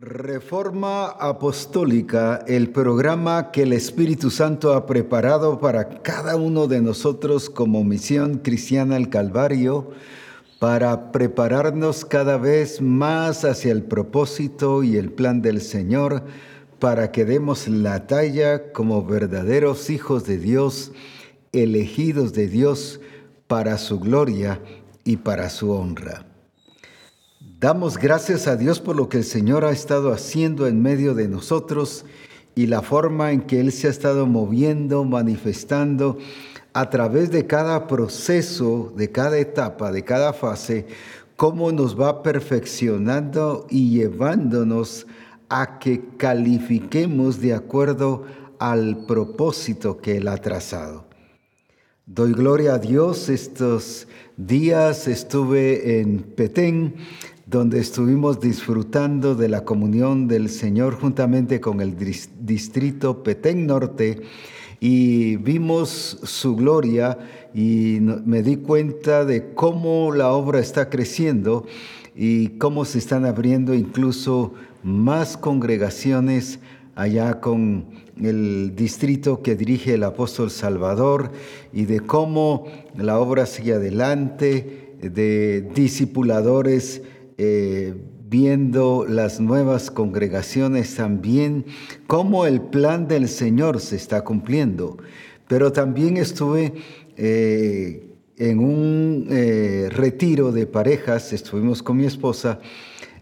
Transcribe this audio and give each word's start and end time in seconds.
Reforma 0.00 1.06
Apostólica, 1.06 2.44
el 2.46 2.70
programa 2.70 3.50
que 3.50 3.64
el 3.64 3.72
Espíritu 3.72 4.30
Santo 4.30 4.74
ha 4.74 4.86
preparado 4.86 5.58
para 5.58 5.88
cada 6.02 6.36
uno 6.36 6.68
de 6.68 6.80
nosotros 6.80 7.50
como 7.50 7.82
misión 7.82 8.38
cristiana 8.38 8.94
al 8.94 9.08
Calvario, 9.08 9.90
para 10.60 11.10
prepararnos 11.10 12.04
cada 12.04 12.36
vez 12.36 12.80
más 12.80 13.44
hacia 13.44 13.72
el 13.72 13.82
propósito 13.82 14.84
y 14.84 14.96
el 14.96 15.10
plan 15.10 15.42
del 15.42 15.60
Señor, 15.60 16.22
para 16.78 17.10
que 17.10 17.24
demos 17.24 17.66
la 17.66 18.06
talla 18.06 18.70
como 18.72 19.04
verdaderos 19.04 19.90
hijos 19.90 20.24
de 20.26 20.38
Dios, 20.38 20.92
elegidos 21.50 22.34
de 22.34 22.46
Dios 22.46 23.00
para 23.48 23.76
su 23.78 23.98
gloria 23.98 24.60
y 25.02 25.16
para 25.16 25.50
su 25.50 25.72
honra. 25.72 26.27
Damos 27.60 27.98
gracias 27.98 28.46
a 28.46 28.54
Dios 28.54 28.78
por 28.78 28.94
lo 28.94 29.08
que 29.08 29.16
el 29.16 29.24
Señor 29.24 29.64
ha 29.64 29.72
estado 29.72 30.12
haciendo 30.12 30.68
en 30.68 30.80
medio 30.80 31.14
de 31.14 31.26
nosotros 31.26 32.04
y 32.54 32.66
la 32.66 32.82
forma 32.82 33.32
en 33.32 33.40
que 33.40 33.58
Él 33.58 33.72
se 33.72 33.88
ha 33.88 33.90
estado 33.90 34.26
moviendo, 34.26 35.02
manifestando 35.02 36.18
a 36.72 36.88
través 36.88 37.32
de 37.32 37.48
cada 37.48 37.88
proceso, 37.88 38.92
de 38.96 39.10
cada 39.10 39.38
etapa, 39.38 39.90
de 39.90 40.04
cada 40.04 40.32
fase, 40.32 40.86
cómo 41.34 41.72
nos 41.72 42.00
va 42.00 42.22
perfeccionando 42.22 43.66
y 43.68 43.90
llevándonos 43.90 45.08
a 45.48 45.80
que 45.80 46.00
califiquemos 46.16 47.40
de 47.40 47.54
acuerdo 47.54 48.22
al 48.60 49.04
propósito 49.04 49.98
que 49.98 50.18
Él 50.18 50.28
ha 50.28 50.36
trazado. 50.36 51.06
Doy 52.06 52.34
gloria 52.34 52.74
a 52.74 52.78
Dios. 52.78 53.28
Estos 53.28 54.06
días 54.36 55.08
estuve 55.08 56.00
en 56.00 56.20
Petén 56.20 56.94
donde 57.50 57.80
estuvimos 57.80 58.40
disfrutando 58.40 59.34
de 59.34 59.48
la 59.48 59.64
comunión 59.64 60.28
del 60.28 60.50
Señor 60.50 61.00
juntamente 61.00 61.62
con 61.62 61.80
el 61.80 61.96
distrito 62.40 63.22
Petén 63.22 63.66
Norte 63.66 64.20
y 64.80 65.36
vimos 65.36 66.18
su 66.24 66.56
gloria 66.56 67.16
y 67.54 68.00
me 68.00 68.42
di 68.42 68.56
cuenta 68.56 69.24
de 69.24 69.54
cómo 69.54 70.12
la 70.12 70.30
obra 70.32 70.60
está 70.60 70.90
creciendo 70.90 71.66
y 72.14 72.48
cómo 72.58 72.84
se 72.84 72.98
están 72.98 73.24
abriendo 73.24 73.72
incluso 73.72 74.52
más 74.82 75.38
congregaciones 75.38 76.58
allá 76.96 77.40
con 77.40 77.86
el 78.20 78.74
distrito 78.76 79.40
que 79.40 79.56
dirige 79.56 79.94
el 79.94 80.04
apóstol 80.04 80.50
Salvador 80.50 81.32
y 81.72 81.86
de 81.86 82.00
cómo 82.00 82.66
la 82.94 83.18
obra 83.18 83.46
sigue 83.46 83.72
adelante, 83.72 84.96
de 85.00 85.62
discipuladores 85.74 87.00
eh, 87.38 87.94
viendo 88.28 89.06
las 89.08 89.40
nuevas 89.40 89.90
congregaciones 89.90 90.96
también, 90.96 91.64
cómo 92.06 92.46
el 92.46 92.60
plan 92.60 93.08
del 93.08 93.28
Señor 93.28 93.80
se 93.80 93.96
está 93.96 94.22
cumpliendo. 94.22 94.98
Pero 95.46 95.72
también 95.72 96.16
estuve 96.16 96.74
eh, 97.16 98.06
en 98.36 98.58
un 98.58 99.28
eh, 99.30 99.88
retiro 99.90 100.52
de 100.52 100.66
parejas, 100.66 101.32
estuvimos 101.32 101.82
con 101.82 101.96
mi 101.96 102.06
esposa, 102.06 102.58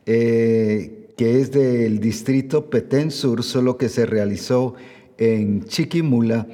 que 0.05 1.08
es 1.19 1.51
del 1.51 2.01
distrito 2.01 2.70
Petén 2.70 3.11
Sur, 3.11 3.42
solo 3.42 3.77
que 3.77 3.89
se 3.89 4.06
realizó 4.06 4.75
en 5.19 5.64
Chiquimula 5.64 6.47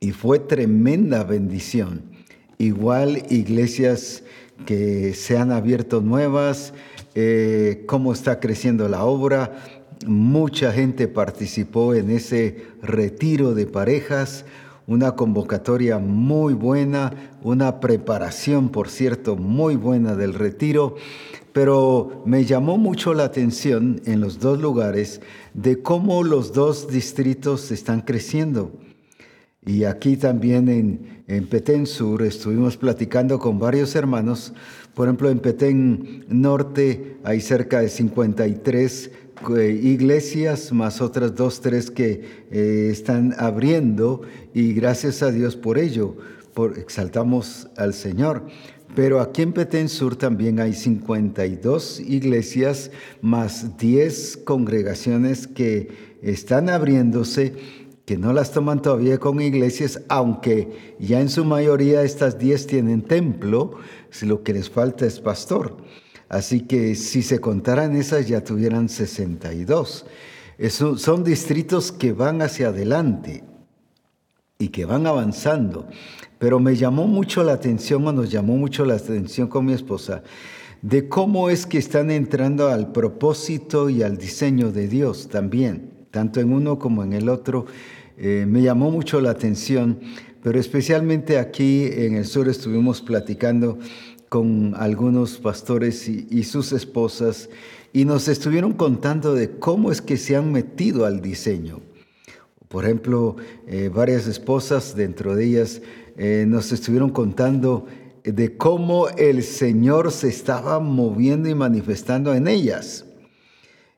y 0.00 0.12
fue 0.12 0.38
tremenda 0.38 1.24
bendición. 1.24 2.02
Igual 2.58 3.24
iglesias 3.30 4.22
que 4.66 5.14
se 5.14 5.38
han 5.38 5.52
abierto 5.52 6.00
nuevas, 6.00 6.72
eh, 7.14 7.84
cómo 7.86 8.12
está 8.12 8.40
creciendo 8.40 8.88
la 8.88 9.04
obra. 9.04 9.52
Mucha 10.06 10.72
gente 10.72 11.08
participó 11.08 11.94
en 11.94 12.10
ese 12.10 12.64
retiro 12.82 13.54
de 13.54 13.66
parejas, 13.66 14.44
una 14.86 15.16
convocatoria 15.16 15.98
muy 15.98 16.54
buena, 16.54 17.12
una 17.42 17.80
preparación, 17.80 18.70
por 18.70 18.88
cierto, 18.88 19.36
muy 19.36 19.76
buena 19.76 20.14
del 20.14 20.34
retiro, 20.34 20.96
pero 21.52 22.22
me 22.24 22.44
llamó 22.44 22.78
mucho 22.78 23.14
la 23.14 23.24
atención 23.24 24.00
en 24.06 24.20
los 24.20 24.38
dos 24.38 24.60
lugares 24.60 25.20
de 25.54 25.82
cómo 25.82 26.22
los 26.22 26.52
dos 26.52 26.88
distritos 26.88 27.70
están 27.70 28.02
creciendo. 28.02 28.72
Y 29.66 29.84
aquí 29.84 30.16
también 30.16 30.68
en, 30.68 31.17
en 31.28 31.46
Petén 31.46 31.86
Sur 31.86 32.22
estuvimos 32.22 32.78
platicando 32.78 33.38
con 33.38 33.58
varios 33.58 33.94
hermanos. 33.94 34.54
Por 34.94 35.06
ejemplo, 35.06 35.30
en 35.30 35.38
Petén 35.40 36.24
Norte 36.28 37.18
hay 37.22 37.40
cerca 37.42 37.80
de 37.80 37.90
53 37.90 39.10
eh, 39.56 39.80
iglesias, 39.82 40.72
más 40.72 41.00
otras 41.02 41.34
dos, 41.34 41.60
tres 41.60 41.90
que 41.90 42.46
eh, 42.50 42.88
están 42.90 43.34
abriendo 43.38 44.22
y 44.54 44.72
gracias 44.72 45.22
a 45.22 45.30
Dios 45.30 45.54
por 45.54 45.78
ello, 45.78 46.16
por, 46.54 46.78
exaltamos 46.78 47.68
al 47.76 47.92
Señor. 47.92 48.46
Pero 48.96 49.20
aquí 49.20 49.42
en 49.42 49.52
Petén 49.52 49.90
Sur 49.90 50.16
también 50.16 50.58
hay 50.58 50.72
52 50.72 52.00
iglesias 52.00 52.90
más 53.20 53.76
10 53.76 54.38
congregaciones 54.44 55.46
que 55.46 56.08
están 56.22 56.68
abriéndose 56.70 57.54
que 58.08 58.16
no 58.16 58.32
las 58.32 58.52
toman 58.52 58.80
todavía 58.80 59.18
con 59.18 59.38
iglesias, 59.38 60.00
aunque 60.08 60.94
ya 60.98 61.20
en 61.20 61.28
su 61.28 61.44
mayoría 61.44 62.00
estas 62.00 62.38
10 62.38 62.66
tienen 62.66 63.02
templo, 63.02 63.76
si 64.08 64.24
lo 64.24 64.42
que 64.42 64.54
les 64.54 64.70
falta 64.70 65.04
es 65.04 65.20
pastor. 65.20 65.76
Así 66.30 66.62
que 66.62 66.94
si 66.94 67.20
se 67.20 67.38
contaran 67.38 67.94
esas 67.94 68.26
ya 68.26 68.42
tuvieran 68.42 68.88
62. 68.88 70.06
son 70.96 71.22
distritos 71.22 71.92
que 71.92 72.14
van 72.14 72.40
hacia 72.40 72.68
adelante 72.68 73.44
y 74.58 74.68
que 74.68 74.86
van 74.86 75.06
avanzando. 75.06 75.86
Pero 76.38 76.60
me 76.60 76.76
llamó 76.76 77.06
mucho 77.06 77.44
la 77.44 77.52
atención 77.52 78.06
o 78.06 78.12
nos 78.12 78.30
llamó 78.30 78.56
mucho 78.56 78.86
la 78.86 78.94
atención 78.94 79.48
con 79.48 79.66
mi 79.66 79.74
esposa 79.74 80.22
de 80.80 81.08
cómo 81.10 81.50
es 81.50 81.66
que 81.66 81.76
están 81.76 82.10
entrando 82.10 82.68
al 82.68 82.90
propósito 82.90 83.90
y 83.90 84.02
al 84.02 84.16
diseño 84.16 84.72
de 84.72 84.88
Dios 84.88 85.28
también, 85.28 85.90
tanto 86.10 86.40
en 86.40 86.54
uno 86.54 86.78
como 86.78 87.02
en 87.02 87.12
el 87.12 87.28
otro 87.28 87.66
eh, 88.20 88.46
me 88.48 88.62
llamó 88.62 88.90
mucho 88.90 89.20
la 89.20 89.30
atención, 89.30 90.00
pero 90.42 90.58
especialmente 90.58 91.38
aquí 91.38 91.84
en 91.84 92.16
el 92.16 92.24
sur 92.24 92.48
estuvimos 92.48 93.00
platicando 93.00 93.78
con 94.28 94.74
algunos 94.76 95.38
pastores 95.38 96.08
y, 96.08 96.42
sus 96.42 96.72
esposas 96.72 97.48
y 97.92 98.04
nos 98.04 98.26
estuvieron 98.26 98.72
contando 98.72 99.34
de 99.34 99.52
cómo 99.58 99.92
es 99.92 100.02
que 100.02 100.16
se 100.16 100.34
han 100.34 100.50
metido 100.50 101.06
al 101.06 101.22
diseño. 101.22 101.80
Por 102.68 102.84
ejemplo, 102.84 103.36
eh, 103.68 103.88
varias 103.88 104.26
esposas, 104.26 104.96
dentro 104.96 105.36
de 105.36 105.44
ellas, 105.44 105.80
eh, 106.16 106.44
nos 106.46 106.72
estuvieron 106.72 107.10
contando 107.10 107.86
de 108.24 108.56
cómo 108.56 109.08
el 109.10 109.44
Señor 109.44 110.10
se 110.10 110.28
estaba 110.28 110.80
moviendo 110.80 111.48
y 111.48 111.54
manifestando 111.54 112.34
en 112.34 112.48
ellas. 112.48 113.04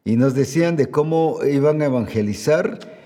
Y 0.04 0.16
nos 0.16 0.34
decían 0.34 0.76
de 0.76 0.90
cómo 0.90 1.38
iban 1.42 1.80
a 1.80 1.86
evangelizar 1.86 2.99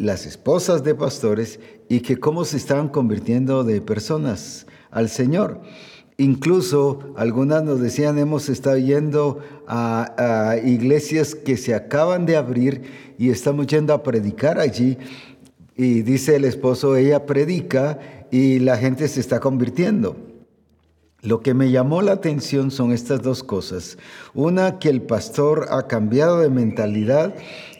las 0.00 0.26
esposas 0.26 0.82
de 0.82 0.94
pastores 0.94 1.60
y 1.88 2.00
que 2.00 2.18
cómo 2.18 2.44
se 2.44 2.56
estaban 2.56 2.88
convirtiendo 2.88 3.64
de 3.64 3.80
personas 3.80 4.66
al 4.90 5.08
Señor. 5.08 5.60
Incluso 6.16 7.14
algunas 7.16 7.62
nos 7.62 7.80
decían, 7.80 8.18
hemos 8.18 8.48
estado 8.48 8.78
yendo 8.78 9.38
a, 9.66 10.56
iglesias 10.64 11.34
que 11.34 11.56
se 11.56 11.74
acaban 11.74 12.26
de 12.26 12.36
abrir 12.36 12.82
y 13.18 13.30
estamos 13.30 13.66
yendo 13.66 13.94
a 13.94 14.02
predicar 14.02 14.58
allí. 14.58 14.98
Y 15.76 16.02
dice 16.02 16.36
el 16.36 16.44
esposo, 16.44 16.96
ella 16.96 17.24
predica 17.24 17.98
y 18.30 18.58
la 18.58 18.76
gente 18.76 19.08
se 19.08 19.20
está 19.20 19.40
convirtiendo. 19.40 20.29
Lo 21.22 21.40
que 21.40 21.52
me 21.52 21.70
llamó 21.70 22.00
la 22.00 22.12
atención 22.12 22.70
son 22.70 22.92
estas 22.92 23.20
dos 23.22 23.42
cosas. 23.42 23.98
Una, 24.32 24.78
que 24.78 24.88
el 24.88 25.02
pastor 25.02 25.66
ha 25.70 25.86
cambiado 25.86 26.40
de 26.40 26.48
mentalidad 26.48 27.34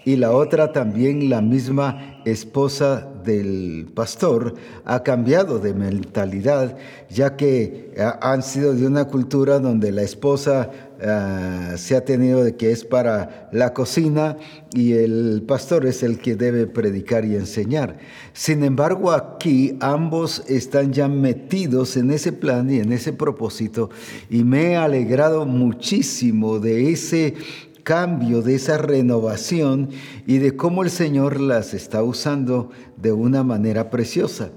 y 0.04 0.16
la 0.16 0.32
otra 0.32 0.72
también 0.72 1.31
la 1.31 1.40
misma 1.40 2.20
esposa 2.26 3.09
del 3.22 3.88
pastor 3.94 4.55
ha 4.84 5.02
cambiado 5.02 5.58
de 5.58 5.75
mentalidad, 5.75 6.76
ya 7.08 7.37
que 7.37 7.94
han 8.20 8.43
sido 8.43 8.75
de 8.75 8.87
una 8.87 9.06
cultura 9.06 9.58
donde 9.58 9.93
la 9.93 10.02
esposa 10.02 10.70
ah, 11.02 11.75
se 11.76 11.96
ha 11.96 12.05
tenido 12.05 12.43
de 12.43 12.56
que 12.56 12.72
es 12.72 12.84
para 12.84 13.49
la 13.52 13.75
cocina 13.75 14.37
y 14.75 14.93
el 14.93 15.43
pastor 15.46 15.87
es 15.87 16.02
el 16.02 16.19
que 16.19 16.37
debe 16.37 16.67
predicar 16.67 17.25
y 17.25 17.34
enseñar. 17.37 17.99
Sin 18.32 18.64
embargo, 18.64 19.11
aquí 19.12 19.76
ambos 19.81 20.43
están 20.49 20.93
ya 20.93 21.08
metidos 21.08 21.96
en 21.96 22.11
ese 22.11 22.32
plan 22.32 22.70
y 22.70 22.78
en 22.78 22.93
ese 22.93 23.12
propósito 23.12 23.90
y 24.28 24.44
me 24.44 24.73
he 24.73 24.76
alegrado 24.76 25.46
muchísimo 25.46 26.58
de 26.58 26.93
ese 26.93 27.34
cambio, 27.82 28.42
de 28.42 28.54
esa 28.54 28.78
renovación 28.78 29.90
y 30.26 30.38
de 30.38 30.56
cómo 30.56 30.82
el 30.82 30.90
Señor 30.90 31.40
las 31.40 31.74
está 31.74 32.02
usando 32.02 32.70
de 32.96 33.12
una 33.12 33.42
manera 33.42 33.90
preciosa. 33.90 34.50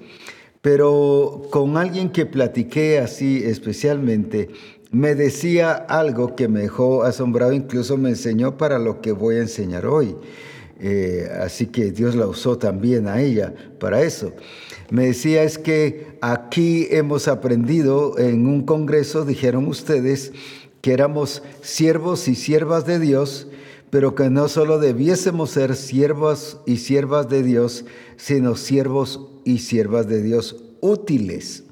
Pero 0.62 1.42
con 1.52 1.78
alguien 1.78 2.10
que 2.10 2.26
platiqué 2.26 3.00
así 3.00 3.42
especialmente, 3.44 4.50
me 4.92 5.16
decía 5.16 5.74
algo 5.74 6.36
que 6.36 6.48
me 6.48 6.62
dejó 6.62 7.04
asombrado, 7.04 7.52
incluso 7.52 7.98
me 7.98 8.10
enseñó 8.10 8.58
para 8.58 8.80
lo 8.80 9.02
que 9.02 9.12
voy 9.12 9.36
a 9.36 9.42
enseñar 9.42 9.86
hoy. 9.86 10.16
Eh, 10.80 11.30
así 11.42 11.68
que 11.68 11.92
Dios 11.92 12.16
la 12.16 12.28
usó 12.28 12.58
también 12.58 13.08
a 13.08 13.22
ella 13.22 13.54
para 13.80 14.02
eso. 14.04 14.34
Me 14.90 15.08
decía 15.08 15.44
es 15.44 15.58
que 15.58 16.18
aquí 16.22 16.88
hemos 16.92 17.28
aprendido 17.28 18.20
en 18.20 18.48
un 18.48 18.64
congreso, 18.64 19.26
dijeron 19.26 19.68
ustedes, 19.68 20.32
que 20.84 20.92
éramos 20.92 21.42
siervos 21.62 22.28
y 22.28 22.36
siervas 22.36 22.86
de 22.86 23.00
Dios, 23.00 23.48
pero 23.90 24.16
que 24.16 24.30
no 24.30 24.50
solo 24.50 24.80
debiésemos 24.80 25.52
ser 25.52 25.78
siervos 25.78 26.58
y 26.66 26.76
siervas 26.76 27.30
de 27.30 27.42
Dios, 27.42 27.86
sino 28.18 28.58
siervos 28.58 29.22
y 29.46 29.60
siervas 29.60 30.10
de 30.10 30.22
Dios 30.22 30.58
útiles. 30.82 31.64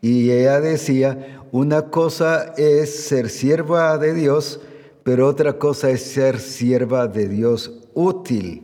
Y 0.00 0.30
ella 0.30 0.62
decía, 0.62 1.42
una 1.52 1.90
cosa 1.90 2.54
es 2.56 3.04
ser 3.04 3.28
sierva 3.28 3.98
de 3.98 4.14
Dios, 4.14 4.60
pero 5.02 5.28
otra 5.28 5.58
cosa 5.58 5.90
es 5.90 6.00
ser 6.00 6.40
sierva 6.40 7.06
de 7.06 7.28
Dios 7.28 7.70
útil. 7.92 8.62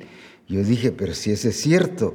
Yo 0.49 0.65
dije, 0.65 0.93
pero 0.93 1.13
si 1.13 1.33
ese 1.33 1.51
es 1.51 1.61
cierto, 1.61 2.15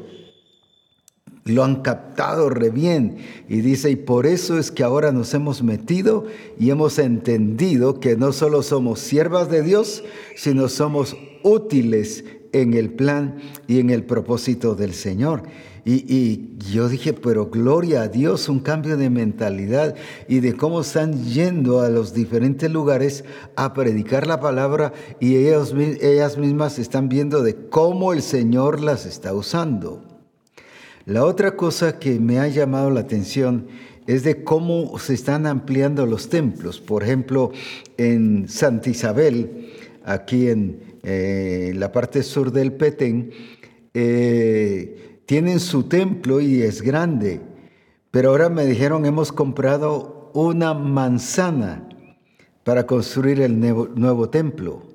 lo 1.47 1.63
han 1.63 1.83
captado 1.83 2.49
re 2.49 2.71
bien. 2.71 3.17
Y 3.47 3.61
dice, 3.61 3.91
y 3.91 3.95
por 3.95 4.25
eso 4.25 4.57
es 4.57 4.71
que 4.71 4.83
ahora 4.83 5.11
nos 5.11 5.31
hemos 5.35 5.61
metido 5.61 6.25
y 6.57 6.71
hemos 6.71 6.97
entendido 6.97 7.99
que 7.99 8.17
no 8.17 8.33
solo 8.33 8.63
somos 8.63 8.99
siervas 8.99 9.51
de 9.51 9.61
Dios, 9.61 10.03
sino 10.35 10.69
somos 10.69 11.15
útiles 11.43 12.25
en 12.51 12.73
el 12.73 12.89
plan 12.89 13.37
y 13.67 13.79
en 13.79 13.91
el 13.91 14.05
propósito 14.05 14.73
del 14.73 14.95
Señor. 14.95 15.43
Y, 15.87 16.55
yo 16.71 16.89
dije, 16.89 17.13
pero 17.13 17.51
gloria 17.51 18.01
a 18.01 18.07
Dios, 18.07 18.49
un 18.49 18.59
cambio 18.59 18.97
de 18.97 19.11
mentalidad 19.11 19.93
y 20.27 20.39
de 20.39 20.53
cómo 20.53 20.81
están 20.81 21.25
yendo 21.25 21.81
a 21.81 21.89
los 21.89 22.11
diferentes 22.15 22.71
lugares 22.71 23.23
a 23.55 23.75
predicar 23.75 24.25
la 24.25 24.39
palabra 24.39 24.93
y 25.19 25.35
ellos, 25.35 25.75
ellas 26.01 26.39
mismas 26.39 26.79
están 26.79 27.07
viendo 27.07 27.43
de 27.43 27.67
cómo 27.69 28.13
el 28.13 28.23
Señor 28.23 28.81
las 28.81 29.05
está 29.05 29.35
usando. 29.35 30.14
La 31.05 31.23
otra 31.23 31.55
cosa 31.55 31.99
que 31.99 32.19
me 32.19 32.39
ha 32.39 32.47
llamado 32.47 32.89
la 32.89 33.01
atención 33.01 33.67
es 34.07 34.23
de 34.23 34.43
cómo 34.43 34.97
se 34.97 35.13
están 35.13 35.45
ampliando 35.45 36.07
los 36.07 36.29
templos. 36.29 36.79
Por 36.81 37.03
ejemplo, 37.03 37.51
en 37.97 38.49
Santa 38.49 38.89
Isabel, 38.89 39.71
aquí 40.03 40.49
en 40.49 40.79
eh, 41.03 41.73
la 41.75 41.91
parte 41.91 42.23
sur 42.23 42.51
del 42.51 42.73
Petén, 42.73 43.29
eh, 43.93 45.19
tienen 45.27 45.59
su 45.59 45.83
templo 45.83 46.41
y 46.41 46.63
es 46.63 46.81
grande. 46.81 47.39
Pero 48.09 48.29
ahora 48.29 48.49
me 48.49 48.65
dijeron, 48.65 49.05
hemos 49.05 49.31
comprado 49.31 50.31
una 50.33 50.73
manzana 50.73 51.87
para 52.63 52.87
construir 52.87 53.41
el 53.41 53.59
nuevo 53.59 54.29
templo. 54.29 54.94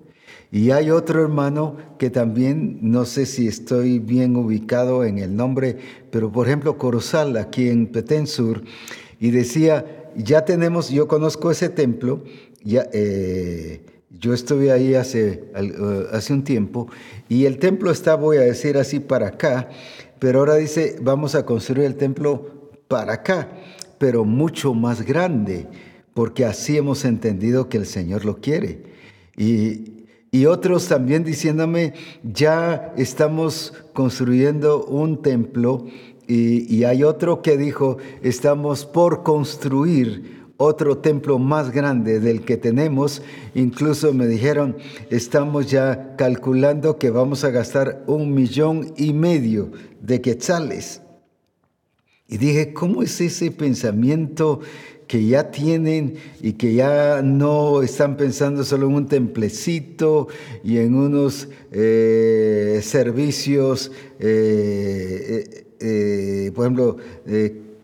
Y 0.53 0.73
hay 0.73 0.91
otro 0.91 1.23
hermano 1.23 1.77
que 1.99 2.11
también, 2.11 2.79
no 2.83 3.05
sé 3.05 3.25
si 3.27 3.47
estoy 3.47 4.01
bien 4.01 4.37
ubicado 4.37 5.05
en 5.05 5.19
el 5.19 5.37
nombre, 5.37 5.77
pero 6.11 6.33
por 6.33 6.49
ejemplo 6.49 6.77
Corozal, 6.77 7.37
aquí 7.37 7.69
en 7.69 7.87
Petén 7.87 8.27
Sur, 8.27 8.63
y 9.21 9.31
decía, 9.31 10.11
ya 10.17 10.45
tenemos, 10.45 10.91
yo 10.91 11.07
conozco 11.07 11.53
ese 11.53 11.69
templo, 11.69 12.25
ya, 12.65 12.89
eh, 12.93 13.83
yo 14.11 14.35
estuve 14.35 14.73
ahí 14.73 14.95
hace, 14.95 15.45
uh, 15.55 16.15
hace 16.15 16.33
un 16.33 16.43
tiempo, 16.43 16.89
y 17.29 17.45
el 17.45 17.59
templo 17.59 17.93
está, 17.93 18.17
voy 18.17 18.39
a 18.39 18.43
decir 18.43 18.77
así, 18.77 18.99
para 18.99 19.29
acá, 19.29 19.69
pero 20.19 20.41
ahora 20.41 20.57
dice, 20.57 20.97
vamos 21.01 21.37
a 21.37 21.47
construir 21.47 21.87
el 21.87 21.95
templo 21.95 22.73
para 22.89 23.13
acá, 23.15 23.51
pero 23.99 24.25
mucho 24.25 24.75
más 24.75 25.03
grande, 25.03 25.69
porque 26.13 26.45
así 26.45 26.77
hemos 26.77 27.05
entendido 27.05 27.69
que 27.69 27.79
el 27.79 27.87
Señor 27.87 28.25
lo 28.25 28.41
quiere. 28.41 28.83
Y, 29.37 30.00
y 30.33 30.47
otros 30.47 30.87
también 30.87 31.25
diciéndome, 31.25 31.95
ya 32.23 32.93
estamos 32.97 33.75
construyendo 33.93 34.85
un 34.85 35.23
templo 35.23 35.87
y, 36.29 36.85
hay 36.85 37.03
otro 37.03 37.43
que 37.43 37.57
dijo, 37.57 37.97
estamos 38.23 38.87
por 38.87 39.25
construir 39.25 40.45
otro 40.59 40.99
templo 40.99 41.41
más 41.41 41.73
grande 41.73 42.21
del 42.21 42.43
que 42.43 42.57
tenemos. 42.57 43.21
Incluso 43.57 44.13
me 44.13 44.29
dijeron, 44.29 44.77
estamos 45.11 45.69
ya 45.69 46.15
calculando 46.17 46.99
que 46.99 47.11
vamos 47.11 47.43
a 47.43 47.51
gastar 47.51 48.05
un 48.07 48.33
millón 48.33 48.93
y 48.97 49.13
medio 49.13 49.73
de 50.01 50.21
quetzales. 50.21 51.03
Y 52.29 52.39
dije, 52.39 52.73
¿cómo 52.73 53.03
es 53.03 53.21
ese 53.21 53.51
pensamiento 53.51 54.61
que 55.11 55.27
ya 55.27 55.51
tienen 55.51 56.15
y 56.41 56.53
que 56.53 56.73
ya 56.73 57.21
no 57.21 57.83
están 57.83 58.17
pensando 58.17 58.63
solo 58.63 58.87
en 58.87 58.95
un 58.95 59.07
templecito 59.09 60.29
y 60.63 60.79
en 60.79 60.95
unos 60.95 61.49
eh, 61.73 62.79
servicios, 62.81 63.91
eh, 64.21 65.65
eh, 65.81 66.53
por 66.55 66.65
ejemplo, 66.65 66.97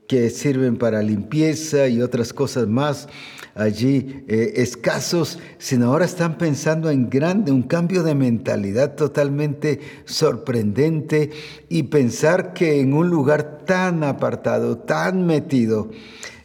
que 0.07 0.31
sirven 0.31 0.77
para 0.77 1.03
limpieza 1.03 1.89
y 1.89 2.01
otras 2.01 2.33
cosas 2.33 2.69
más 2.69 3.09
allí 3.57 4.23
escasos, 4.29 5.41
sino 5.59 5.87
ahora 5.87 6.05
están 6.05 6.39
pensando 6.39 6.91
en 6.91 7.11
grande, 7.11 7.51
un 7.51 7.65
cambio 7.65 8.05
de 8.05 8.15
mentalidad 8.15 8.95
totalmente 8.95 9.81
sorprendente 10.05 11.31
y 11.69 11.83
pensar 11.85 12.53
que 12.53 12.79
en 12.79 12.93
un 12.93 13.11
lugar 13.11 13.65
tan 13.67 14.05
apartado, 14.05 14.79
tan 14.79 15.27
metido, 15.27 15.91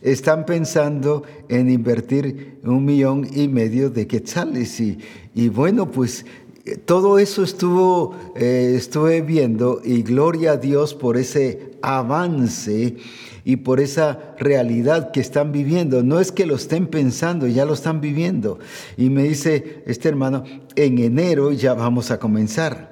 están 0.01 0.45
pensando 0.45 1.23
en 1.49 1.69
invertir 1.69 2.59
un 2.63 2.85
millón 2.85 3.27
y 3.33 3.47
medio 3.47 3.89
de 3.89 4.07
quetzales. 4.07 4.79
Y, 4.79 4.97
y 5.33 5.49
bueno, 5.49 5.89
pues 5.91 6.25
eh, 6.65 6.77
todo 6.77 7.17
eso 7.17 7.43
estuvo, 7.43 8.15
eh, 8.35 8.73
estuve 8.75 9.21
viendo 9.21 9.81
y 9.83 10.03
gloria 10.03 10.53
a 10.53 10.57
Dios 10.57 10.93
por 10.93 11.17
ese 11.17 11.71
avance 11.81 12.97
y 13.43 13.55
por 13.57 13.79
esa 13.79 14.35
realidad 14.37 15.11
que 15.11 15.21
están 15.21 15.51
viviendo. 15.51 16.03
No 16.03 16.19
es 16.19 16.31
que 16.31 16.45
lo 16.45 16.55
estén 16.55 16.87
pensando, 16.87 17.47
ya 17.47 17.65
lo 17.65 17.73
están 17.73 17.99
viviendo. 18.01 18.59
Y 18.97 19.09
me 19.09 19.23
dice 19.23 19.83
este 19.87 20.09
hermano, 20.09 20.43
en 20.75 20.99
enero 20.99 21.51
ya 21.51 21.73
vamos 21.73 22.11
a 22.11 22.19
comenzar. 22.19 22.90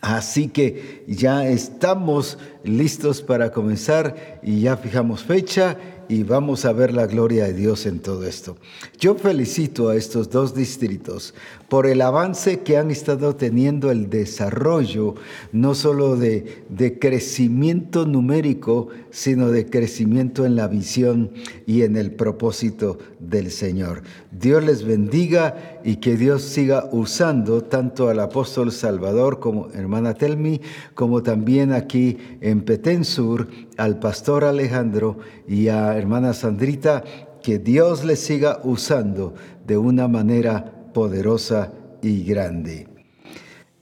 Así 0.00 0.48
que 0.48 1.04
ya 1.06 1.46
estamos 1.46 2.38
listos 2.64 3.20
para 3.20 3.52
comenzar 3.52 4.40
y 4.42 4.62
ya 4.62 4.76
fijamos 4.76 5.22
fecha 5.22 5.76
y 6.10 6.24
vamos 6.24 6.64
a 6.64 6.72
ver 6.72 6.92
la 6.92 7.06
gloria 7.06 7.44
de 7.44 7.52
Dios 7.52 7.86
en 7.86 8.00
todo 8.00 8.26
esto. 8.26 8.56
Yo 8.98 9.14
felicito 9.14 9.90
a 9.90 9.96
estos 9.96 10.28
dos 10.28 10.56
distritos 10.56 11.34
por 11.68 11.86
el 11.86 12.00
avance 12.00 12.60
que 12.60 12.78
han 12.78 12.90
estado 12.90 13.36
teniendo 13.36 13.92
el 13.92 14.10
desarrollo, 14.10 15.14
no 15.52 15.76
solo 15.76 16.16
de, 16.16 16.64
de 16.68 16.98
crecimiento 16.98 18.06
numérico, 18.06 18.88
sino 19.10 19.50
de 19.50 19.66
crecimiento 19.66 20.44
en 20.44 20.56
la 20.56 20.66
visión 20.66 21.30
y 21.64 21.82
en 21.82 21.96
el 21.96 22.10
propósito 22.10 22.98
del 23.20 23.52
Señor. 23.52 24.02
Dios 24.32 24.64
les 24.64 24.82
bendiga 24.82 25.79
y 25.84 25.96
que 25.96 26.16
Dios 26.16 26.42
siga 26.42 26.88
usando 26.92 27.62
tanto 27.62 28.08
al 28.08 28.20
apóstol 28.20 28.72
Salvador 28.72 29.40
como 29.40 29.68
hermana 29.72 30.14
Telmi, 30.14 30.60
como 30.94 31.22
también 31.22 31.72
aquí 31.72 32.18
en 32.40 32.62
Petén 32.62 33.04
Sur 33.04 33.48
al 33.76 33.98
pastor 33.98 34.44
Alejandro 34.44 35.18
y 35.48 35.68
a 35.68 35.96
hermana 35.96 36.34
Sandrita, 36.34 37.02
que 37.42 37.58
Dios 37.58 38.04
les 38.04 38.20
siga 38.20 38.60
usando 38.64 39.34
de 39.66 39.78
una 39.78 40.08
manera 40.08 40.90
poderosa 40.92 41.72
y 42.02 42.24
grande. 42.24 42.88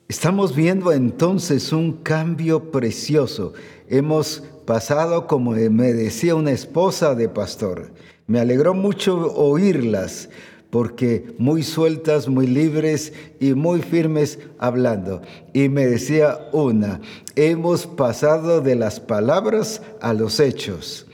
Estamos 0.08 0.56
viendo 0.56 0.92
entonces 0.92 1.72
un 1.72 1.92
cambio 1.92 2.70
precioso. 2.70 3.52
Hemos 3.88 4.42
pasado, 4.64 5.26
como 5.26 5.50
me 5.52 5.92
decía 5.92 6.34
una 6.34 6.50
esposa 6.50 7.14
de 7.14 7.28
pastor, 7.28 7.90
me 8.26 8.40
alegró 8.40 8.74
mucho 8.74 9.34
oírlas, 9.34 10.28
porque 10.70 11.34
muy 11.38 11.62
sueltas, 11.62 12.28
muy 12.28 12.46
libres 12.46 13.12
y 13.40 13.54
muy 13.54 13.80
firmes 13.80 14.38
hablando. 14.58 15.22
Y 15.52 15.68
me 15.68 15.86
decía 15.86 16.48
una, 16.52 17.00
hemos 17.36 17.86
pasado 17.86 18.60
de 18.60 18.74
las 18.74 19.00
palabras 19.00 19.82
a 20.00 20.12
los 20.12 20.40
hechos. 20.40 21.06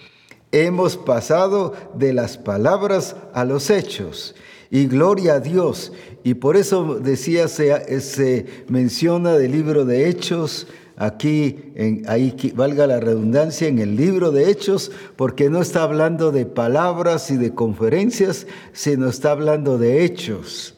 Hemos 0.51 0.97
pasado 0.97 1.75
de 1.95 2.13
las 2.13 2.37
palabras 2.37 3.17
a 3.33 3.45
los 3.45 3.71
hechos 3.71 4.35
y 4.71 4.87
gloria 4.87 5.35
a 5.35 5.41
Dios. 5.41 5.93
Y 6.25 6.35
por 6.35 6.57
eso 6.57 6.99
decía, 7.01 7.49
se, 7.49 8.01
se 8.01 8.47
menciona 8.69 9.35
del 9.35 9.53
libro 9.53 9.85
de 9.85 10.09
Hechos, 10.09 10.67
aquí, 10.97 11.73
ahí 12.07 12.35
valga 12.55 12.87
la 12.87 13.01
redundancia, 13.01 13.69
en 13.69 13.79
el 13.79 13.97
libro 13.97 14.31
de 14.31 14.51
Hechos, 14.51 14.91
porque 15.17 15.51
no 15.51 15.61
está 15.61 15.83
hablando 15.83 16.33
de 16.33 16.47
palabras 16.47 17.31
y 17.31 17.37
de 17.37 17.55
conferencias, 17.55 18.47
sino 18.73 19.09
está 19.09 19.33
hablando 19.33 19.79
de 19.79 20.05
hechos. 20.05 20.75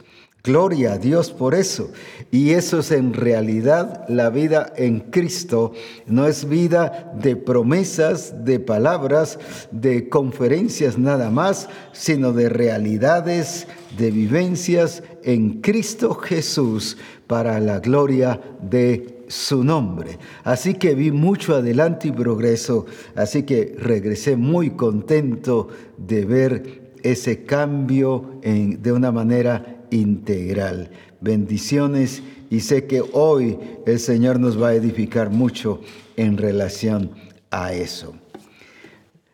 Gloria 0.46 0.92
a 0.92 0.98
Dios 0.98 1.32
por 1.32 1.56
eso. 1.56 1.90
Y 2.30 2.50
eso 2.50 2.78
es 2.78 2.92
en 2.92 3.14
realidad 3.14 4.04
la 4.08 4.30
vida 4.30 4.72
en 4.76 5.00
Cristo. 5.00 5.72
No 6.06 6.28
es 6.28 6.48
vida 6.48 7.12
de 7.20 7.34
promesas, 7.34 8.44
de 8.44 8.60
palabras, 8.60 9.40
de 9.72 10.08
conferencias 10.08 10.98
nada 10.98 11.30
más, 11.30 11.68
sino 11.90 12.32
de 12.32 12.48
realidades, 12.48 13.66
de 13.98 14.12
vivencias 14.12 15.02
en 15.24 15.60
Cristo 15.62 16.14
Jesús 16.14 16.96
para 17.26 17.58
la 17.58 17.80
gloria 17.80 18.40
de 18.62 19.15
su 19.28 19.64
nombre. 19.64 20.18
Así 20.44 20.74
que 20.74 20.94
vi 20.94 21.10
mucho 21.10 21.54
adelante 21.54 22.08
y 22.08 22.12
progreso, 22.12 22.86
así 23.14 23.42
que 23.44 23.74
regresé 23.78 24.36
muy 24.36 24.70
contento 24.70 25.68
de 25.96 26.24
ver 26.24 26.92
ese 27.02 27.44
cambio 27.44 28.38
en, 28.42 28.82
de 28.82 28.92
una 28.92 29.12
manera 29.12 29.84
integral. 29.90 30.90
Bendiciones 31.20 32.22
y 32.50 32.60
sé 32.60 32.86
que 32.86 33.02
hoy 33.12 33.58
el 33.86 33.98
Señor 33.98 34.38
nos 34.40 34.60
va 34.60 34.68
a 34.68 34.74
edificar 34.74 35.30
mucho 35.30 35.80
en 36.16 36.36
relación 36.36 37.10
a 37.50 37.72
eso. 37.72 38.14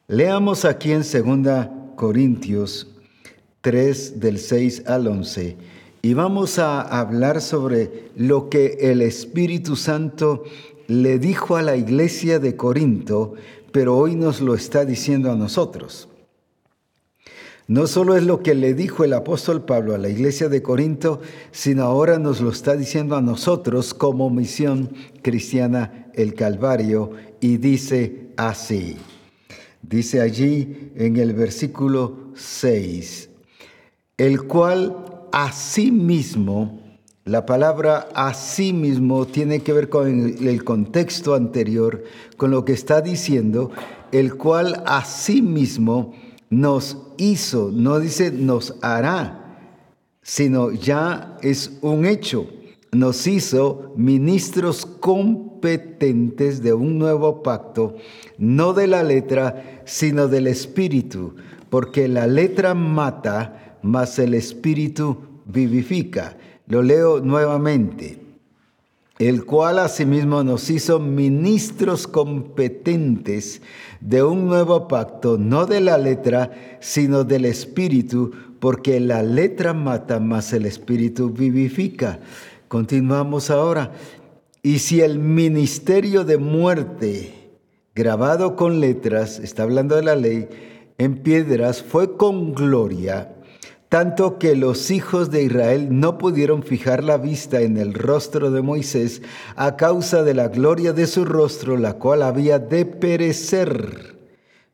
Leamos 0.08 0.64
aquí 0.64 0.92
en 0.92 1.02
2 1.02 1.68
Corintios 1.96 2.88
3 3.62 4.20
del 4.20 4.38
6 4.38 4.84
al 4.86 5.06
11 5.06 5.56
y 6.02 6.14
vamos 6.14 6.58
a 6.58 6.80
hablar 6.80 7.40
sobre 7.40 8.10
lo 8.16 8.50
que 8.50 8.76
el 8.80 9.02
Espíritu 9.02 9.76
Santo 9.76 10.42
le 10.88 11.20
dijo 11.20 11.56
a 11.56 11.62
la 11.62 11.76
iglesia 11.76 12.40
de 12.40 12.56
Corinto, 12.56 13.34
pero 13.70 13.96
hoy 13.96 14.16
nos 14.16 14.40
lo 14.40 14.56
está 14.56 14.84
diciendo 14.84 15.30
a 15.30 15.36
nosotros. 15.36 16.08
No 17.68 17.86
solo 17.86 18.16
es 18.16 18.24
lo 18.24 18.42
que 18.42 18.56
le 18.56 18.74
dijo 18.74 19.04
el 19.04 19.12
apóstol 19.12 19.64
Pablo 19.64 19.94
a 19.94 19.98
la 19.98 20.08
iglesia 20.08 20.48
de 20.48 20.60
Corinto, 20.60 21.20
sino 21.52 21.84
ahora 21.84 22.18
nos 22.18 22.40
lo 22.40 22.50
está 22.50 22.76
diciendo 22.76 23.14
a 23.14 23.22
nosotros 23.22 23.94
como 23.94 24.28
misión 24.28 24.90
cristiana 25.22 26.10
el 26.14 26.34
Calvario 26.34 27.12
y 27.40 27.58
dice 27.58 28.32
así. 28.36 28.96
Dice 29.82 30.20
allí 30.20 30.90
en 30.96 31.16
el 31.16 31.32
versículo 31.32 32.32
6, 32.34 33.30
el 34.16 34.42
cual 34.42 35.11
asimismo, 35.32 36.80
la 37.24 37.46
palabra 37.46 38.08
asimismo 38.14 39.26
tiene 39.26 39.60
que 39.60 39.72
ver 39.72 39.88
con 39.88 40.36
el 40.40 40.64
contexto 40.64 41.34
anterior, 41.34 42.04
con 42.36 42.50
lo 42.50 42.64
que 42.64 42.72
está 42.72 43.00
diciendo, 43.00 43.70
el 44.12 44.36
cual 44.36 44.82
asimismo 44.86 46.14
nos 46.50 46.98
hizo, 47.16 47.70
no 47.72 47.98
dice 47.98 48.30
nos 48.30 48.74
hará, 48.82 49.42
sino 50.22 50.70
ya 50.70 51.38
es 51.42 51.78
un 51.80 52.06
hecho. 52.06 52.46
Nos 52.92 53.26
hizo 53.26 53.94
ministros 53.96 54.84
competentes 54.84 56.62
de 56.62 56.74
un 56.74 56.98
nuevo 56.98 57.42
pacto, 57.42 57.96
no 58.36 58.74
de 58.74 58.86
la 58.86 59.02
letra, 59.02 59.82
sino 59.86 60.28
del 60.28 60.46
espíritu, 60.46 61.34
porque 61.70 62.06
la 62.06 62.26
letra 62.26 62.74
mata, 62.74 63.61
mas 63.82 64.18
el 64.18 64.34
espíritu 64.34 65.18
vivifica. 65.46 66.36
Lo 66.66 66.82
leo 66.82 67.20
nuevamente 67.20 68.22
el 69.28 69.44
cual 69.44 69.78
asimismo 69.78 70.42
nos 70.42 70.68
hizo 70.68 70.98
ministros 70.98 72.08
competentes 72.08 73.62
de 74.00 74.22
un 74.22 74.46
nuevo 74.46 74.88
pacto, 74.88 75.38
no 75.38 75.66
de 75.66 75.80
la 75.80 75.96
letra, 75.96 76.78
sino 76.80 77.22
del 77.22 77.44
Espíritu, 77.44 78.32
porque 78.58 78.98
la 78.98 79.22
letra 79.22 79.74
mata, 79.74 80.18
mas 80.18 80.52
el 80.52 80.66
Espíritu 80.66 81.30
vivifica. 81.30 82.18
Continuamos 82.66 83.50
ahora. 83.50 83.92
Y 84.62 84.80
si 84.80 85.00
el 85.00 85.20
ministerio 85.20 86.24
de 86.24 86.38
muerte, 86.38 87.32
grabado 87.94 88.56
con 88.56 88.80
letras, 88.80 89.38
está 89.38 89.62
hablando 89.62 89.94
de 89.94 90.02
la 90.02 90.16
ley, 90.16 90.48
en 90.98 91.18
piedras, 91.18 91.80
fue 91.82 92.16
con 92.16 92.54
gloria, 92.54 93.36
tanto 93.92 94.38
que 94.38 94.56
los 94.56 94.90
hijos 94.90 95.30
de 95.30 95.42
Israel 95.42 95.88
no 95.90 96.16
pudieron 96.16 96.62
fijar 96.62 97.04
la 97.04 97.18
vista 97.18 97.60
en 97.60 97.76
el 97.76 97.92
rostro 97.92 98.50
de 98.50 98.62
Moisés 98.62 99.20
a 99.54 99.76
causa 99.76 100.22
de 100.22 100.32
la 100.32 100.48
gloria 100.48 100.94
de 100.94 101.06
su 101.06 101.26
rostro, 101.26 101.76
la 101.76 101.98
cual 101.98 102.22
había 102.22 102.58
de 102.58 102.86
perecer. 102.86 104.16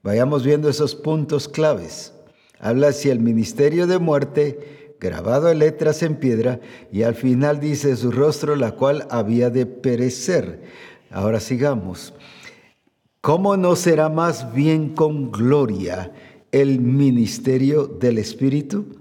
Vayamos 0.04 0.44
viendo 0.44 0.68
esos 0.68 0.94
puntos 0.94 1.48
claves. 1.48 2.12
Habla 2.60 2.92
si 2.92 3.10
el 3.10 3.18
ministerio 3.18 3.88
de 3.88 3.98
muerte, 3.98 4.94
grabado 5.00 5.50
en 5.50 5.58
letras 5.58 6.04
en 6.04 6.14
piedra, 6.14 6.60
y 6.92 7.02
al 7.02 7.16
final 7.16 7.58
dice 7.58 7.96
su 7.96 8.12
rostro, 8.12 8.54
la 8.54 8.76
cual 8.76 9.08
había 9.10 9.50
de 9.50 9.66
perecer. 9.66 10.62
Ahora 11.10 11.40
sigamos. 11.40 12.14
¿Cómo 13.20 13.56
no 13.56 13.74
será 13.74 14.10
más 14.10 14.54
bien 14.54 14.94
con 14.94 15.32
gloria 15.32 16.12
el 16.52 16.78
ministerio 16.78 17.88
del 17.88 18.18
Espíritu? 18.18 18.97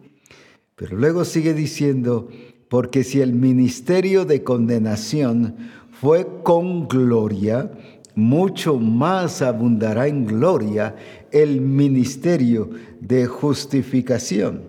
Pero 0.77 0.95
luego 0.95 1.25
sigue 1.25 1.55
diciendo, 1.55 2.29
porque 2.69 3.03
si 3.03 3.19
el 3.19 3.33
ministerio 3.33 4.25
de 4.25 4.43
condenación 4.43 5.55
fue 5.99 6.27
con 6.43 6.87
gloria, 6.87 7.71
mucho 8.13 8.77
más 8.77 9.41
abundará 9.41 10.07
en 10.07 10.27
gloria 10.27 10.95
el 11.31 11.61
ministerio 11.61 12.69
de 13.01 13.25
justificación. 13.25 14.61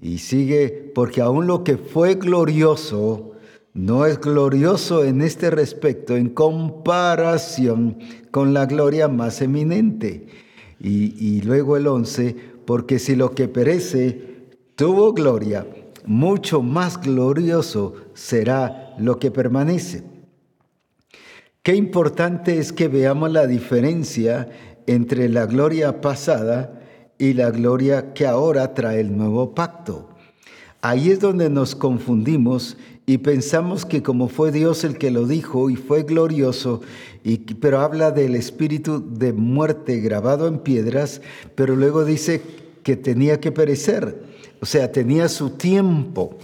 Y 0.00 0.18
sigue, 0.18 0.90
porque 0.92 1.20
aún 1.20 1.46
lo 1.46 1.62
que 1.62 1.76
fue 1.76 2.16
glorioso, 2.16 3.32
no 3.74 4.06
es 4.06 4.20
glorioso 4.20 5.04
en 5.04 5.22
este 5.22 5.50
respecto 5.50 6.16
en 6.16 6.30
comparación 6.30 7.98
con 8.32 8.54
la 8.54 8.66
gloria 8.66 9.06
más 9.06 9.40
eminente. 9.40 10.26
Y, 10.80 11.14
y 11.24 11.42
luego 11.42 11.76
el 11.76 11.86
11, 11.86 12.34
porque 12.64 12.98
si 12.98 13.14
lo 13.14 13.36
que 13.36 13.46
perece 13.46 14.37
tuvo 14.78 15.12
gloria, 15.12 15.66
mucho 16.06 16.62
más 16.62 17.00
glorioso 17.00 17.94
será 18.14 18.94
lo 18.96 19.18
que 19.18 19.32
permanece. 19.32 20.04
Qué 21.64 21.74
importante 21.74 22.60
es 22.60 22.72
que 22.72 22.86
veamos 22.86 23.32
la 23.32 23.48
diferencia 23.48 24.48
entre 24.86 25.28
la 25.28 25.46
gloria 25.46 26.00
pasada 26.00 26.80
y 27.18 27.32
la 27.32 27.50
gloria 27.50 28.14
que 28.14 28.24
ahora 28.24 28.72
trae 28.72 29.00
el 29.00 29.16
nuevo 29.16 29.52
pacto. 29.52 30.10
Ahí 30.80 31.10
es 31.10 31.18
donde 31.18 31.50
nos 31.50 31.74
confundimos 31.74 32.76
y 33.04 33.18
pensamos 33.18 33.84
que 33.84 34.04
como 34.04 34.28
fue 34.28 34.52
Dios 34.52 34.84
el 34.84 34.96
que 34.96 35.10
lo 35.10 35.26
dijo 35.26 35.70
y 35.70 35.74
fue 35.74 36.04
glorioso, 36.04 36.82
y, 37.24 37.38
pero 37.54 37.80
habla 37.80 38.12
del 38.12 38.36
espíritu 38.36 39.04
de 39.04 39.32
muerte 39.32 39.98
grabado 39.98 40.46
en 40.46 40.60
piedras, 40.60 41.20
pero 41.56 41.74
luego 41.74 42.04
dice 42.04 42.40
que 42.84 42.94
tenía 42.96 43.40
que 43.40 43.50
perecer. 43.50 44.27
O 44.60 44.66
sea, 44.66 44.90
tenía 44.90 45.28
su 45.28 45.50
tiempo. 45.50 46.36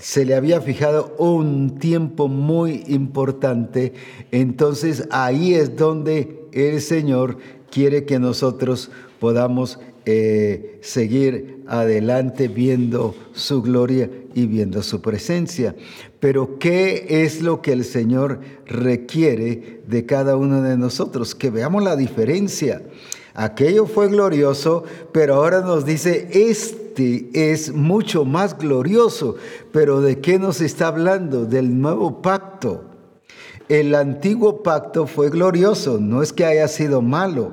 Se 0.00 0.24
le 0.24 0.34
había 0.34 0.60
fijado 0.60 1.14
un 1.18 1.78
tiempo 1.78 2.28
muy 2.28 2.82
importante. 2.86 3.92
Entonces 4.30 5.06
ahí 5.10 5.54
es 5.54 5.76
donde 5.76 6.46
el 6.52 6.80
Señor 6.80 7.38
quiere 7.70 8.04
que 8.04 8.18
nosotros 8.18 8.90
podamos 9.20 9.78
eh, 10.04 10.78
seguir 10.82 11.62
adelante 11.68 12.48
viendo 12.48 13.14
su 13.32 13.62
gloria 13.62 14.10
y 14.34 14.46
viendo 14.46 14.82
su 14.82 15.00
presencia. 15.00 15.76
Pero 16.18 16.58
¿qué 16.58 17.06
es 17.08 17.40
lo 17.42 17.62
que 17.62 17.72
el 17.72 17.84
Señor 17.84 18.40
requiere 18.66 19.80
de 19.86 20.06
cada 20.06 20.36
uno 20.36 20.62
de 20.62 20.76
nosotros? 20.76 21.34
Que 21.34 21.50
veamos 21.50 21.84
la 21.84 21.96
diferencia. 21.96 22.82
Aquello 23.34 23.86
fue 23.86 24.08
glorioso, 24.08 24.84
pero 25.12 25.36
ahora 25.36 25.60
nos 25.60 25.86
dice, 25.86 26.28
este 26.32 26.81
es 26.96 27.72
mucho 27.72 28.24
más 28.24 28.56
glorioso. 28.58 29.36
Pero 29.72 30.00
¿de 30.00 30.20
qué 30.20 30.38
nos 30.38 30.60
está 30.60 30.88
hablando? 30.88 31.44
Del 31.44 31.80
nuevo 31.80 32.22
pacto. 32.22 32.92
El 33.68 33.94
antiguo 33.94 34.62
pacto 34.62 35.06
fue 35.06 35.30
glorioso, 35.30 35.98
no 35.98 36.22
es 36.22 36.32
que 36.32 36.44
haya 36.44 36.68
sido 36.68 37.00
malo, 37.00 37.52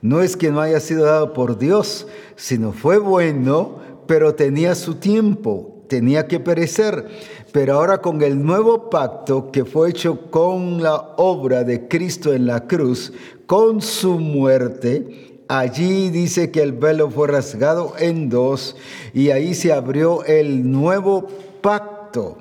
no 0.00 0.22
es 0.22 0.36
que 0.36 0.50
no 0.50 0.60
haya 0.60 0.78
sido 0.80 1.06
dado 1.06 1.32
por 1.32 1.58
Dios, 1.58 2.06
sino 2.36 2.72
fue 2.72 2.98
bueno, 2.98 3.78
pero 4.06 4.34
tenía 4.34 4.74
su 4.74 4.96
tiempo, 4.96 5.84
tenía 5.88 6.28
que 6.28 6.40
perecer. 6.40 7.08
Pero 7.52 7.74
ahora 7.74 8.00
con 8.00 8.22
el 8.22 8.40
nuevo 8.44 8.90
pacto 8.90 9.50
que 9.50 9.64
fue 9.64 9.90
hecho 9.90 10.30
con 10.30 10.82
la 10.82 10.96
obra 11.16 11.64
de 11.64 11.88
Cristo 11.88 12.32
en 12.32 12.46
la 12.46 12.68
cruz, 12.68 13.12
con 13.46 13.80
su 13.80 14.20
muerte, 14.20 15.29
allí 15.50 16.10
dice 16.10 16.52
que 16.52 16.62
el 16.62 16.72
velo 16.72 17.10
fue 17.10 17.26
rasgado 17.26 17.94
en 17.98 18.28
dos 18.28 18.76
y 19.12 19.30
ahí 19.30 19.54
se 19.54 19.72
abrió 19.72 20.24
el 20.24 20.70
nuevo 20.70 21.26
pacto. 21.60 22.38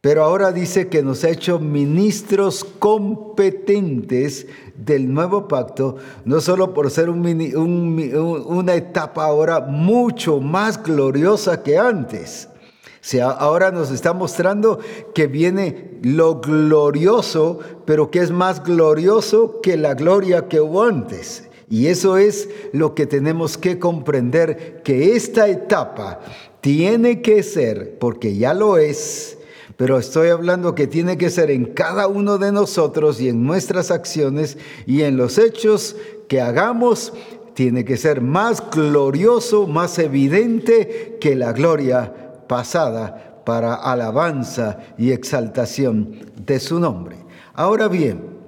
Pero 0.00 0.22
ahora 0.22 0.52
dice 0.52 0.88
que 0.88 1.02
nos 1.02 1.24
ha 1.24 1.30
hecho 1.30 1.58
ministros 1.58 2.64
competentes 2.64 4.46
del 4.76 5.12
nuevo 5.12 5.48
pacto, 5.48 5.96
no 6.24 6.40
solo 6.40 6.72
por 6.72 6.90
ser 6.90 7.10
una 7.10 8.74
etapa 8.74 9.24
ahora 9.24 9.60
mucho 9.60 10.40
más 10.40 10.82
gloriosa 10.82 11.62
que 11.62 11.76
antes, 11.76 12.48
ahora 13.22 13.72
nos 13.72 13.90
está 13.90 14.12
mostrando 14.14 14.78
que 15.14 15.26
viene 15.26 15.98
lo 16.02 16.40
glorioso, 16.40 17.58
pero 17.84 18.10
que 18.10 18.20
es 18.20 18.30
más 18.30 18.62
glorioso 18.62 19.60
que 19.60 19.76
la 19.76 19.94
gloria 19.94 20.48
que 20.48 20.60
hubo 20.60 20.84
antes. 20.84 21.49
Y 21.70 21.86
eso 21.86 22.18
es 22.18 22.48
lo 22.72 22.96
que 22.96 23.06
tenemos 23.06 23.56
que 23.56 23.78
comprender, 23.78 24.82
que 24.82 25.14
esta 25.14 25.48
etapa 25.48 26.20
tiene 26.60 27.22
que 27.22 27.44
ser, 27.44 27.96
porque 27.98 28.36
ya 28.36 28.52
lo 28.52 28.76
es, 28.76 29.38
pero 29.76 29.96
estoy 29.96 30.28
hablando 30.28 30.74
que 30.74 30.88
tiene 30.88 31.16
que 31.16 31.30
ser 31.30 31.50
en 31.50 31.66
cada 31.66 32.08
uno 32.08 32.38
de 32.38 32.50
nosotros 32.50 33.20
y 33.20 33.28
en 33.28 33.46
nuestras 33.46 33.92
acciones 33.92 34.58
y 34.84 35.02
en 35.02 35.16
los 35.16 35.38
hechos 35.38 35.96
que 36.28 36.40
hagamos, 36.40 37.12
tiene 37.54 37.84
que 37.84 37.96
ser 37.96 38.20
más 38.20 38.62
glorioso, 38.70 39.66
más 39.66 39.98
evidente 39.98 41.18
que 41.20 41.36
la 41.36 41.52
gloria 41.52 42.12
pasada 42.48 43.42
para 43.44 43.74
alabanza 43.74 44.80
y 44.98 45.12
exaltación 45.12 46.32
de 46.36 46.58
su 46.58 46.80
nombre. 46.80 47.16
Ahora 47.54 47.88
bien, 47.88 48.39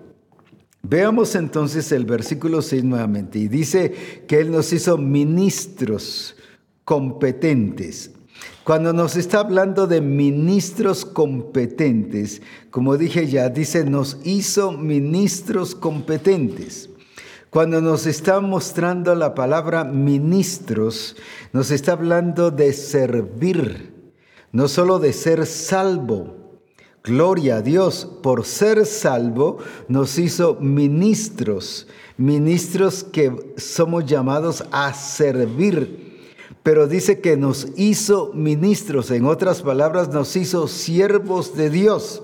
veamos 0.82 1.34
entonces 1.34 1.90
el 1.92 2.04
versículo 2.04 2.62
6 2.62 2.84
nuevamente 2.84 3.38
y 3.38 3.48
dice 3.48 4.24
que 4.26 4.40
Él 4.40 4.50
nos 4.50 4.72
hizo 4.72 4.98
ministros 4.98 6.36
competentes. 6.84 8.10
Cuando 8.64 8.92
nos 8.92 9.16
está 9.16 9.40
hablando 9.40 9.88
de 9.88 10.00
ministros 10.00 11.04
competentes, 11.04 12.42
como 12.70 12.96
dije 12.96 13.26
ya, 13.26 13.48
dice, 13.48 13.84
nos 13.84 14.18
hizo 14.22 14.72
ministros 14.72 15.74
competentes. 15.74 16.88
Cuando 17.50 17.80
nos 17.80 18.06
está 18.06 18.40
mostrando 18.40 19.14
la 19.14 19.34
palabra 19.34 19.84
ministros, 19.84 21.16
nos 21.52 21.70
está 21.70 21.92
hablando 21.92 22.50
de 22.50 22.72
servir, 22.72 23.92
no 24.52 24.68
solo 24.68 25.00
de 25.00 25.12
ser 25.12 25.44
salvo. 25.44 26.41
Gloria 27.04 27.56
a 27.56 27.62
Dios, 27.62 28.08
por 28.22 28.44
ser 28.44 28.86
salvo 28.86 29.58
nos 29.88 30.20
hizo 30.20 30.56
ministros, 30.60 31.88
ministros 32.16 33.02
que 33.02 33.54
somos 33.56 34.06
llamados 34.06 34.62
a 34.70 34.94
servir. 34.94 36.12
Pero 36.62 36.86
dice 36.86 37.20
que 37.20 37.36
nos 37.36 37.66
hizo 37.76 38.30
ministros, 38.34 39.10
en 39.10 39.24
otras 39.24 39.62
palabras, 39.62 40.10
nos 40.10 40.36
hizo 40.36 40.68
siervos 40.68 41.56
de 41.56 41.70
Dios. 41.70 42.22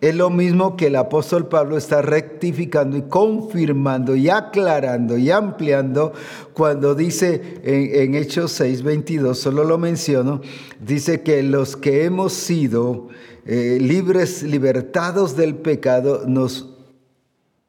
Es 0.00 0.14
lo 0.14 0.30
mismo 0.30 0.76
que 0.76 0.86
el 0.86 0.96
apóstol 0.96 1.48
Pablo 1.48 1.76
está 1.76 2.02
rectificando 2.02 2.96
y 2.96 3.02
confirmando 3.02 4.14
y 4.14 4.28
aclarando 4.28 5.18
y 5.18 5.30
ampliando 5.32 6.12
cuando 6.52 6.94
dice 6.94 7.60
en, 7.64 8.14
Hechos 8.14 8.60
6:22, 8.60 9.34
solo 9.34 9.64
lo 9.64 9.76
menciono, 9.76 10.40
dice 10.80 11.22
que 11.22 11.42
los 11.42 11.76
que 11.76 12.04
hemos 12.04 12.32
sido 12.32 13.08
eh, 13.50 13.78
libres, 13.80 14.42
libertados 14.42 15.34
del 15.34 15.54
pecado, 15.54 16.24
nos 16.26 16.68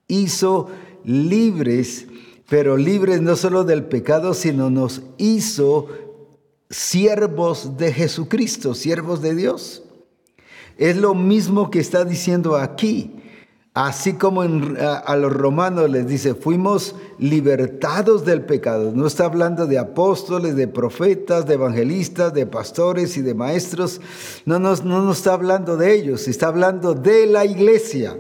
hizo 0.10 0.68
libres, 1.06 2.06
pero 2.50 2.76
libres 2.76 3.22
no 3.22 3.38
solo 3.38 3.64
del 3.64 3.86
pecado, 3.86 4.34
sino 4.34 4.70
nos 4.70 5.04
hizo 5.18 5.88
siervos 6.70 7.78
de 7.78 7.94
Jesucristo, 7.94 8.76
siervos 8.76 9.22
de 9.22 9.36
Dios. 9.36 9.84
Es 10.78 10.98
lo 10.98 11.16
mismo 11.16 11.72
que 11.72 11.80
está 11.80 12.04
diciendo 12.04 12.58
aquí. 12.58 13.14
Así 13.82 14.16
como 14.16 14.42
a, 14.42 15.16
los 15.16 15.32
romanos 15.32 15.90
les 15.90 16.06
dice, 16.06 16.36
fuimos 16.36 16.96
libertados 17.18 18.26
del 18.26 18.42
pecado. 18.42 18.92
No 18.94 19.08
está 19.08 19.24
hablando 19.24 19.68
de 19.68 19.80
apóstoles, 19.80 20.58
de 20.58 20.68
profetas, 20.68 21.46
de 21.46 21.54
evangelistas, 21.54 22.34
de 22.34 22.46
pastores 22.46 23.16
y 23.16 23.22
de 23.22 23.34
maestros. 23.34 24.02
No 24.44 24.60
nos, 24.60 24.84
no 24.84 25.02
nos 25.02 25.20
está 25.20 25.32
hablando 25.32 25.78
de 25.78 25.96
ellos, 25.96 26.28
está 26.28 26.48
hablando 26.48 26.94
de 26.94 27.26
la 27.26 27.46
iglesia 27.46 28.18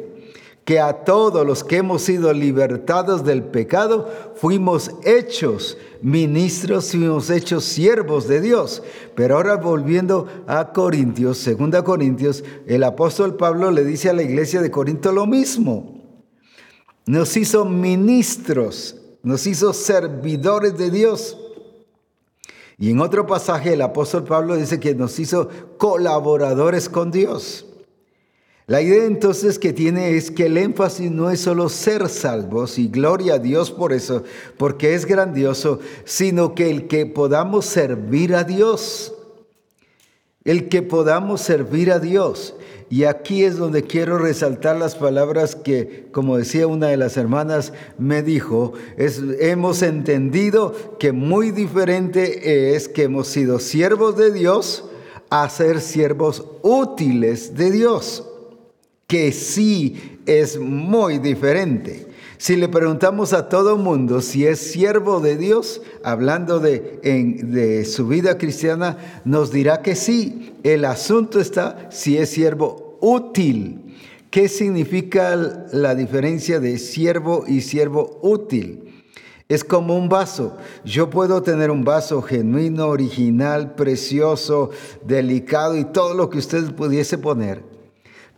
que 0.69 0.79
a 0.79 1.03
todos 1.03 1.47
los 1.47 1.63
que 1.63 1.77
hemos 1.77 2.03
sido 2.03 2.31
libertados 2.31 3.25
del 3.25 3.41
pecado, 3.41 4.07
fuimos 4.35 4.91
hechos 5.03 5.79
ministros, 6.03 6.91
fuimos 6.91 7.31
hechos 7.31 7.63
siervos 7.63 8.27
de 8.27 8.39
Dios. 8.39 8.83
Pero 9.15 9.37
ahora 9.37 9.55
volviendo 9.55 10.27
a 10.45 10.71
Corintios, 10.71 11.39
segunda 11.39 11.83
Corintios, 11.83 12.43
el 12.67 12.83
apóstol 12.83 13.35
Pablo 13.35 13.71
le 13.71 13.83
dice 13.83 14.11
a 14.11 14.13
la 14.13 14.21
iglesia 14.21 14.61
de 14.61 14.69
Corinto 14.69 15.11
lo 15.11 15.25
mismo. 15.25 16.03
Nos 17.07 17.35
hizo 17.35 17.65
ministros, 17.65 18.95
nos 19.23 19.47
hizo 19.47 19.73
servidores 19.73 20.77
de 20.77 20.91
Dios. 20.91 21.35
Y 22.77 22.91
en 22.91 22.99
otro 22.99 23.25
pasaje 23.25 23.73
el 23.73 23.81
apóstol 23.81 24.23
Pablo 24.23 24.55
dice 24.55 24.79
que 24.79 24.93
nos 24.93 25.17
hizo 25.17 25.49
colaboradores 25.79 26.89
con 26.89 27.09
Dios. 27.09 27.65
La 28.69 28.83
idea 28.83 29.05
entonces 29.05 29.57
que 29.57 29.73
tiene 29.73 30.15
es 30.15 30.29
que 30.29 30.45
el 30.45 30.55
énfasis 30.55 31.09
no 31.09 31.31
es 31.31 31.39
solo 31.39 31.69
ser 31.69 32.07
salvos 32.07 32.77
y 32.77 32.87
gloria 32.87 33.33
a 33.33 33.39
Dios 33.39 33.71
por 33.71 33.93
eso, 33.93 34.23
porque 34.57 34.93
es 34.93 35.07
grandioso, 35.07 35.79
sino 36.05 36.53
que 36.53 36.69
el 36.69 36.87
que 36.87 37.07
podamos 37.07 37.65
servir 37.65 38.35
a 38.35 38.43
Dios, 38.43 39.11
el 40.43 40.69
que 40.69 40.83
podamos 40.83 41.41
servir 41.41 41.91
a 41.91 41.97
Dios. 41.97 42.53
Y 42.91 43.05
aquí 43.05 43.43
es 43.43 43.57
donde 43.57 43.85
quiero 43.85 44.19
resaltar 44.19 44.75
las 44.77 44.93
palabras 44.93 45.55
que, 45.55 46.05
como 46.11 46.37
decía 46.37 46.67
una 46.67 46.89
de 46.89 46.97
las 46.97 47.17
hermanas, 47.17 47.73
me 47.97 48.21
dijo, 48.21 48.73
es, 48.97 49.19
hemos 49.39 49.81
entendido 49.81 50.75
que 50.99 51.11
muy 51.11 51.49
diferente 51.49 52.75
es 52.75 52.87
que 52.87 53.05
hemos 53.05 53.29
sido 53.29 53.57
siervos 53.57 54.15
de 54.15 54.31
Dios 54.31 54.85
a 55.31 55.49
ser 55.49 55.81
siervos 55.81 56.45
útiles 56.61 57.55
de 57.55 57.71
Dios 57.71 58.28
que 59.09 59.31
sí 59.31 60.19
es 60.27 60.59
muy 60.59 61.17
diferente. 61.17 62.05
Si 62.37 62.55
le 62.55 62.69
preguntamos 62.69 63.33
a 63.33 63.49
todo 63.49 63.75
mundo 63.75 64.21
si 64.21 64.45
es 64.45 64.59
siervo 64.59 65.19
de 65.19 65.35
Dios, 65.35 65.81
hablando 66.03 66.59
de, 66.59 66.99
de 67.01 67.85
su 67.85 68.07
vida 68.07 68.37
cristiana, 68.37 69.21
nos 69.25 69.51
dirá 69.51 69.81
que 69.81 69.95
sí. 69.95 70.53
El 70.63 70.85
asunto 70.85 71.39
está 71.41 71.89
si 71.91 72.17
es 72.17 72.29
siervo 72.29 72.99
útil. 73.01 73.97
¿Qué 74.29 74.47
significa 74.47 75.35
la 75.73 75.95
diferencia 75.95 76.59
de 76.59 76.77
siervo 76.77 77.45
y 77.47 77.61
siervo 77.61 78.19
útil? 78.21 79.03
Es 79.49 79.63
como 79.63 79.97
un 79.97 80.07
vaso. 80.07 80.55
Yo 80.85 81.09
puedo 81.09 81.41
tener 81.41 81.71
un 81.71 81.83
vaso 81.83 82.21
genuino, 82.21 82.89
original, 82.89 83.73
precioso, 83.73 84.69
delicado 85.03 85.75
y 85.75 85.85
todo 85.85 86.13
lo 86.13 86.29
que 86.29 86.37
usted 86.37 86.75
pudiese 86.75 87.17
poner. 87.17 87.68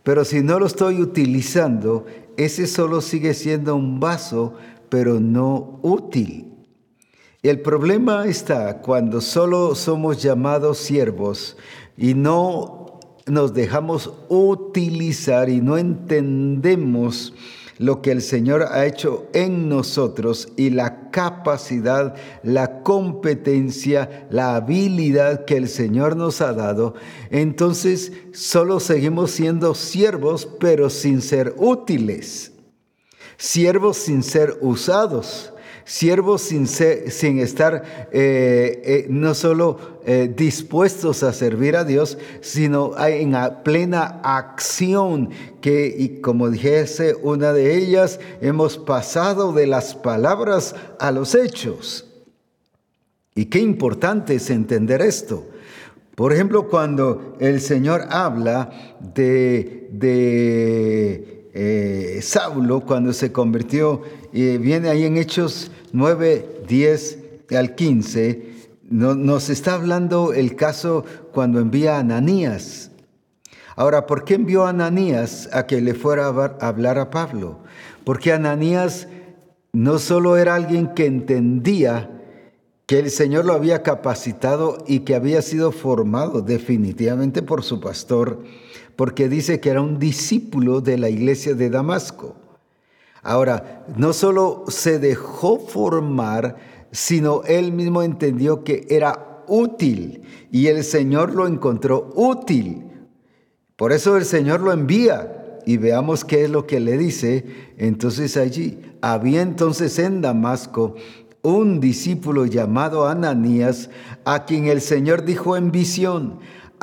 Pero 0.02 0.24
si 0.24 0.42
no 0.42 0.58
lo 0.58 0.66
estoy 0.66 1.00
utilizando, 1.00 2.06
ese 2.36 2.66
solo 2.66 3.00
sigue 3.00 3.34
siendo 3.34 3.76
un 3.76 4.00
vaso, 4.00 4.54
pero 4.88 5.20
no 5.20 5.78
útil. 5.82 6.52
El 7.42 7.60
problema 7.60 8.26
está 8.26 8.82
cuando 8.82 9.20
solo 9.20 9.74
somos 9.74 10.22
llamados 10.22 10.78
siervos 10.78 11.56
y 11.96 12.14
no 12.14 13.00
nos 13.26 13.54
dejamos 13.54 14.12
utilizar 14.28 15.48
y 15.48 15.60
no 15.60 15.78
entendemos 15.78 17.34
lo 17.82 18.00
que 18.00 18.12
el 18.12 18.22
Señor 18.22 18.62
ha 18.70 18.86
hecho 18.86 19.26
en 19.32 19.68
nosotros 19.68 20.48
y 20.56 20.70
la 20.70 21.10
capacidad, 21.10 22.14
la 22.44 22.82
competencia, 22.84 24.28
la 24.30 24.54
habilidad 24.54 25.44
que 25.46 25.56
el 25.56 25.68
Señor 25.68 26.16
nos 26.16 26.40
ha 26.40 26.52
dado, 26.52 26.94
entonces 27.30 28.12
solo 28.32 28.78
seguimos 28.78 29.32
siendo 29.32 29.74
siervos, 29.74 30.48
pero 30.60 30.90
sin 30.90 31.20
ser 31.20 31.56
útiles, 31.58 32.52
siervos 33.36 33.96
sin 33.96 34.22
ser 34.22 34.58
usados 34.60 35.52
siervos 35.84 36.42
sin, 36.42 36.66
sin 36.66 37.38
estar 37.38 38.08
eh, 38.12 38.82
eh, 38.84 39.06
no 39.08 39.34
solo 39.34 40.00
eh, 40.04 40.32
dispuestos 40.34 41.22
a 41.22 41.32
servir 41.32 41.76
a 41.76 41.84
Dios, 41.84 42.18
sino 42.40 42.92
en 43.06 43.36
plena 43.62 44.20
acción 44.22 45.30
que, 45.60 45.94
y 45.96 46.20
como 46.20 46.50
dijese 46.50 47.14
una 47.22 47.52
de 47.52 47.76
ellas, 47.76 48.20
hemos 48.40 48.78
pasado 48.78 49.52
de 49.52 49.66
las 49.66 49.94
palabras 49.94 50.74
a 50.98 51.10
los 51.10 51.34
hechos. 51.34 52.06
Y 53.34 53.46
qué 53.46 53.60
importante 53.60 54.34
es 54.34 54.50
entender 54.50 55.00
esto. 55.00 55.46
Por 56.14 56.32
ejemplo, 56.32 56.68
cuando 56.68 57.36
el 57.40 57.60
Señor 57.60 58.02
habla 58.10 58.96
de, 59.00 59.88
de 59.92 61.41
Saulo, 62.22 62.80
cuando 62.80 63.12
se 63.12 63.30
convirtió 63.30 64.02
viene 64.32 64.88
ahí 64.88 65.04
en 65.04 65.18
Hechos 65.18 65.70
9, 65.92 66.62
10 66.66 67.18
al 67.56 67.74
15, 67.74 68.52
nos 68.90 69.50
está 69.50 69.74
hablando 69.74 70.32
el 70.32 70.56
caso 70.56 71.04
cuando 71.32 71.60
envía 71.60 71.96
a 71.96 72.00
Ananías. 72.00 72.90
Ahora, 73.76 74.06
¿por 74.06 74.24
qué 74.24 74.34
envió 74.34 74.64
a 74.64 74.70
Ananías 74.70 75.48
a 75.52 75.66
que 75.66 75.80
le 75.80 75.94
fuera 75.94 76.26
a 76.26 76.66
hablar 76.66 76.98
a 76.98 77.10
Pablo? 77.10 77.58
Porque 78.04 78.32
Ananías 78.32 79.08
no 79.72 79.98
solo 79.98 80.36
era 80.36 80.54
alguien 80.54 80.88
que 80.94 81.06
entendía 81.06 82.10
que 82.86 82.98
el 82.98 83.10
Señor 83.10 83.46
lo 83.46 83.54
había 83.54 83.82
capacitado 83.82 84.84
y 84.86 85.00
que 85.00 85.14
había 85.14 85.40
sido 85.40 85.72
formado 85.72 86.42
definitivamente 86.42 87.40
por 87.40 87.62
su 87.62 87.80
pastor, 87.80 88.42
porque 88.96 89.28
dice 89.28 89.60
que 89.60 89.70
era 89.70 89.80
un 89.80 89.98
discípulo 89.98 90.80
de 90.80 90.98
la 90.98 91.08
iglesia 91.08 91.54
de 91.54 91.70
Damasco. 91.70 92.36
Ahora, 93.22 93.86
no 93.96 94.12
solo 94.12 94.64
se 94.68 94.98
dejó 94.98 95.58
formar, 95.58 96.56
sino 96.90 97.42
él 97.44 97.72
mismo 97.72 98.02
entendió 98.02 98.64
que 98.64 98.86
era 98.90 99.44
útil 99.46 100.22
y 100.50 100.66
el 100.66 100.84
Señor 100.84 101.34
lo 101.34 101.46
encontró 101.46 102.10
útil. 102.14 102.90
Por 103.76 103.92
eso 103.92 104.16
el 104.16 104.24
Señor 104.24 104.60
lo 104.60 104.72
envía 104.72 105.60
y 105.64 105.76
veamos 105.76 106.24
qué 106.24 106.44
es 106.44 106.50
lo 106.50 106.66
que 106.66 106.80
le 106.80 106.98
dice. 106.98 107.44
Entonces 107.78 108.36
allí 108.36 108.78
había 109.00 109.42
entonces 109.42 109.98
en 109.98 110.20
Damasco 110.20 110.96
un 111.42 111.80
discípulo 111.80 112.46
llamado 112.46 113.08
Ananías, 113.08 113.90
a 114.24 114.44
quien 114.44 114.66
el 114.66 114.80
Señor 114.80 115.24
dijo 115.24 115.56
en 115.56 115.72
visión, 115.72 116.38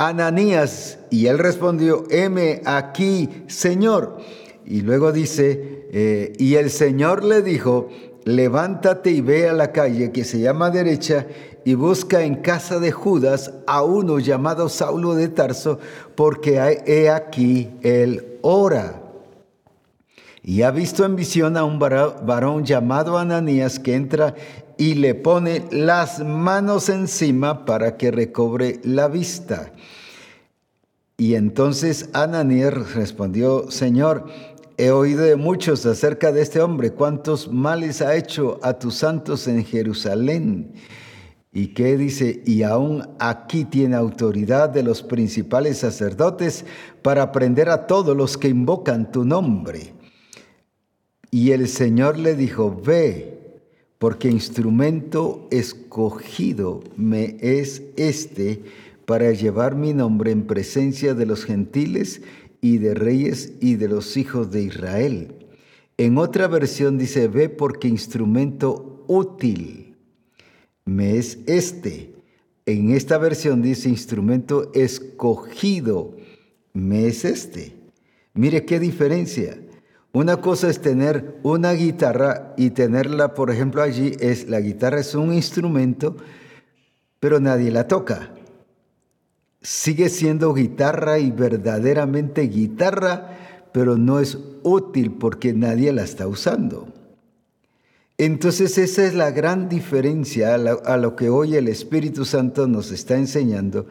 Ananías, 0.08 0.98
y 1.10 1.26
él 1.26 1.38
respondió, 1.40 2.06
heme 2.10 2.62
aquí, 2.64 3.28
Señor. 3.48 4.20
Y 4.66 4.80
luego 4.80 5.12
dice, 5.12 5.88
eh, 5.92 6.32
y 6.38 6.56
el 6.56 6.70
Señor 6.70 7.26
le 7.26 7.42
dijo, 7.42 7.90
levántate 8.24 9.12
y 9.12 9.20
ve 9.20 9.50
a 9.50 9.54
la 9.54 9.74
calle 9.74 10.14
que 10.14 10.24
se 10.24 10.40
llama 10.40 10.70
derecha 10.70 11.28
y 11.66 11.74
busca 11.74 12.22
en 12.22 12.36
casa 12.36 12.80
de 12.80 12.94
Judas 12.94 13.52
a 13.68 13.84
uno 13.84 14.20
llamado 14.20 14.70
Saulo 14.70 15.16
de 15.16 15.28
Tarso, 15.28 15.80
porque 16.16 16.82
he 16.86 17.10
aquí 17.10 17.70
él 17.82 18.38
ora. 18.42 19.02
Y 20.42 20.62
ha 20.62 20.72
visto 20.72 21.04
en 21.04 21.18
visión 21.18 21.58
a 21.58 21.66
un 21.66 21.78
varón 21.78 22.64
llamado 22.64 23.18
Ananías 23.18 23.80
que 23.80 23.96
entra 23.96 24.34
y 24.80 24.96
le 24.96 25.14
pone 25.14 25.66
las 25.70 26.26
manos 26.26 26.90
encima 26.90 27.66
para 27.66 27.98
que 27.98 28.10
recobre 28.10 28.80
la 28.84 29.10
vista. 29.10 29.74
Y 31.18 31.36
entonces 31.36 32.10
Ananías 32.14 32.94
respondió, 32.96 33.70
Señor, 33.70 34.26
He 34.80 34.92
oído 34.92 35.24
de 35.24 35.36
muchos 35.36 35.86
acerca 35.86 36.32
de 36.32 36.42
este 36.42 36.62
hombre, 36.62 36.94
cuántos 36.94 37.52
males 37.52 38.02
ha 38.02 38.16
hecho 38.16 38.62
a 38.64 38.80
tus 38.80 38.96
santos 38.96 39.46
en 39.50 39.66
Jerusalén. 39.66 40.72
¿Y 41.52 41.74
qué 41.74 41.98
dice? 41.98 42.42
Y 42.46 42.64
aún 42.64 43.06
aquí 43.20 43.66
tiene 43.66 43.98
autoridad 43.98 44.70
de 44.70 44.84
los 44.84 45.04
principales 45.04 45.80
sacerdotes 45.80 46.64
para 47.02 47.34
prender 47.34 47.68
a 47.68 47.88
todos 47.88 48.16
los 48.16 48.38
que 48.38 48.48
invocan 48.48 49.12
tu 49.12 49.26
nombre. 49.26 49.94
Y 51.30 51.52
el 51.52 51.68
Señor 51.68 52.18
le 52.18 52.36
dijo, 52.36 52.82
ve, 52.82 53.39
porque 54.00 54.30
instrumento 54.30 55.48
escogido 55.52 56.82
me 56.96 57.38
es 57.42 57.84
este 57.98 58.64
para 59.06 59.32
llevar 59.34 59.76
mi 59.76 59.94
nombre 59.94 60.32
en 60.32 60.48
presencia 60.48 61.14
de 61.14 61.26
los 61.26 61.44
gentiles 61.44 62.22
y 62.62 62.78
de 62.78 62.94
reyes 62.96 63.54
y 63.60 63.76
de 63.76 63.90
los 63.90 64.18
hijos 64.18 64.52
de 64.52 64.64
Israel. 64.64 65.36
En 65.98 66.18
otra 66.18 66.48
versión 66.48 66.98
dice, 66.98 67.28
ve 67.28 67.50
porque 67.50 67.90
instrumento 67.90 69.04
útil 69.08 69.98
me 70.86 71.18
es 71.18 71.40
este. 71.46 72.14
En 72.66 72.92
esta 72.92 73.18
versión 73.18 73.62
dice 73.62 73.90
instrumento 73.90 74.72
escogido 74.74 76.16
me 76.72 77.08
es 77.08 77.26
este. 77.26 77.74
Mire 78.34 78.64
qué 78.64 78.80
diferencia. 78.80 79.58
Una 80.12 80.38
cosa 80.38 80.70
es 80.70 80.82
tener 80.82 81.40
una 81.44 81.74
guitarra 81.74 82.54
y 82.58 82.72
tenerla, 82.72 83.34
por 83.34 83.52
ejemplo, 83.52 83.82
allí 83.82 84.14
es 84.20 84.50
la 84.50 84.60
guitarra 84.60 85.00
es 85.00 85.14
un 85.16 85.34
instrumento, 85.34 86.18
pero 87.20 87.40
nadie 87.40 87.72
la 87.72 87.88
toca 87.88 88.32
sigue 89.62 90.10
siendo 90.10 90.54
guitarra 90.54 91.20
y 91.20 91.32
verdaderamente 91.32 92.44
guitarra, 92.44 93.68
pero 93.72 93.98
no 93.98 94.20
es 94.20 94.38
útil 94.64 95.12
porque 95.14 95.54
nadie 95.54 95.92
la 95.94 96.04
está 96.04 96.28
usando. 96.28 96.88
Entonces 98.18 98.78
esa 98.78 99.06
es 99.06 99.14
la 99.14 99.32
gran 99.32 99.70
diferencia 99.70 100.56
a 100.56 100.98
lo, 100.98 101.16
que 101.16 101.30
hoy 101.30 101.56
el 101.56 101.70
Espíritu 101.70 102.26
Santo 102.26 102.68
nos 102.68 102.92
está 102.92 103.16
enseñando. 103.16 103.88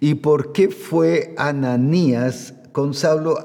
¿Y 0.00 0.14
por 0.14 0.52
qué 0.52 0.68
fue 0.68 1.34
Ananías 1.36 2.54
con 2.72 2.92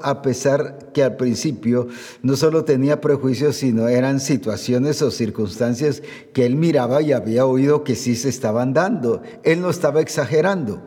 a 0.02 0.22
pesar 0.22 0.90
que 0.92 1.02
al 1.02 1.16
principio 1.16 1.88
no 2.22 2.36
solo 2.36 2.64
tenía 2.64 3.00
prejuicios, 3.00 3.56
sino 3.56 3.88
eran 3.88 4.20
situaciones 4.20 5.02
o 5.02 5.10
circunstancias 5.10 6.02
que 6.32 6.46
él 6.46 6.56
miraba 6.56 7.02
y 7.02 7.12
había 7.12 7.46
oído 7.46 7.84
que 7.84 7.94
sí 7.94 8.16
se 8.16 8.28
estaban 8.28 8.72
dando? 8.72 9.22
Él 9.42 9.60
no 9.60 9.70
estaba 9.70 10.00
exagerando. 10.00 10.82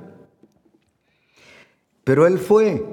Pero 2.03 2.25
él 2.25 2.39
fue, 2.39 2.85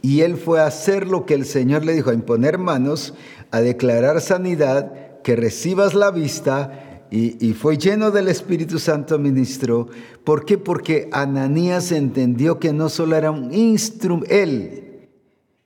y 0.00 0.22
él 0.22 0.36
fue 0.36 0.60
a 0.60 0.66
hacer 0.66 1.06
lo 1.06 1.26
que 1.26 1.34
el 1.34 1.44
Señor 1.44 1.84
le 1.84 1.92
dijo, 1.92 2.10
a 2.10 2.14
imponer 2.14 2.58
manos, 2.58 3.14
a 3.50 3.60
declarar 3.60 4.20
sanidad, 4.20 5.20
que 5.22 5.36
recibas 5.36 5.94
la 5.94 6.12
vista, 6.12 6.85
y, 7.10 7.52
fue 7.52 7.78
lleno 7.78 8.10
del 8.10 8.28
Espíritu 8.28 8.78
Santo 8.78 9.18
ministro. 9.18 9.88
¿Por 10.24 10.44
qué? 10.44 10.58
Porque 10.58 11.08
Ananías 11.12 11.92
entendió 11.92 12.58
que 12.58 12.72
no 12.72 12.88
solo 12.88 13.16
era 13.16 13.30
un 13.30 13.54
instrumento, 13.54 14.34
él, 14.34 15.08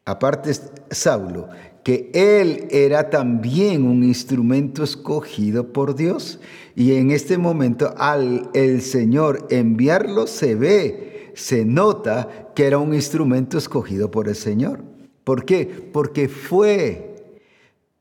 aparte 0.05 0.53
Saulo, 0.91 1.49
que 1.83 2.11
él 2.13 2.69
era 2.71 3.09
también 3.09 3.85
un 3.85 4.05
instrumento 4.05 4.85
escogido 4.85 5.73
por 5.73 5.95
Dios. 5.95 6.41
Y 6.77 6.93
en 6.95 7.11
este 7.11 7.39
momento, 7.39 7.95
al 7.97 8.51
el 8.53 8.83
Señor 8.83 9.47
enviarlo, 9.51 10.27
se 10.27 10.55
ve 10.55 11.11
se 11.35 11.65
nota 11.65 12.53
que 12.55 12.67
era 12.67 12.79
un 12.79 12.95
instrumento 12.95 13.59
escogido 13.59 14.11
por 14.11 14.29
el 14.29 14.35
Señor. 14.35 14.83
¿Por 15.25 15.45
qué? 15.45 15.67
Porque 15.93 16.29
fue. 16.29 17.10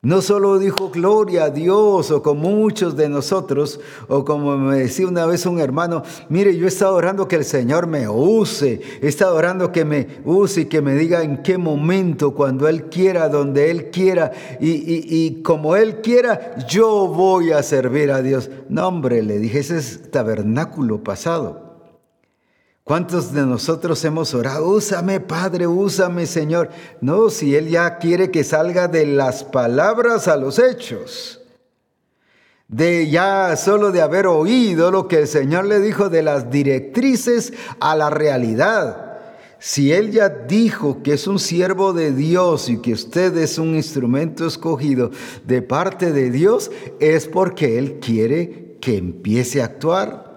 No 0.02 0.22
solo 0.22 0.60
dijo 0.60 0.92
gloria 0.92 1.44
a 1.44 1.50
Dios 1.50 2.10
o 2.10 2.24
como 2.24 2.52
muchos 2.52 2.96
de 2.96 3.10
nosotros, 3.10 3.82
o 4.08 4.24
como 4.24 4.58
me 4.58 4.78
decía 4.78 5.06
una 5.06 5.26
vez 5.26 5.46
un 5.46 5.60
hermano, 5.60 6.04
mire, 6.30 6.56
yo 6.56 6.64
he 6.64 6.70
estado 6.70 6.96
orando 6.96 7.28
que 7.28 7.36
el 7.36 7.44
Señor 7.44 7.86
me 7.86 8.08
use, 8.08 8.80
he 9.02 9.08
estado 9.10 9.36
orando 9.36 9.74
que 9.74 9.84
me 9.84 10.08
use 10.24 10.62
y 10.62 10.66
que 10.68 10.82
me 10.82 10.96
diga 10.96 11.22
en 11.22 11.44
qué 11.44 11.58
momento, 11.58 12.34
cuando 12.34 12.70
Él 12.70 12.86
quiera, 12.86 13.28
donde 13.28 13.72
Él 13.72 13.90
quiera, 13.92 14.32
y, 14.62 14.70
y 14.70 15.42
como 15.44 15.76
Él 15.76 16.00
quiera, 16.00 16.56
yo 16.70 17.08
voy 17.08 17.52
a 17.52 17.62
servir 17.62 18.12
a 18.12 18.22
Dios. 18.22 18.50
No, 18.70 18.88
hombre, 18.88 19.22
le 19.22 19.38
dije, 19.38 19.60
ese 19.60 19.80
es 19.80 20.10
tabernáculo 20.12 21.04
pasado. 21.04 21.69
¿Cuántos 22.90 23.32
de 23.34 23.46
nosotros 23.46 24.04
hemos 24.04 24.34
orado? 24.34 24.68
Úsame, 24.68 25.20
Padre, 25.20 25.68
úsame, 25.68 26.26
Señor. 26.26 26.72
No, 27.02 27.30
si 27.30 27.56
Él 27.56 27.70
ya 27.70 28.00
quiere 28.00 28.32
que 28.32 28.44
salga 28.44 28.88
de 28.88 29.06
las 29.06 29.44
palabras 29.44 30.28
a 30.28 30.36
los 30.36 30.58
hechos. 30.58 31.40
De 32.68 33.08
ya 33.08 33.56
solo 33.58 33.92
de 33.92 34.02
haber 34.02 34.26
oído 34.26 34.90
lo 34.90 35.08
que 35.08 35.20
el 35.20 35.28
Señor 35.28 35.66
le 35.66 35.82
dijo 35.82 36.10
de 36.10 36.24
las 36.24 36.50
directrices 36.50 37.54
a 37.80 37.96
la 37.96 38.10
realidad. 38.10 39.20
Si 39.60 39.94
Él 39.94 40.10
ya 40.10 40.30
dijo 40.30 41.04
que 41.04 41.14
es 41.14 41.28
un 41.28 41.38
siervo 41.38 41.94
de 41.94 42.12
Dios 42.12 42.70
y 42.70 42.82
que 42.82 42.94
usted 42.94 43.38
es 43.38 43.60
un 43.60 43.76
instrumento 43.76 44.48
escogido 44.48 45.12
de 45.46 45.62
parte 45.62 46.12
de 46.12 46.32
Dios, 46.32 46.72
es 47.00 47.28
porque 47.28 47.78
Él 47.78 48.00
quiere 48.00 48.78
que 48.82 48.98
empiece 48.98 49.62
a 49.62 49.66
actuar 49.66 50.29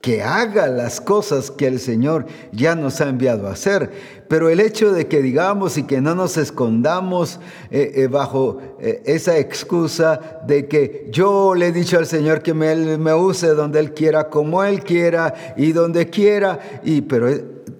que 0.00 0.22
haga 0.22 0.68
las 0.68 1.00
cosas 1.00 1.50
que 1.50 1.66
el 1.66 1.80
Señor 1.80 2.26
ya 2.52 2.76
nos 2.76 3.00
ha 3.00 3.08
enviado 3.08 3.48
a 3.48 3.52
hacer. 3.52 3.90
Pero 4.28 4.48
el 4.48 4.60
hecho 4.60 4.92
de 4.92 5.08
que 5.08 5.20
digamos 5.20 5.78
y 5.78 5.82
que 5.82 6.00
no 6.00 6.14
nos 6.14 6.36
escondamos 6.36 7.40
eh, 7.70 7.92
eh, 7.96 8.06
bajo 8.06 8.58
eh, 8.80 9.02
esa 9.04 9.38
excusa 9.38 10.40
de 10.46 10.68
que 10.68 11.08
yo 11.10 11.54
le 11.54 11.68
he 11.68 11.72
dicho 11.72 11.98
al 11.98 12.06
Señor 12.06 12.42
que 12.42 12.54
me, 12.54 12.96
me 12.98 13.14
use 13.14 13.48
donde 13.48 13.80
Él 13.80 13.94
quiera, 13.94 14.30
como 14.30 14.62
Él 14.62 14.84
quiera 14.84 15.54
y 15.56 15.72
donde 15.72 16.08
quiera, 16.08 16.80
y, 16.84 17.00
pero 17.00 17.28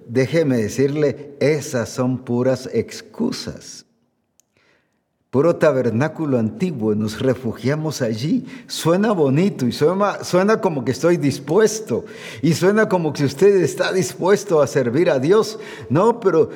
déjeme 0.07 0.57
decirle, 0.57 1.35
esas 1.39 1.89
son 1.89 2.19
puras 2.25 2.69
excusas 2.73 3.86
puro 5.29 5.57
tabernáculo 5.57 6.39
antiguo, 6.39 6.95
nos 6.95 7.19
refugiamos 7.19 8.01
allí. 8.01 8.45
Suena 8.67 9.11
bonito 9.11 9.67
y 9.67 9.71
suena, 9.71 10.61
como 10.61 10.85
que 10.85 10.91
estoy 10.91 11.17
dispuesto 11.17 12.05
y 12.41 12.53
suena 12.53 12.87
como 12.87 13.13
que 13.13 13.25
usted 13.25 13.57
está 13.57 13.91
dispuesto 13.91 14.61
a 14.61 14.67
servir 14.67 15.09
a 15.09 15.19
Dios. 15.19 15.59
No, 15.89 16.19
pero 16.19 16.49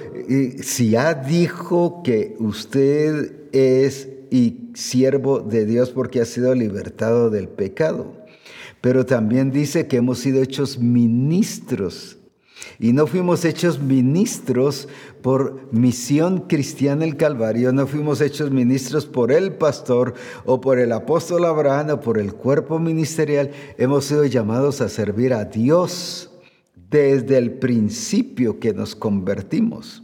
si 0.62 0.92
ya 0.92 1.14
dijo 1.14 2.02
que 2.04 2.36
usted 2.40 3.50
es 3.52 4.08
y 4.32 4.72
siervo 4.76 5.42
de 5.42 5.66
Dios 5.66 5.90
porque 5.90 6.22
ha 6.22 6.26
sido 6.26 6.56
libertado 6.56 7.30
del 7.30 7.50
pecado, 7.50 8.14
pero 8.80 9.06
también 9.06 9.52
dice 9.52 9.88
que 9.88 9.98
hemos 9.98 10.20
sido 10.20 10.42
hechos 10.42 10.80
ministros 10.80 12.18
Y 12.80 12.94
no 12.94 13.08
fuimos 13.08 13.46
hechos 13.46 13.80
ministros 13.80 14.88
por 15.22 15.70
misión 15.72 16.42
cristiana 16.48 17.06
el 17.06 17.18
Calvario, 17.18 17.72
no 17.72 17.88
fuimos 17.88 18.22
hechos 18.22 18.52
ministros 18.52 19.06
por 19.06 19.32
el 19.32 19.54
pastor 19.54 20.14
o 20.46 20.60
por 20.62 20.80
el 20.80 20.92
apóstol 20.92 21.46
Abraham 21.46 21.90
o 21.92 22.00
por 22.00 22.18
el 22.18 22.34
cuerpo 22.34 22.80
ministerial. 22.80 23.52
Hemos 23.78 24.06
sido 24.06 24.26
llamados 24.26 24.82
a 24.82 24.90
servir 24.90 25.34
a 25.34 25.46
Dios 25.46 26.32
desde 26.90 27.38
el 27.38 27.54
principio 27.54 28.60
que 28.60 28.74
nos 28.74 28.96
convertimos. 28.96 30.04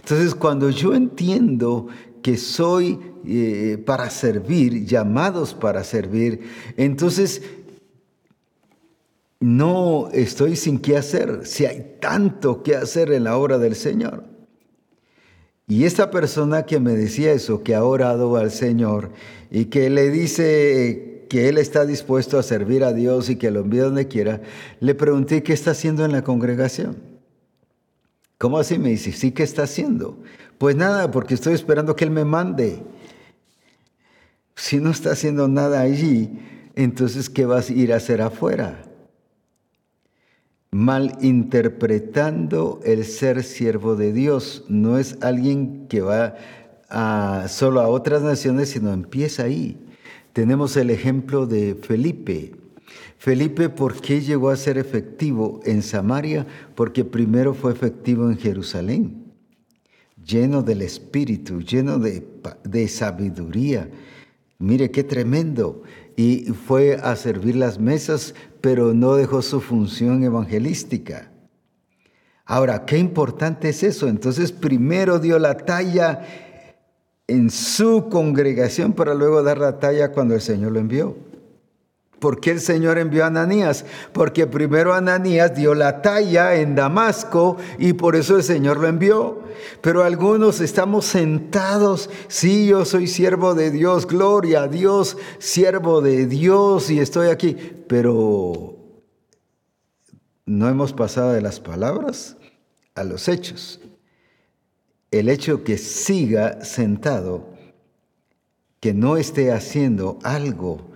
Entonces, 0.00 0.34
cuando 0.34 0.70
yo 0.70 0.94
entiendo 0.94 1.88
que 2.22 2.36
soy 2.36 2.98
eh, 3.26 3.82
para 3.84 4.10
servir, 4.10 4.84
llamados 4.84 5.54
para 5.54 5.84
servir, 5.84 6.40
entonces 6.76 7.42
no 9.40 10.08
estoy 10.12 10.56
sin 10.56 10.78
qué 10.78 10.96
hacer, 10.96 11.46
si 11.46 11.64
hay 11.66 11.96
tanto 12.00 12.62
que 12.62 12.74
hacer 12.74 13.12
en 13.12 13.24
la 13.24 13.36
obra 13.36 13.58
del 13.58 13.76
Señor. 13.76 14.37
Y 15.68 15.84
esta 15.84 16.10
persona 16.10 16.64
que 16.64 16.80
me 16.80 16.92
decía 16.92 17.32
eso, 17.32 17.62
que 17.62 17.74
ha 17.74 17.84
orado 17.84 18.36
al 18.36 18.50
Señor 18.50 19.10
y 19.50 19.66
que 19.66 19.90
le 19.90 20.10
dice 20.10 21.26
que 21.28 21.50
él 21.50 21.58
está 21.58 21.84
dispuesto 21.84 22.38
a 22.38 22.42
servir 22.42 22.82
a 22.84 22.94
Dios 22.94 23.28
y 23.28 23.36
que 23.36 23.50
lo 23.50 23.60
envíe 23.60 23.80
donde 23.80 24.08
quiera, 24.08 24.40
le 24.80 24.94
pregunté 24.94 25.42
qué 25.42 25.52
está 25.52 25.72
haciendo 25.72 26.06
en 26.06 26.12
la 26.12 26.24
congregación. 26.24 26.96
¿Cómo 28.38 28.58
así? 28.58 28.78
Me 28.78 28.88
dice, 28.88 29.12
sí, 29.12 29.32
¿qué 29.32 29.42
está 29.42 29.64
haciendo? 29.64 30.16
Pues 30.56 30.74
nada, 30.74 31.10
porque 31.10 31.34
estoy 31.34 31.52
esperando 31.52 31.94
que 31.94 32.04
Él 32.04 32.12
me 32.12 32.24
mande. 32.24 32.82
Si 34.54 34.78
no 34.78 34.90
está 34.90 35.12
haciendo 35.12 35.48
nada 35.48 35.80
allí, 35.80 36.30
entonces, 36.76 37.28
¿qué 37.28 37.44
vas 37.44 37.68
a 37.68 37.72
ir 37.74 37.92
a 37.92 37.96
hacer 37.96 38.22
afuera? 38.22 38.87
Malinterpretando 40.70 42.80
el 42.84 43.04
ser 43.04 43.42
siervo 43.42 43.96
de 43.96 44.12
Dios. 44.12 44.64
No 44.68 44.98
es 44.98 45.18
alguien 45.22 45.86
que 45.88 46.00
va 46.00 46.36
solo 47.48 47.80
a 47.80 47.88
otras 47.88 48.22
naciones, 48.22 48.70
sino 48.70 48.92
empieza 48.92 49.44
ahí. 49.44 49.78
Tenemos 50.32 50.76
el 50.76 50.90
ejemplo 50.90 51.46
de 51.46 51.74
Felipe. 51.74 52.52
Felipe, 53.18 53.68
¿por 53.68 54.00
qué 54.00 54.20
llegó 54.20 54.50
a 54.50 54.56
ser 54.56 54.78
efectivo 54.78 55.60
en 55.64 55.82
Samaria? 55.82 56.46
Porque 56.76 57.04
primero 57.04 57.54
fue 57.54 57.72
efectivo 57.72 58.30
en 58.30 58.38
Jerusalén, 58.38 59.24
lleno 60.24 60.62
del 60.62 60.82
Espíritu, 60.82 61.60
lleno 61.60 61.98
de, 61.98 62.24
de 62.62 62.86
sabiduría. 62.86 63.90
Mire 64.60 64.92
qué 64.92 65.02
tremendo. 65.02 65.82
Y 66.16 66.44
fue 66.66 66.96
a 66.96 67.16
servir 67.16 67.56
las 67.56 67.80
mesas 67.80 68.34
pero 68.60 68.94
no 68.94 69.14
dejó 69.14 69.42
su 69.42 69.60
función 69.60 70.22
evangelística. 70.22 71.30
Ahora, 72.44 72.86
qué 72.86 72.98
importante 72.98 73.68
es 73.68 73.82
eso. 73.82 74.08
Entonces, 74.08 74.52
primero 74.52 75.18
dio 75.18 75.38
la 75.38 75.56
talla 75.58 76.22
en 77.26 77.50
su 77.50 78.08
congregación 78.08 78.94
para 78.94 79.14
luego 79.14 79.42
dar 79.42 79.58
la 79.58 79.78
talla 79.78 80.12
cuando 80.12 80.34
el 80.34 80.40
Señor 80.40 80.72
lo 80.72 80.80
envió. 80.80 81.27
¿Por 82.18 82.40
qué 82.40 82.50
el 82.50 82.60
Señor 82.60 82.98
envió 82.98 83.24
a 83.24 83.28
Ananías? 83.28 83.84
Porque 84.12 84.46
primero 84.46 84.92
Ananías 84.92 85.54
dio 85.54 85.74
la 85.74 86.02
talla 86.02 86.56
en 86.56 86.74
Damasco 86.74 87.56
y 87.78 87.92
por 87.92 88.16
eso 88.16 88.36
el 88.36 88.42
Señor 88.42 88.78
lo 88.80 88.88
envió. 88.88 89.44
Pero 89.82 90.02
algunos 90.02 90.60
estamos 90.60 91.04
sentados, 91.04 92.10
sí, 92.26 92.66
yo 92.66 92.84
soy 92.84 93.06
siervo 93.06 93.54
de 93.54 93.70
Dios, 93.70 94.06
gloria 94.06 94.62
a 94.62 94.68
Dios, 94.68 95.16
siervo 95.38 96.00
de 96.00 96.26
Dios 96.26 96.90
y 96.90 96.98
estoy 96.98 97.28
aquí, 97.28 97.56
pero 97.86 98.76
no 100.44 100.68
hemos 100.68 100.92
pasado 100.92 101.32
de 101.32 101.40
las 101.40 101.60
palabras 101.60 102.36
a 102.96 103.04
los 103.04 103.28
hechos. 103.28 103.80
El 105.12 105.28
hecho 105.28 105.62
que 105.62 105.78
siga 105.78 106.64
sentado, 106.64 107.46
que 108.80 108.92
no 108.92 109.16
esté 109.16 109.52
haciendo 109.52 110.18
algo 110.22 110.87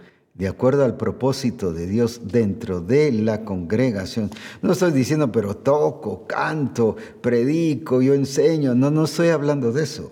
de 0.42 0.48
acuerdo 0.48 0.84
al 0.84 0.96
propósito 0.96 1.72
de 1.72 1.86
Dios 1.86 2.22
dentro 2.24 2.80
de 2.80 3.12
la 3.12 3.44
congregación. 3.44 4.28
No 4.60 4.72
estoy 4.72 4.90
diciendo, 4.90 5.30
pero 5.30 5.56
toco, 5.56 6.26
canto, 6.26 6.96
predico, 7.20 8.02
yo 8.02 8.12
enseño. 8.12 8.74
No, 8.74 8.90
no 8.90 9.04
estoy 9.04 9.28
hablando 9.28 9.70
de 9.70 9.84
eso. 9.84 10.10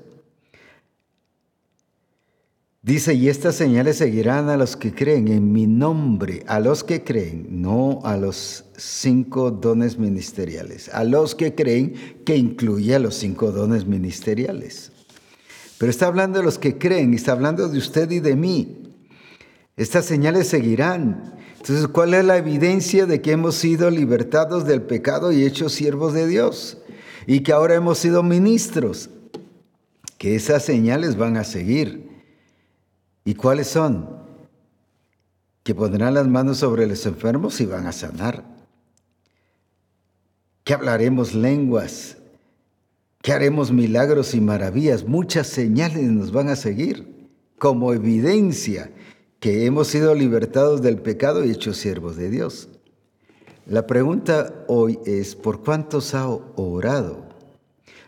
Dice, 2.80 3.14
y 3.14 3.28
estas 3.28 3.56
señales 3.56 3.96
seguirán 3.96 4.48
a 4.50 4.56
los 4.56 4.76
que 4.76 4.94
creen 4.94 5.26
en 5.26 5.50
mi 5.50 5.66
nombre, 5.66 6.44
a 6.46 6.60
los 6.60 6.84
que 6.84 7.02
creen, 7.02 7.48
no 7.60 7.98
a 8.04 8.16
los 8.16 8.66
cinco 8.76 9.50
dones 9.50 9.98
ministeriales, 9.98 10.90
a 10.90 11.02
los 11.02 11.34
que 11.34 11.56
creen 11.56 11.94
que 12.24 12.36
incluye 12.36 12.94
a 12.94 13.00
los 13.00 13.16
cinco 13.16 13.50
dones 13.50 13.84
ministeriales. 13.84 14.92
Pero 15.76 15.90
está 15.90 16.06
hablando 16.06 16.38
de 16.38 16.44
los 16.44 16.56
que 16.56 16.78
creen, 16.78 17.14
está 17.14 17.32
hablando 17.32 17.68
de 17.68 17.78
usted 17.78 18.08
y 18.12 18.20
de 18.20 18.36
mí. 18.36 18.76
Estas 19.80 20.04
señales 20.04 20.46
seguirán. 20.46 21.32
Entonces, 21.56 21.88
¿cuál 21.88 22.12
es 22.12 22.22
la 22.22 22.36
evidencia 22.36 23.06
de 23.06 23.22
que 23.22 23.32
hemos 23.32 23.54
sido 23.54 23.90
libertados 23.90 24.66
del 24.66 24.82
pecado 24.82 25.32
y 25.32 25.42
hechos 25.42 25.72
siervos 25.72 26.12
de 26.12 26.26
Dios? 26.26 26.76
Y 27.26 27.40
que 27.40 27.52
ahora 27.52 27.76
hemos 27.76 27.96
sido 27.96 28.22
ministros. 28.22 29.08
Que 30.18 30.34
esas 30.34 30.66
señales 30.66 31.16
van 31.16 31.38
a 31.38 31.44
seguir. 31.44 32.10
¿Y 33.24 33.36
cuáles 33.36 33.68
son? 33.68 34.18
Que 35.62 35.74
pondrán 35.74 36.12
las 36.12 36.28
manos 36.28 36.58
sobre 36.58 36.86
los 36.86 37.06
enfermos 37.06 37.58
y 37.62 37.64
van 37.64 37.86
a 37.86 37.92
sanar. 37.92 38.44
Que 40.62 40.74
hablaremos 40.74 41.32
lenguas. 41.32 42.18
Que 43.22 43.32
haremos 43.32 43.72
milagros 43.72 44.34
y 44.34 44.42
maravillas. 44.42 45.04
Muchas 45.04 45.46
señales 45.46 46.02
nos 46.02 46.32
van 46.32 46.50
a 46.50 46.56
seguir 46.56 47.30
como 47.56 47.94
evidencia 47.94 48.90
que 49.40 49.64
hemos 49.64 49.88
sido 49.88 50.14
libertados 50.14 50.83
del 50.83 50.98
pecado 50.98 51.44
y 51.44 51.50
hechos 51.50 51.79
siervos 51.79 52.16
de 52.16 52.29
Dios. 52.29 52.68
La 53.66 53.87
pregunta 53.87 54.64
hoy 54.68 54.98
es, 55.07 55.35
¿por 55.35 55.62
cuántos 55.62 56.14
ha 56.14 56.29
orado? 56.29 57.31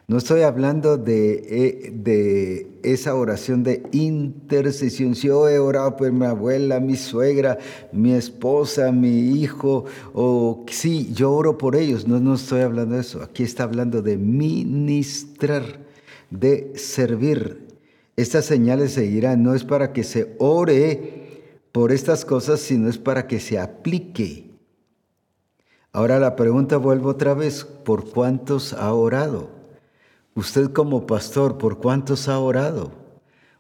No 0.09 0.18
estoy 0.18 0.42
hablando 0.42 0.99
de, 0.99 1.33
eh, 1.33 1.92
de, 1.95 2.66
esa 2.83 3.14
oración 3.14 3.62
de 3.62 3.83
intercesión. 3.92 5.14
Si 5.14 5.29
yo 5.29 5.49
he 5.49 5.59
orado 5.59 5.97
por 5.97 6.12
mi 6.12 6.27
abuela, 6.27 6.81
mi 6.81 6.97
suegra, 6.97 7.59
mi 7.92 8.12
esposa, 8.12 8.92
mi 8.92 9.31
hijo, 9.40 9.87
o 10.12 10.66
sí, 10.68 11.12
yo 11.14 11.33
oro 11.33 11.57
por 11.57 11.77
ellos. 11.77 12.07
No, 12.07 12.21
no 12.21 12.35
estoy 12.35 12.61
hablando 12.61 12.97
de 12.97 13.01
eso. 13.01 13.23
Aquí 13.23 13.42
está 13.42 13.62
hablando 13.62 14.03
de 14.03 14.18
ministrar, 14.18 15.62
de 16.29 16.73
servir. 16.75 17.68
Estas 18.16 18.45
señales 18.45 18.92
seguirán. 18.92 19.42
No 19.42 19.55
es 19.55 19.64
para 19.64 19.95
que 19.95 20.05
se 20.05 20.35
ore 20.38 21.21
por 21.72 21.90
estas 21.90 22.24
cosas, 22.24 22.61
sino 22.61 22.88
es 22.88 22.98
para 22.98 23.26
que 23.26 23.40
se 23.40 23.58
aplique. 23.58 24.50
Ahora 25.90 26.18
la 26.18 26.37
pregunta 26.37 26.76
vuelvo 26.76 27.11
otra 27.11 27.35
vez, 27.35 27.64
¿por 27.64 28.11
cuántos 28.11 28.72
ha 28.74 28.92
orado? 28.92 29.50
Usted 30.35 30.70
como 30.72 31.06
pastor, 31.06 31.58
¿por 31.58 31.78
cuántos 31.78 32.28
ha 32.28 32.38
orado? 32.38 32.92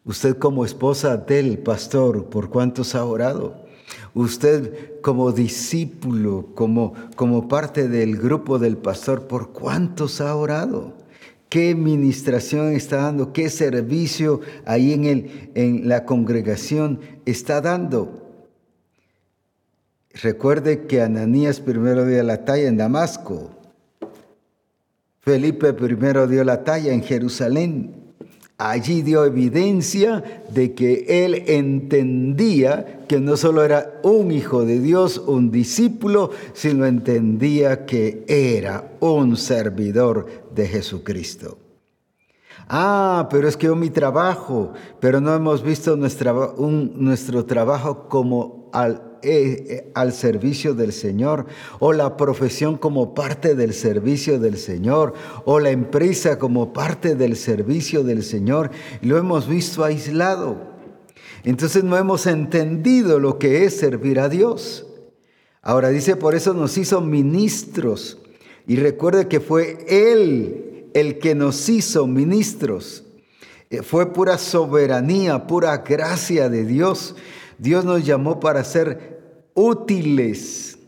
Usted 0.04 0.38
como 0.38 0.64
esposa 0.64 1.16
del 1.16 1.58
pastor, 1.58 2.26
¿por 2.26 2.48
cuántos 2.48 2.94
ha 2.94 3.04
orado? 3.04 3.62
Usted 4.14 5.00
como 5.00 5.32
discípulo, 5.32 6.46
como, 6.54 6.94
como 7.16 7.48
parte 7.48 7.88
del 7.88 8.16
grupo 8.16 8.58
del 8.58 8.76
pastor, 8.78 9.26
¿por 9.26 9.52
cuántos 9.52 10.20
ha 10.20 10.34
orado? 10.34 11.01
Qué 11.52 11.74
ministración 11.74 12.72
está 12.72 12.96
dando, 12.96 13.34
qué 13.34 13.50
servicio 13.50 14.40
ahí 14.64 14.94
en, 14.94 15.04
el, 15.04 15.50
en 15.54 15.86
la 15.86 16.06
congregación 16.06 16.98
está 17.26 17.60
dando. 17.60 18.46
Recuerde 20.14 20.86
que 20.86 21.02
Ananías 21.02 21.60
primero 21.60 22.06
dio 22.06 22.22
la 22.22 22.46
talla 22.46 22.68
en 22.68 22.78
Damasco, 22.78 23.50
Felipe 25.20 25.74
primero 25.74 26.26
dio 26.26 26.42
la 26.42 26.64
talla 26.64 26.90
en 26.90 27.02
Jerusalén, 27.02 28.01
Allí 28.58 29.02
dio 29.02 29.24
evidencia 29.24 30.22
de 30.50 30.74
que 30.74 31.24
él 31.24 31.44
entendía 31.48 33.04
que 33.08 33.18
no 33.18 33.36
solo 33.36 33.64
era 33.64 34.00
un 34.02 34.30
hijo 34.30 34.64
de 34.64 34.78
Dios, 34.78 35.18
un 35.18 35.50
discípulo, 35.50 36.30
sino 36.52 36.86
entendía 36.86 37.84
que 37.84 38.24
era 38.28 38.92
un 39.00 39.36
servidor 39.36 40.26
de 40.54 40.68
Jesucristo. 40.68 41.58
Ah, 42.68 43.28
pero 43.30 43.48
es 43.48 43.56
que 43.56 43.66
yo 43.66 43.76
mi 43.76 43.90
trabajo, 43.90 44.72
pero 45.00 45.20
no 45.20 45.34
hemos 45.34 45.62
visto 45.62 45.96
nuestro 45.96 47.44
trabajo 47.44 48.08
como 48.08 48.70
al 48.72 49.11
eh, 49.22 49.66
eh, 49.68 49.90
al 49.94 50.12
servicio 50.12 50.74
del 50.74 50.92
Señor, 50.92 51.46
o 51.78 51.92
la 51.92 52.16
profesión 52.16 52.76
como 52.76 53.14
parte 53.14 53.54
del 53.54 53.74
servicio 53.74 54.38
del 54.38 54.58
Señor, 54.58 55.14
o 55.44 55.60
la 55.60 55.70
empresa 55.70 56.38
como 56.38 56.72
parte 56.72 57.14
del 57.14 57.36
servicio 57.36 58.04
del 58.04 58.22
Señor. 58.22 58.70
Lo 59.00 59.18
hemos 59.18 59.48
visto 59.48 59.84
aislado. 59.84 60.72
Entonces 61.44 61.82
no 61.84 61.96
hemos 61.96 62.26
entendido 62.26 63.18
lo 63.18 63.38
que 63.38 63.64
es 63.64 63.76
servir 63.76 64.20
a 64.20 64.28
Dios. 64.28 64.86
Ahora 65.62 65.90
dice, 65.90 66.16
por 66.16 66.34
eso 66.34 66.54
nos 66.54 66.76
hizo 66.76 67.00
ministros 67.00 68.18
Y 68.66 68.76
recuerde 68.76 69.28
que 69.28 69.38
fue 69.38 69.84
Él 69.88 70.88
el 70.94 71.18
que 71.18 71.34
nos 71.34 71.68
hizo 71.68 72.06
ministros. 72.06 73.04
Eh, 73.70 73.82
fue 73.82 74.12
pura 74.12 74.38
soberanía, 74.38 75.46
pura 75.46 75.78
gracia 75.78 76.48
de 76.48 76.64
Dios. 76.64 77.16
Dios 77.62 77.84
nos 77.84 78.04
llamó 78.04 78.40
para 78.40 78.64
ser 78.64 79.48
útiles 79.54 80.78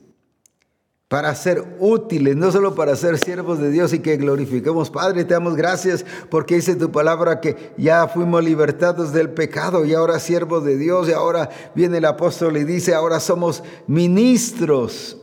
para 1.14 1.32
ser 1.37 1.76
útiles, 1.78 2.34
no 2.34 2.50
solo 2.50 2.74
para 2.74 2.96
ser 2.96 3.18
siervos 3.18 3.60
de 3.60 3.70
Dios 3.70 3.92
y 3.92 4.00
que 4.00 4.16
glorifiquemos. 4.16 4.90
Padre, 4.90 5.24
te 5.24 5.34
damos 5.34 5.54
gracias 5.54 6.04
porque 6.28 6.56
dice 6.56 6.74
tu 6.74 6.90
palabra 6.90 7.40
que 7.40 7.72
ya 7.76 8.08
fuimos 8.08 8.42
libertados 8.42 9.12
del 9.12 9.30
pecado 9.30 9.84
y 9.84 9.94
ahora 9.94 10.18
siervos 10.18 10.64
de 10.64 10.76
Dios 10.76 11.08
y 11.08 11.12
ahora 11.12 11.50
viene 11.76 11.98
el 11.98 12.04
apóstol 12.06 12.56
y 12.56 12.64
dice, 12.64 12.94
ahora 12.94 13.20
somos 13.20 13.62
ministros. 13.87 15.16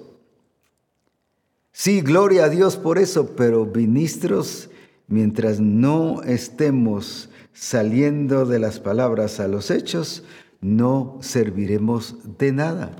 Sí, 1.73 1.99
gloria 1.99 2.45
a 2.45 2.49
Dios 2.49 2.77
por 2.77 2.97
eso, 2.97 3.35
pero 3.35 3.65
ministros 3.65 4.69
mientras 5.07 5.59
no 5.59 6.21
estemos 6.23 7.29
saliendo 7.51 8.45
de 8.45 8.59
las 8.59 8.79
palabras 8.79 9.41
a 9.41 9.49
los 9.49 9.69
hechos, 9.69 10.23
no 10.62 11.17
serviremos 11.21 12.15
de 12.38 12.52
nada. 12.52 12.95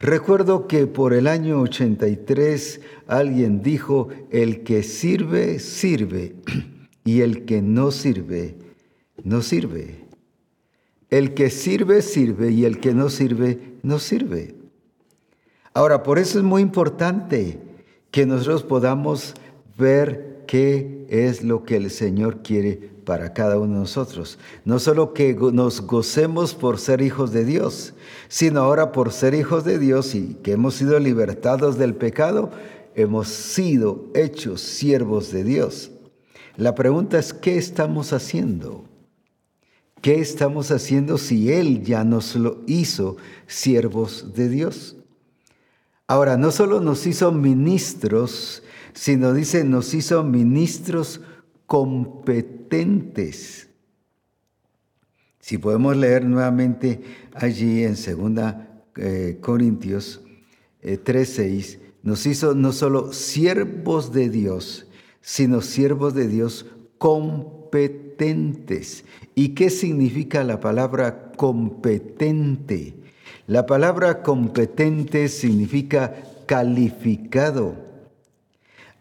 Recuerdo 0.00 0.66
que 0.66 0.86
por 0.86 1.14
el 1.14 1.26
año 1.26 1.60
83 1.60 2.80
alguien 3.06 3.62
dijo, 3.62 4.08
el 4.30 4.64
que 4.64 4.82
sirve, 4.82 5.60
sirve, 5.60 6.34
y 7.04 7.20
el 7.20 7.44
que 7.44 7.62
no 7.62 7.90
sirve, 7.90 8.56
no 9.22 9.40
sirve. 9.40 10.04
El 11.10 11.32
que 11.34 11.48
sirve, 11.48 12.02
sirve, 12.02 12.50
y 12.50 12.64
el 12.64 12.80
que 12.80 12.92
no 12.92 13.08
sirve, 13.08 13.76
no 13.82 13.98
sirve. 13.98 14.56
Ahora, 15.72 16.02
por 16.02 16.18
eso 16.18 16.38
es 16.38 16.44
muy 16.44 16.60
importante 16.60 17.60
que 18.10 18.26
nosotros 18.26 18.64
podamos 18.64 19.34
ver 19.78 20.44
qué 20.46 21.06
es 21.08 21.42
lo 21.42 21.64
que 21.64 21.76
el 21.76 21.90
Señor 21.90 22.42
quiere 22.42 22.90
para 23.04 23.32
cada 23.32 23.58
uno 23.58 23.74
de 23.74 23.80
nosotros. 23.80 24.38
No 24.64 24.78
solo 24.78 25.12
que 25.12 25.34
nos 25.34 25.82
gocemos 25.82 26.54
por 26.54 26.78
ser 26.78 27.02
hijos 27.02 27.32
de 27.32 27.44
Dios, 27.44 27.94
sino 28.28 28.60
ahora 28.60 28.92
por 28.92 29.12
ser 29.12 29.34
hijos 29.34 29.64
de 29.64 29.78
Dios 29.78 30.14
y 30.14 30.34
que 30.42 30.52
hemos 30.52 30.74
sido 30.74 30.98
libertados 30.98 31.78
del 31.78 31.94
pecado, 31.94 32.50
hemos 32.94 33.28
sido 33.28 34.06
hechos 34.14 34.60
siervos 34.60 35.30
de 35.30 35.44
Dios. 35.44 35.90
La 36.56 36.74
pregunta 36.74 37.18
es, 37.18 37.32
¿qué 37.32 37.56
estamos 37.58 38.12
haciendo? 38.12 38.84
¿Qué 40.00 40.20
estamos 40.20 40.70
haciendo 40.70 41.18
si 41.18 41.52
Él 41.52 41.82
ya 41.82 42.04
nos 42.04 42.36
lo 42.36 42.60
hizo 42.66 43.16
siervos 43.46 44.34
de 44.34 44.48
Dios? 44.48 44.96
Ahora, 46.06 46.36
no 46.36 46.50
solo 46.50 46.80
nos 46.80 47.06
hizo 47.06 47.32
ministros, 47.32 48.62
sino 48.92 49.32
dice, 49.32 49.64
nos 49.64 49.94
hizo 49.94 50.22
ministros 50.22 51.22
competentes. 51.66 53.68
Si 55.40 55.58
podemos 55.58 55.96
leer 55.96 56.24
nuevamente 56.24 57.02
allí 57.34 57.84
en 57.84 57.94
2 57.94 58.06
eh, 58.96 59.38
Corintios 59.40 60.22
3:6, 60.82 61.74
eh, 61.74 61.80
nos 62.02 62.26
hizo 62.26 62.54
no 62.54 62.72
solo 62.72 63.12
siervos 63.12 64.12
de 64.12 64.30
Dios, 64.30 64.86
sino 65.20 65.60
siervos 65.60 66.14
de 66.14 66.28
Dios 66.28 66.66
competentes. 66.98 69.04
¿Y 69.34 69.50
qué 69.50 69.68
significa 69.70 70.44
la 70.44 70.60
palabra 70.60 71.32
competente? 71.32 72.94
La 73.46 73.66
palabra 73.66 74.22
competente 74.22 75.28
significa 75.28 76.14
calificado 76.46 77.83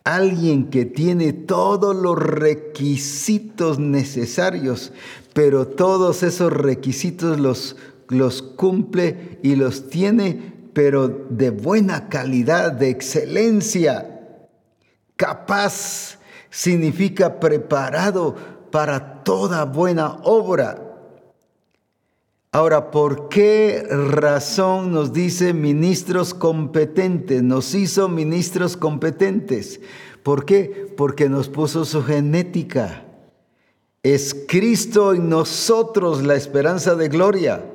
alguien 0.04 0.70
que 0.70 0.86
tiene 0.86 1.32
todos 1.34 1.96
los 1.96 2.18
requisitos 2.18 3.80
necesarios, 3.80 4.92
pero 5.34 5.68
todos 5.68 6.24
esos 6.24 6.52
requisitos 6.52 7.40
los, 7.40 7.78
los 8.10 8.42
cumple 8.42 9.40
y 9.44 9.56
los 9.56 9.90
tiene, 9.90 10.54
pero 10.74 11.08
de 11.08 11.52
buena 11.52 12.10
calidad, 12.10 12.72
de 12.74 12.90
excelencia. 12.90 14.10
Capaz 15.16 16.18
significa 16.50 17.40
preparado 17.40 18.36
para 18.72 19.24
toda 19.24 19.66
buena 19.66 20.20
obra. 20.24 20.83
Ahora, 22.56 22.92
¿por 22.92 23.30
qué 23.30 23.84
razón 23.90 24.92
nos 24.92 25.12
dice 25.12 25.56
ministros 25.56 26.36
competentes? 26.36 27.42
Nos 27.42 27.74
hizo 27.74 28.08
ministros 28.08 28.78
competentes. 28.78 29.80
¿Por 30.22 30.46
qué? 30.46 30.94
Porque 30.96 31.30
nos 31.30 31.50
puso 31.50 31.84
su 31.84 32.04
genética. 32.04 33.06
Es 34.04 34.46
Cristo 34.48 35.16
en 35.16 35.30
nosotros 35.30 36.22
la 36.22 36.36
esperanza 36.36 36.94
de 36.94 37.10
gloria. 37.10 37.66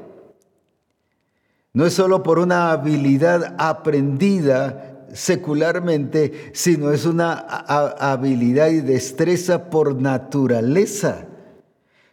No 1.72 1.84
es 1.84 1.94
solo 1.94 2.22
por 2.22 2.38
una 2.38 2.70
habilidad 2.70 3.56
aprendida 3.58 5.08
secularmente, 5.12 6.52
sino 6.54 6.92
es 6.92 7.04
una 7.04 7.32
habilidad 7.32 8.68
y 8.68 8.80
destreza 8.80 9.70
por 9.70 10.00
naturaleza 10.00 11.27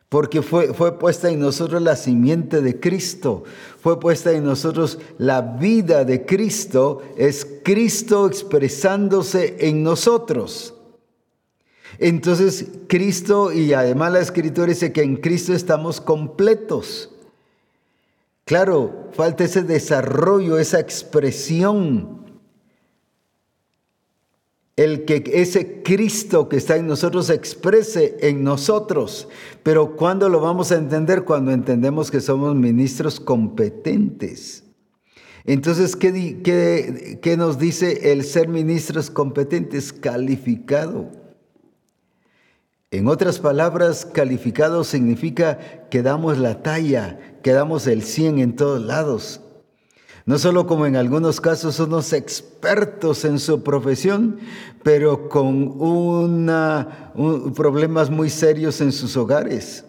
porque 0.10 0.42
fue, 0.42 0.74
fue 0.74 0.98
puesta 1.00 1.30
en 1.30 1.40
nosotros 1.40 1.82
la 1.82 1.96
simiente 1.96 2.62
de 2.62 2.80
Cristo, 2.80 3.44
fue 3.80 4.00
puesta 4.00 4.32
en 4.32 4.44
nosotros 4.44 5.00
la 5.18 5.42
vida 5.42 6.06
de 6.06 6.26
Cristo, 6.26 7.02
es 7.18 7.46
Cristo 7.64 8.28
expresándose 8.28 9.58
en 9.60 9.84
nosotros. 9.84 10.74
Entonces 11.98 12.68
Cristo, 12.88 13.52
y 13.52 13.74
además 13.74 14.14
la 14.14 14.20
escritura 14.20 14.68
dice 14.68 14.92
que 14.92 15.02
en 15.02 15.16
Cristo 15.18 15.54
estamos 15.54 16.02
completos. 16.02 17.10
Claro, 18.44 19.10
falta 19.14 19.44
ese 19.44 19.64
desarrollo, 19.64 20.60
esa 20.60 20.80
expresión 20.80 22.25
el 24.76 25.06
que 25.06 25.24
ese 25.34 25.82
Cristo 25.84 26.50
que 26.50 26.58
está 26.58 26.76
en 26.76 26.88
nosotros 26.88 27.30
exprese 27.30 28.18
en 28.22 28.44
nosotros. 28.44 29.30
Pero 29.64 29.96
¿cuándo 29.96 30.28
lo 30.28 30.42
vamos 30.42 30.72
a 30.72 30.78
entender? 30.78 31.24
Cuando 31.24 31.52
entendemos 31.52 32.12
que 32.12 32.20
somos 32.20 32.56
ministros 32.56 33.20
competentes. 33.20 34.64
Entonces, 35.46 35.96
¿qué, 35.96 36.42
qué, 36.44 37.20
qué 37.22 37.38
nos 37.38 37.60
dice 37.60 38.12
el 38.12 38.24
ser 38.24 38.50
ministros 38.50 39.10
competentes? 39.10 39.94
Calificado. 39.94 41.12
En 42.92 43.08
otras 43.08 43.40
palabras, 43.40 44.06
calificado 44.06 44.84
significa 44.84 45.88
que 45.90 46.02
damos 46.02 46.38
la 46.38 46.64
talla, 46.64 47.20
que 47.44 47.52
damos 47.52 47.88
el 47.88 48.04
100 48.04 48.40
en 48.40 48.56
todos 48.56 48.82
lados. 48.82 49.42
No 50.26 50.40
solo 50.40 50.66
como 50.66 50.88
en 50.88 50.96
algunos 50.96 51.40
casos 51.40 51.80
unos 51.80 52.12
expertos 52.12 53.26
en 53.26 53.38
su 53.38 53.62
profesión, 53.62 54.40
pero 54.82 55.30
con 55.30 55.80
una, 55.80 57.12
problemas 57.56 58.10
muy 58.10 58.32
serios 58.32 58.82
en 58.82 58.92
sus 58.92 59.16
hogares. 59.18 59.86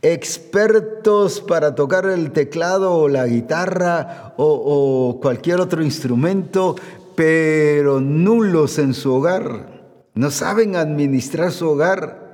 Expertos 0.00 1.40
para 1.40 1.74
tocar 1.74 2.06
el 2.06 2.30
teclado 2.30 2.94
o 2.94 3.08
la 3.08 3.26
guitarra 3.26 4.34
o, 4.36 4.44
o 4.46 5.20
cualquier 5.20 5.60
otro 5.60 5.82
instrumento, 5.82 6.76
pero 7.16 8.00
nulos 8.00 8.78
en 8.78 8.94
su 8.94 9.12
hogar. 9.12 10.06
No 10.14 10.30
saben 10.30 10.76
administrar 10.76 11.50
su 11.50 11.68
hogar 11.70 12.28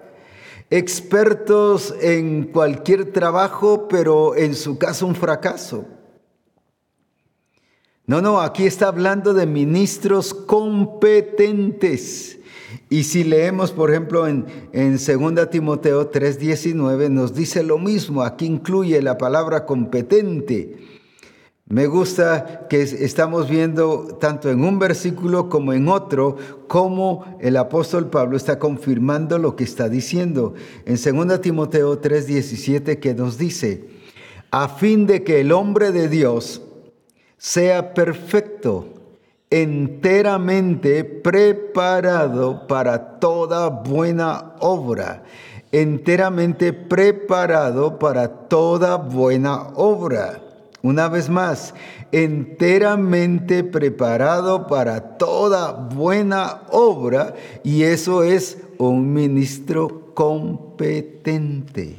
expertos 0.70 1.94
en 2.00 2.44
cualquier 2.44 3.12
trabajo, 3.12 3.87
pero 3.88 4.34
en 4.34 4.54
su 4.54 4.76
caso 4.76 5.06
un 5.06 5.14
fracaso. 5.14 5.87
No, 8.07 8.21
no, 8.21 8.43
aquí 8.43 8.67
está 8.67 8.88
hablando 8.88 9.33
de 9.33 9.47
ministros 9.47 10.35
competentes. 10.35 12.38
Y 12.90 13.05
si 13.05 13.25
leemos, 13.25 13.73
por 13.73 13.90
ejemplo, 13.90 14.27
en, 14.27 14.45
en 14.73 14.99
2 14.99 15.49
Timoteo 15.51 16.11
3:19, 16.11 17.09
nos 17.09 17.35
dice 17.35 17.62
lo 17.62 17.79
mismo, 17.79 18.23
aquí 18.23 18.45
incluye 18.45 19.01
la 19.01 19.17
palabra 19.17 19.64
competente. 19.64 20.77
Me 21.67 21.87
gusta 21.87 22.67
que 22.69 22.83
estamos 22.83 23.49
viendo 23.49 24.19
tanto 24.21 24.51
en 24.51 24.64
un 24.64 24.79
versículo 24.79 25.49
como 25.49 25.73
en 25.73 25.88
otro 25.88 26.37
cómo 26.69 27.38
el 27.40 27.57
apóstol 27.57 28.11
Pablo 28.11 28.37
está 28.37 28.59
confirmando 28.59 29.38
lo 29.38 29.57
que 29.57 29.64
está 29.64 29.88
diciendo. 29.88 30.53
En 30.85 30.97
2 30.97 31.40
Timoteo 31.40 32.03
3:17 32.03 33.01
que 33.01 33.14
nos 33.14 33.38
dice, 33.38 33.88
a 34.51 34.69
fin 34.69 35.07
de 35.07 35.25
que 35.25 35.40
el 35.40 35.53
hombre 35.53 35.90
de 35.90 36.11
Dios 36.11 36.61
sea 37.38 37.94
perfecto, 37.94 38.87
enteramente 39.50 41.04
preparado 41.04 42.67
para 42.67 43.19
toda 43.21 43.69
buena 43.69 44.54
obra, 44.61 45.23
enteramente 45.71 46.73
preparado 46.73 47.98
para 47.98 48.29
toda 48.29 48.96
buena 48.96 49.69
obra. 49.75 50.40
Una 50.83 51.08
vez 51.08 51.31
más, 51.31 51.73
enteramente 52.13 53.65
preparado 53.65 54.67
para 54.67 55.17
toda 55.17 55.73
buena 55.73 56.63
obra 56.71 57.35
y 57.63 57.85
eso 57.85 58.23
es 58.23 58.58
un 58.79 59.13
ministro 59.15 60.13
competente. 60.15 61.98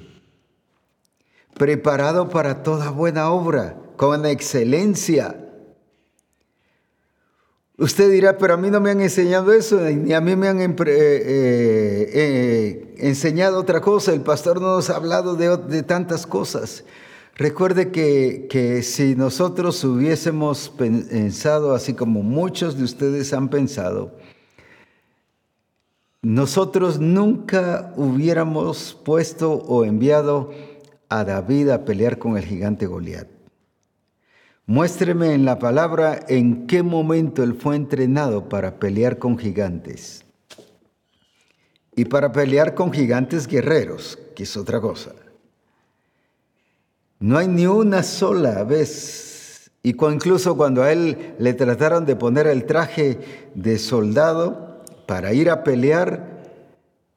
Preparado 1.55 2.29
para 2.29 2.61
toda 2.63 2.91
buena 2.91 3.31
obra, 3.31 3.75
con 3.95 4.25
excelencia. 4.25 5.35
Usted 7.77 8.09
dirá, 8.09 8.37
pero 8.37 8.53
a 8.53 8.57
mí 8.57 8.69
no 8.69 8.79
me 8.79 8.91
han 8.91 9.01
enseñado 9.01 9.51
eso, 9.51 9.77
ni 9.81 10.13
a 10.13 10.21
mí 10.21 10.35
me 10.37 10.47
han 10.47 10.61
eh, 10.61 10.75
eh, 10.87 12.09
eh, 12.13 12.95
enseñado 12.99 13.59
otra 13.59 13.81
cosa. 13.81 14.13
El 14.13 14.21
pastor 14.21 14.61
no 14.61 14.75
nos 14.75 14.89
ha 14.89 14.95
hablado 14.95 15.35
de, 15.35 15.57
de 15.57 15.83
tantas 15.83 16.25
cosas. 16.25 16.85
Recuerde 17.35 17.91
que, 17.91 18.47
que, 18.49 18.81
si 18.81 19.15
nosotros 19.15 19.83
hubiésemos 19.83 20.69
pensado 20.69 21.75
así 21.75 21.93
como 21.93 22.23
muchos 22.23 22.77
de 22.77 22.85
ustedes 22.85 23.33
han 23.33 23.49
pensado, 23.49 24.15
nosotros 26.21 26.97
nunca 26.97 27.93
hubiéramos 27.97 28.97
puesto 29.03 29.51
o 29.51 29.83
enviado 29.83 30.51
a 31.09 31.25
David 31.25 31.69
a 31.69 31.83
pelear 31.83 32.17
con 32.17 32.37
el 32.37 32.45
gigante 32.45 32.87
Goliat. 32.87 33.34
Muéstreme 34.67 35.33
en 35.33 35.45
la 35.45 35.59
palabra 35.59 36.19
en 36.27 36.65
qué 36.65 36.81
momento 36.81 37.43
él 37.43 37.53
fue 37.53 37.75
entrenado 37.75 38.49
para 38.49 38.79
pelear 38.79 39.19
con 39.19 39.37
gigantes. 39.37 40.25
Y 41.95 42.05
para 42.05 42.31
pelear 42.31 42.73
con 42.73 42.91
gigantes 42.91 43.47
guerreros, 43.47 44.17
que 44.35 44.43
es 44.43 44.57
otra 44.57 44.81
cosa. 44.81 45.11
No 47.19 47.37
hay 47.37 47.47
ni 47.47 47.67
una 47.67 48.01
sola 48.01 48.63
vez. 48.63 49.71
Y 49.83 49.89
incluso 49.91 50.57
cuando 50.57 50.81
a 50.81 50.91
él 50.91 51.35
le 51.37 51.53
trataron 51.53 52.07
de 52.07 52.15
poner 52.15 52.47
el 52.47 52.65
traje 52.65 53.19
de 53.53 53.77
soldado 53.77 54.83
para 55.05 55.31
ir 55.33 55.51
a 55.51 55.63
pelear, 55.63 56.43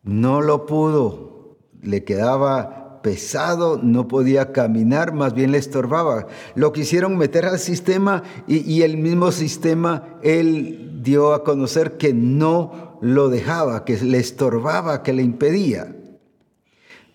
no 0.03 0.43
lo 0.43 0.67
pudo. 0.67 1.57
Le 1.81 2.05
quedaba 2.05 2.78
pesado, 3.03 3.81
no 3.83 4.09
podía 4.09 4.53
caminar, 4.53 5.13
más 5.13 5.35
bien 5.35 5.53
le 5.53 5.59
estorbaba. 5.59 6.27
Lo 6.55 6.73
quisieron 6.73 7.17
meter 7.17 7.45
al 7.45 7.59
sistema 7.59 8.23
y, 8.47 8.59
y 8.59 8.83
el 8.83 8.97
mismo 8.97 9.33
sistema, 9.33 10.19
él 10.23 11.01
dio 11.03 11.33
a 11.33 11.45
conocer 11.45 11.97
que 11.97 12.13
no 12.13 12.99
lo 13.01 13.29
dejaba, 13.29 13.85
que 13.85 13.97
le 13.99 14.19
estorbaba, 14.19 15.03
que 15.03 15.13
le 15.13 15.23
impedía. 15.23 15.95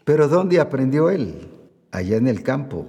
Pero 0.06 0.28
¿dónde 0.28 0.60
aprendió 0.60 1.10
él? 1.10 1.50
allá 1.94 2.18
en 2.18 2.28
el 2.28 2.42
campo, 2.42 2.88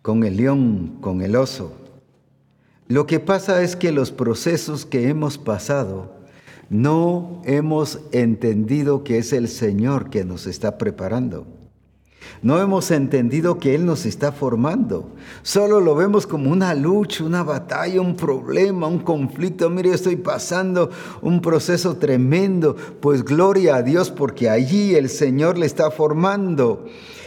con 0.00 0.22
el 0.22 0.36
león, 0.36 0.98
con 1.00 1.20
el 1.20 1.34
oso. 1.34 1.72
Lo 2.86 3.06
que 3.06 3.18
pasa 3.18 3.62
es 3.62 3.74
que 3.74 3.90
los 3.90 4.12
procesos 4.12 4.86
que 4.86 5.08
hemos 5.08 5.38
pasado, 5.38 6.14
no 6.72 7.42
hemos 7.44 8.00
entendido 8.12 9.04
que 9.04 9.18
es 9.18 9.34
el 9.34 9.48
Señor 9.48 10.08
que 10.08 10.24
nos 10.24 10.46
está 10.46 10.78
preparando. 10.78 11.46
No 12.40 12.58
hemos 12.58 12.90
entendido 12.90 13.58
que 13.58 13.74
Él 13.74 13.84
nos 13.84 14.06
está 14.06 14.32
formando. 14.32 15.10
Solo 15.42 15.80
lo 15.80 15.94
vemos 15.94 16.26
como 16.26 16.50
una 16.50 16.74
lucha, 16.74 17.24
una 17.24 17.42
batalla, 17.42 18.00
un 18.00 18.16
problema, 18.16 18.86
un 18.86 19.00
conflicto. 19.00 19.68
Mire, 19.68 19.90
estoy 19.90 20.16
pasando 20.16 20.88
un 21.20 21.42
proceso 21.42 21.98
tremendo. 21.98 22.74
Pues 23.00 23.22
gloria 23.22 23.76
a 23.76 23.82
Dios 23.82 24.10
porque 24.10 24.48
allí 24.48 24.94
el 24.94 25.10
Señor 25.10 25.58
le 25.58 25.66
está 25.66 25.90
formando 25.90 26.86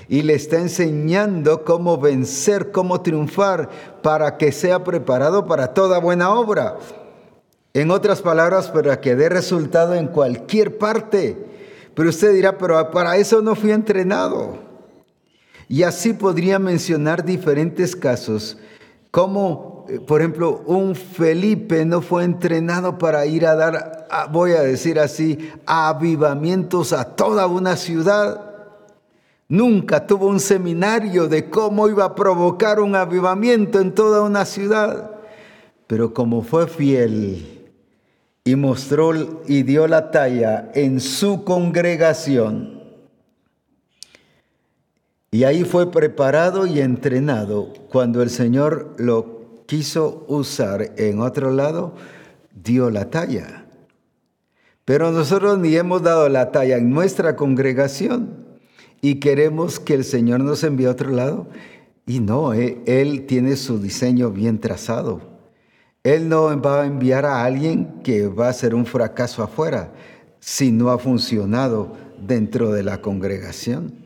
y 0.09 0.23
le 0.23 0.33
está 0.33 0.57
enseñando 0.57 1.63
cómo 1.63 1.99
vencer, 1.99 2.71
cómo 2.71 3.01
triunfar 3.01 3.69
para 4.01 4.37
que 4.37 4.51
sea 4.51 4.83
preparado 4.83 5.45
para 5.45 5.75
toda 5.75 5.99
buena 5.99 6.31
obra. 6.31 6.79
En 7.75 7.91
otras 7.91 8.21
palabras, 8.21 8.69
para 8.69 9.01
que 9.01 9.17
dé 9.17 9.27
resultado 9.27 9.95
en 9.95 10.07
cualquier 10.07 10.77
parte. 10.77 11.35
Pero 11.93 12.07
usted 12.07 12.33
dirá, 12.33 12.57
pero 12.57 12.89
para 12.89 13.17
eso 13.17 13.41
no 13.41 13.53
fui 13.53 13.71
entrenado. 13.71 14.59
Y 15.67 15.83
así 15.83 16.13
podría 16.13 16.57
mencionar 16.57 17.25
diferentes 17.25 17.93
casos, 17.93 18.57
como 19.11 19.85
eh, 19.89 19.99
por 19.99 20.21
ejemplo 20.21 20.63
un 20.65 20.95
Felipe 20.95 21.83
no 21.83 22.01
fue 22.01 22.23
entrenado 22.23 22.97
para 22.97 23.25
ir 23.25 23.45
a 23.45 23.55
dar, 23.55 24.07
voy 24.31 24.53
a 24.53 24.61
decir 24.61 24.97
así, 24.97 25.51
avivamientos 25.65 26.93
a 26.93 27.03
toda 27.03 27.45
una 27.47 27.75
ciudad. 27.75 28.53
Nunca 29.49 30.07
tuvo 30.07 30.27
un 30.27 30.39
seminario 30.39 31.27
de 31.27 31.49
cómo 31.49 31.89
iba 31.89 32.05
a 32.05 32.15
provocar 32.15 32.79
un 32.79 32.95
avivamiento 32.95 33.81
en 33.81 33.93
toda 33.93 34.21
una 34.21 34.45
ciudad. 34.45 35.11
Pero 35.87 36.13
como 36.13 36.41
fue 36.41 36.67
fiel 36.67 37.54
y 38.45 38.55
mostró 38.55 39.41
y 39.47 39.63
dio 39.63 39.87
la 39.87 40.11
talla 40.11 40.71
en 40.75 41.01
su 41.01 41.43
congregación, 41.43 42.75
y 45.35 45.43
ahí 45.43 45.65
fue 45.65 45.91
preparado 45.91 46.65
y 46.65 46.79
entrenado. 46.79 47.73
Cuando 47.89 48.21
el 48.21 48.29
Señor 48.29 48.95
lo 48.97 49.65
quiso 49.65 50.23
usar 50.29 50.93
en 50.95 51.19
otro 51.19 51.51
lado, 51.51 51.93
dio 52.63 52.89
la 52.89 53.09
talla. 53.09 53.65
Pero 54.85 55.11
nosotros 55.11 55.59
ni 55.59 55.75
hemos 55.75 56.03
dado 56.03 56.29
la 56.29 56.53
talla 56.53 56.77
en 56.77 56.89
nuestra 56.89 57.35
congregación 57.35 58.45
y 59.01 59.15
queremos 59.15 59.77
que 59.77 59.95
el 59.95 60.05
Señor 60.05 60.39
nos 60.39 60.63
envíe 60.63 60.85
a 60.85 60.91
otro 60.91 61.09
lado. 61.09 61.47
Y 62.07 62.21
no, 62.21 62.53
eh, 62.53 62.81
Él 62.85 63.25
tiene 63.25 63.57
su 63.57 63.77
diseño 63.79 64.31
bien 64.31 64.59
trazado. 64.61 65.34
Él 66.05 66.29
no 66.29 66.61
va 66.61 66.83
a 66.83 66.85
enviar 66.85 67.25
a 67.25 67.43
alguien 67.43 68.01
que 68.03 68.27
va 68.27 68.47
a 68.47 68.53
ser 68.53 68.75
un 68.75 68.85
fracaso 68.85 69.41
afuera 69.41 69.91
si 70.39 70.71
no 70.71 70.91
ha 70.91 70.99
funcionado 70.99 71.93
dentro 72.21 72.71
de 72.71 72.83
la 72.83 73.01
congregación. 73.01 74.05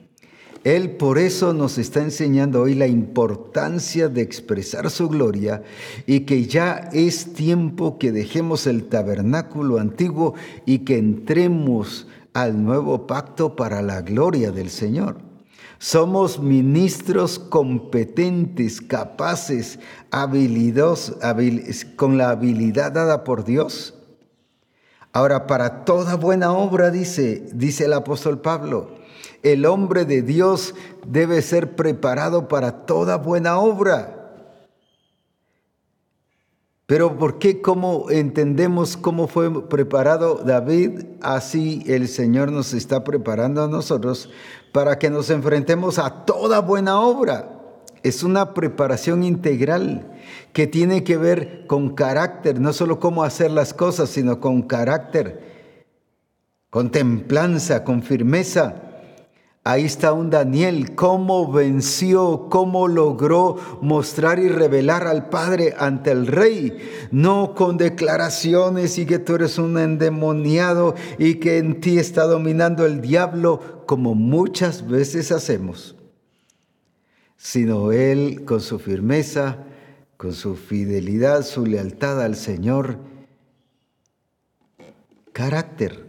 Él 0.64 0.92
por 0.92 1.18
eso 1.18 1.54
nos 1.54 1.78
está 1.78 2.00
enseñando 2.00 2.62
hoy 2.62 2.74
la 2.74 2.88
importancia 2.88 4.08
de 4.08 4.22
expresar 4.22 4.90
su 4.90 5.10
gloria 5.10 5.62
y 6.08 6.22
que 6.22 6.46
ya 6.46 6.90
es 6.94 7.34
tiempo 7.34 7.98
que 7.98 8.14
dejemos 8.14 8.66
el 8.66 8.86
tabernáculo 8.86 9.78
antiguo 9.78 10.36
y 10.66 10.80
que 10.80 10.98
entremos 10.98 12.08
al 12.34 12.64
nuevo 12.64 13.08
pacto 13.08 13.58
para 13.58 13.82
la 13.82 14.04
gloria 14.04 14.52
del 14.52 14.70
Señor. 14.70 15.29
Somos 15.80 16.42
ministros 16.42 17.40
competentes, 17.40 18.82
capaces, 18.82 19.80
habilidosos, 20.12 21.18
con 21.96 22.18
la 22.18 22.32
habilidad 22.32 22.92
dada 22.92 23.24
por 23.24 23.46
Dios. 23.46 23.94
Ahora, 25.14 25.48
para 25.48 25.86
toda 25.86 26.16
buena 26.16 26.52
obra, 26.52 26.92
dice, 26.92 27.48
dice 27.54 27.86
el 27.86 27.94
apóstol 27.94 28.42
Pablo, 28.42 29.00
el 29.42 29.66
hombre 29.66 30.04
de 30.04 30.22
Dios 30.22 30.76
debe 31.08 31.42
ser 31.42 31.78
preparado 31.78 32.50
para 32.50 32.86
toda 32.86 33.16
buena 33.16 33.58
obra. 33.58 34.19
Pero 36.90 37.20
¿por 37.20 37.38
qué? 37.38 37.62
¿Cómo 37.62 38.10
entendemos 38.10 38.98
cómo 38.98 39.28
fue 39.28 39.70
preparado 39.70 40.42
David? 40.44 41.02
Así 41.22 41.84
el 41.86 42.08
Señor 42.08 42.52
nos 42.52 42.74
está 42.74 43.04
preparando 43.04 43.64
a 43.64 43.68
nosotros 43.68 44.32
para 44.72 44.98
que 44.98 45.12
nos 45.12 45.30
enfrentemos 45.30 46.00
a 46.00 46.26
toda 46.26 46.62
buena 46.62 47.00
obra. 47.00 47.62
Es 48.02 48.24
una 48.24 48.56
preparación 48.56 49.24
integral 49.24 50.20
que 50.52 50.66
tiene 50.66 51.04
que 51.04 51.18
ver 51.18 51.68
con 51.68 51.94
carácter, 51.94 52.60
no 52.60 52.74
solo 52.74 53.00
cómo 53.00 53.22
hacer 53.24 53.52
las 53.52 53.76
cosas, 53.76 54.10
sino 54.10 54.40
con 54.40 54.64
carácter, 54.64 55.86
con 56.72 56.90
templanza, 56.90 57.84
con 57.84 58.02
firmeza. 58.02 58.89
Ahí 59.70 59.86
está 59.86 60.14
un 60.14 60.32
Daniel, 60.32 60.96
cómo 60.96 61.52
venció, 61.52 62.48
cómo 62.50 62.88
logró 62.88 63.56
mostrar 63.82 64.40
y 64.40 64.50
revelar 64.50 65.06
al 65.06 65.30
Padre 65.30 65.76
ante 65.78 66.10
el 66.10 66.26
rey, 66.26 66.76
no 67.12 67.54
con 67.54 67.78
declaraciones 67.78 68.98
y 68.98 69.06
que 69.06 69.20
tú 69.20 69.36
eres 69.36 69.60
un 69.60 69.78
endemoniado 69.78 70.96
y 71.20 71.36
que 71.36 71.60
en 71.60 71.82
ti 71.82 72.00
está 72.00 72.24
dominando 72.24 72.84
el 72.88 73.00
diablo, 73.00 73.84
como 73.86 74.16
muchas 74.16 74.88
veces 74.88 75.32
hacemos, 75.32 75.96
sino 77.38 77.92
él 77.92 78.46
con 78.46 78.62
su 78.62 78.80
firmeza, 78.80 79.66
con 80.18 80.34
su 80.34 80.56
fidelidad, 80.56 81.44
su 81.44 81.64
lealtad 81.68 82.24
al 82.24 82.36
Señor, 82.36 82.98
carácter 85.32 86.09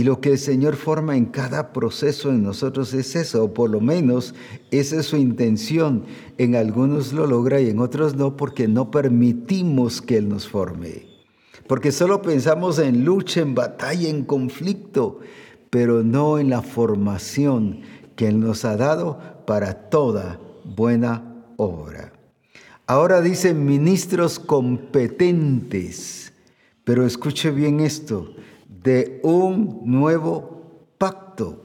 y 0.00 0.02
lo 0.02 0.22
que 0.22 0.30
el 0.30 0.38
Señor 0.38 0.76
forma 0.76 1.14
en 1.14 1.26
cada 1.26 1.74
proceso 1.74 2.30
en 2.30 2.42
nosotros 2.42 2.94
es 2.94 3.14
eso, 3.16 3.44
o 3.44 3.52
por 3.52 3.68
lo 3.68 3.82
menos 3.82 4.34
esa 4.70 4.98
es 4.98 5.04
su 5.04 5.18
intención. 5.18 6.06
En 6.38 6.56
algunos 6.56 7.12
lo 7.12 7.26
logra 7.26 7.60
y 7.60 7.68
en 7.68 7.80
otros 7.80 8.16
no, 8.16 8.34
porque 8.34 8.66
no 8.66 8.90
permitimos 8.90 10.00
que 10.00 10.16
Él 10.16 10.30
nos 10.30 10.48
forme. 10.48 11.06
Porque 11.66 11.92
solo 11.92 12.22
pensamos 12.22 12.78
en 12.78 13.04
lucha, 13.04 13.42
en 13.42 13.54
batalla, 13.54 14.08
en 14.08 14.24
conflicto, 14.24 15.20
pero 15.68 16.02
no 16.02 16.38
en 16.38 16.48
la 16.48 16.62
formación 16.62 17.82
que 18.16 18.28
Él 18.28 18.40
nos 18.40 18.64
ha 18.64 18.78
dado 18.78 19.18
para 19.46 19.90
toda 19.90 20.40
buena 20.64 21.44
obra. 21.58 22.14
Ahora 22.86 23.20
dice 23.20 23.52
ministros 23.52 24.38
competentes, 24.38 26.32
pero 26.84 27.04
escuche 27.04 27.50
bien 27.50 27.80
esto, 27.80 28.34
de 28.82 29.20
un 29.22 29.80
nuevo 29.84 30.62
pacto. 30.98 31.62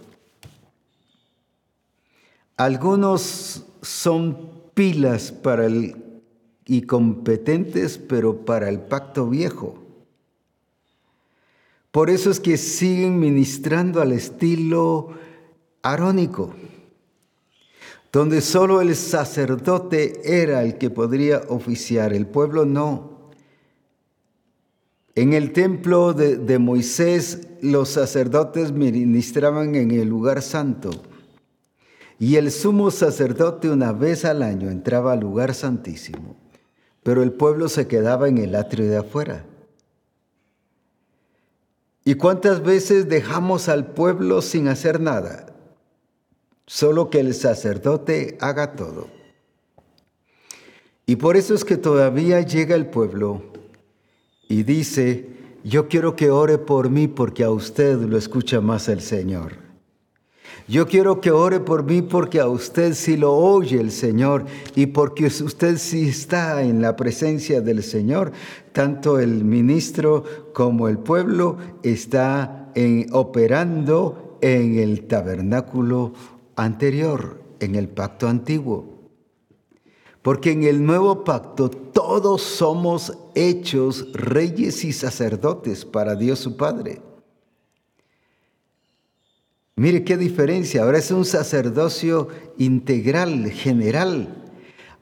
Algunos 2.58 3.66
son 3.82 4.50
pilas 4.74 5.32
para 5.32 5.66
el 5.66 6.06
y 6.66 6.82
competentes, 6.82 7.98
pero 7.98 8.44
para 8.44 8.70
el 8.70 8.80
pacto 8.80 9.30
viejo. 9.30 9.78
Por 11.92 12.10
eso 12.10 12.32
es 12.32 12.40
que 12.40 12.58
siguen 12.58 13.20
ministrando 13.20 14.02
al 14.02 14.12
estilo 14.12 15.14
arónico, 15.82 16.54
donde 18.12 18.42
solo 18.42 18.82
el 18.82 18.96
sacerdote 18.96 20.22
era 20.24 20.64
el 20.64 20.78
que 20.78 20.90
podría 20.90 21.44
oficiar, 21.48 22.14
el 22.14 22.26
pueblo 22.26 22.66
no. 22.66 23.15
En 25.16 25.32
el 25.32 25.54
templo 25.54 26.14
de, 26.14 26.60
Moisés 26.60 27.48
los 27.62 27.88
sacerdotes 27.88 28.74
ministraban 28.74 29.76
en 29.76 29.92
el 29.92 30.10
lugar 30.10 30.42
santo 30.42 30.92
y 32.20 32.36
el 32.36 32.52
sumo 32.52 32.92
sacerdote 32.92 33.70
una 33.70 33.94
vez 33.94 34.26
al 34.26 34.44
año 34.44 34.70
entraba 34.70 35.14
al 35.14 35.22
lugar 35.22 35.54
santísimo, 35.54 36.36
pero 37.02 37.24
el 37.24 37.32
pueblo 37.32 37.70
se 37.70 37.88
quedaba 37.88 38.28
en 38.28 38.40
el 38.40 38.56
atrio 38.56 38.90
de 38.90 38.98
afuera. 38.98 39.46
¿Y 42.04 42.16
cuántas 42.16 42.62
veces 42.62 43.08
dejamos 43.08 43.70
al 43.70 43.94
pueblo 43.94 44.42
sin 44.42 44.68
hacer 44.68 45.00
nada? 45.00 45.46
Solo 46.68 47.10
que 47.10 47.22
el 47.22 47.34
sacerdote 47.34 48.38
haga 48.42 48.76
todo. 48.76 49.08
Y 51.06 51.16
por 51.16 51.38
eso 51.38 51.56
es 51.56 51.64
que 51.64 51.78
todavía 51.78 52.42
llega 52.42 52.76
el 52.76 52.88
pueblo 52.88 53.55
y 54.48 54.64
dice, 54.64 55.30
yo 55.64 55.88
quiero 55.88 56.16
que 56.16 56.30
ore 56.30 56.58
por 56.58 56.90
mí 56.90 57.08
porque 57.08 57.44
a 57.44 57.50
usted 57.50 57.98
lo 57.98 58.18
escucha 58.18 58.62
más 58.62 58.88
el 58.88 59.02
Señor. 59.02 59.66
Yo 60.68 60.88
quiero 60.88 61.22
que 61.22 61.30
ore 61.30 61.60
por 61.60 61.84
mí 61.84 62.02
porque 62.02 62.40
a 62.40 62.48
usted 62.48 62.94
sí 62.94 63.18
lo 63.18 63.34
oye 63.34 63.80
el 63.80 63.92
Señor 63.92 64.46
y 64.76 64.88
porque 64.88 65.28
usted 65.28 65.78
sí 65.78 66.08
está 66.08 66.64
en 66.64 66.82
la 66.82 66.96
presencia 66.96 67.62
del 67.62 67.84
Señor. 67.84 68.32
Tanto 68.72 69.20
el 69.20 69.44
ministro 69.44 70.24
como 70.54 70.88
el 70.88 70.98
pueblo 70.98 71.58
está 71.84 72.72
operando 73.12 74.38
en 74.42 74.80
el 74.80 75.06
tabernáculo 75.08 76.14
anterior, 76.56 77.42
en 77.60 77.76
el 77.76 77.88
pacto 77.88 78.28
antiguo. 78.28 78.96
Porque 80.24 80.52
en 80.52 80.64
el 80.64 80.84
nuevo 80.84 81.24
pacto 81.24 81.70
todos 81.70 82.42
somos 82.42 83.16
hechos 83.36 84.08
reyes 84.14 84.84
y 84.84 84.94
sacerdotes 84.94 85.86
para 85.86 86.16
Dios 86.16 86.40
su 86.40 86.58
Padre. 86.58 87.02
Mire 89.76 90.06
qué 90.06 90.16
diferencia, 90.16 90.84
ahora 90.84 91.00
es 91.00 91.12
un 91.12 91.26
sacerdocio 91.26 92.30
integral, 92.58 93.52
general. 93.52 94.44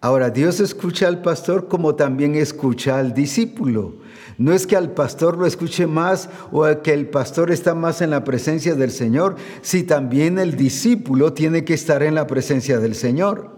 Ahora 0.02 0.32
Dios 0.32 0.60
escucha 0.60 1.08
al 1.08 1.22
pastor 1.22 1.68
como 1.68 1.96
también 1.96 2.36
escucha 2.36 2.98
al 3.00 3.14
discípulo. 3.14 3.96
No 4.38 4.52
es 4.52 4.66
que 4.68 4.76
al 4.76 4.92
pastor 4.92 5.38
lo 5.38 5.46
escuche 5.46 5.86
más 5.88 6.28
o 6.52 6.66
que 6.82 6.92
el 6.94 7.08
pastor 7.08 7.52
está 7.52 7.76
más 7.76 8.02
en 8.02 8.10
la 8.10 8.24
presencia 8.24 8.76
del 8.76 8.92
Señor, 8.92 9.36
si 9.62 9.84
también 9.84 10.40
el 10.40 10.58
discípulo 10.58 11.34
tiene 11.34 11.64
que 11.64 11.76
estar 11.76 12.04
en 12.04 12.16
la 12.16 12.28
presencia 12.28 12.80
del 12.80 12.96
Señor. 12.96 13.53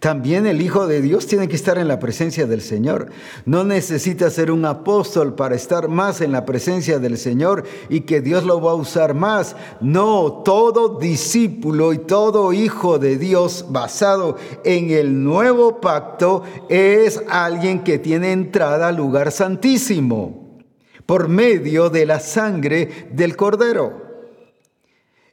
También 0.00 0.46
el 0.46 0.60
Hijo 0.60 0.86
de 0.86 1.00
Dios 1.00 1.26
tiene 1.26 1.48
que 1.48 1.56
estar 1.56 1.78
en 1.78 1.88
la 1.88 1.98
presencia 1.98 2.46
del 2.46 2.60
Señor. 2.60 3.08
No 3.46 3.64
necesita 3.64 4.28
ser 4.28 4.50
un 4.50 4.66
apóstol 4.66 5.34
para 5.34 5.54
estar 5.54 5.88
más 5.88 6.20
en 6.20 6.32
la 6.32 6.44
presencia 6.44 6.98
del 6.98 7.16
Señor 7.16 7.64
y 7.88 8.00
que 8.00 8.20
Dios 8.20 8.44
lo 8.44 8.60
va 8.60 8.72
a 8.72 8.76
usar 8.76 9.14
más. 9.14 9.56
No, 9.80 10.42
todo 10.44 10.98
discípulo 10.98 11.94
y 11.94 11.98
todo 11.98 12.52
hijo 12.52 12.98
de 12.98 13.16
Dios 13.16 13.66
basado 13.70 14.36
en 14.64 14.90
el 14.90 15.24
nuevo 15.24 15.80
pacto 15.80 16.42
es 16.68 17.22
alguien 17.28 17.82
que 17.82 17.98
tiene 17.98 18.32
entrada 18.32 18.88
al 18.88 18.96
lugar 18.96 19.32
santísimo 19.32 20.58
por 21.06 21.28
medio 21.28 21.88
de 21.88 22.04
la 22.04 22.20
sangre 22.20 23.08
del 23.12 23.34
cordero. 23.34 24.05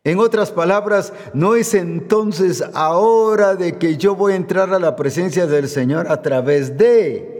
En 0.05 0.19
otras 0.19 0.51
palabras, 0.51 1.13
no 1.33 1.55
es 1.55 1.73
entonces 1.73 2.61
ahora 2.73 3.55
de 3.55 3.77
que 3.77 3.95
yo 3.95 4.15
voy 4.15 4.33
a 4.33 4.35
entrar 4.35 4.73
a 4.73 4.79
la 4.79 4.97
presencia 4.97 5.47
del 5.47 5.69
Señor 5.69 6.11
a 6.11 6.21
través 6.21 6.77
de... 6.77 7.31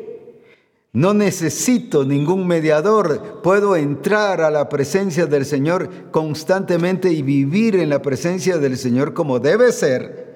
No 0.94 1.14
necesito 1.14 2.06
ningún 2.06 2.48
mediador, 2.48 3.42
puedo 3.42 3.76
entrar 3.76 4.42
a 4.42 4.52
la 4.52 4.70
presencia 4.70 5.26
del 5.26 5.44
Señor 5.44 5.90
constantemente 6.12 7.12
y 7.12 7.24
vivir 7.24 7.76
en 7.76 7.90
la 7.90 8.02
presencia 8.02 8.60
del 8.60 8.78
Señor 8.78 9.16
como 9.16 9.40
debe 9.40 9.72
ser 9.72 10.33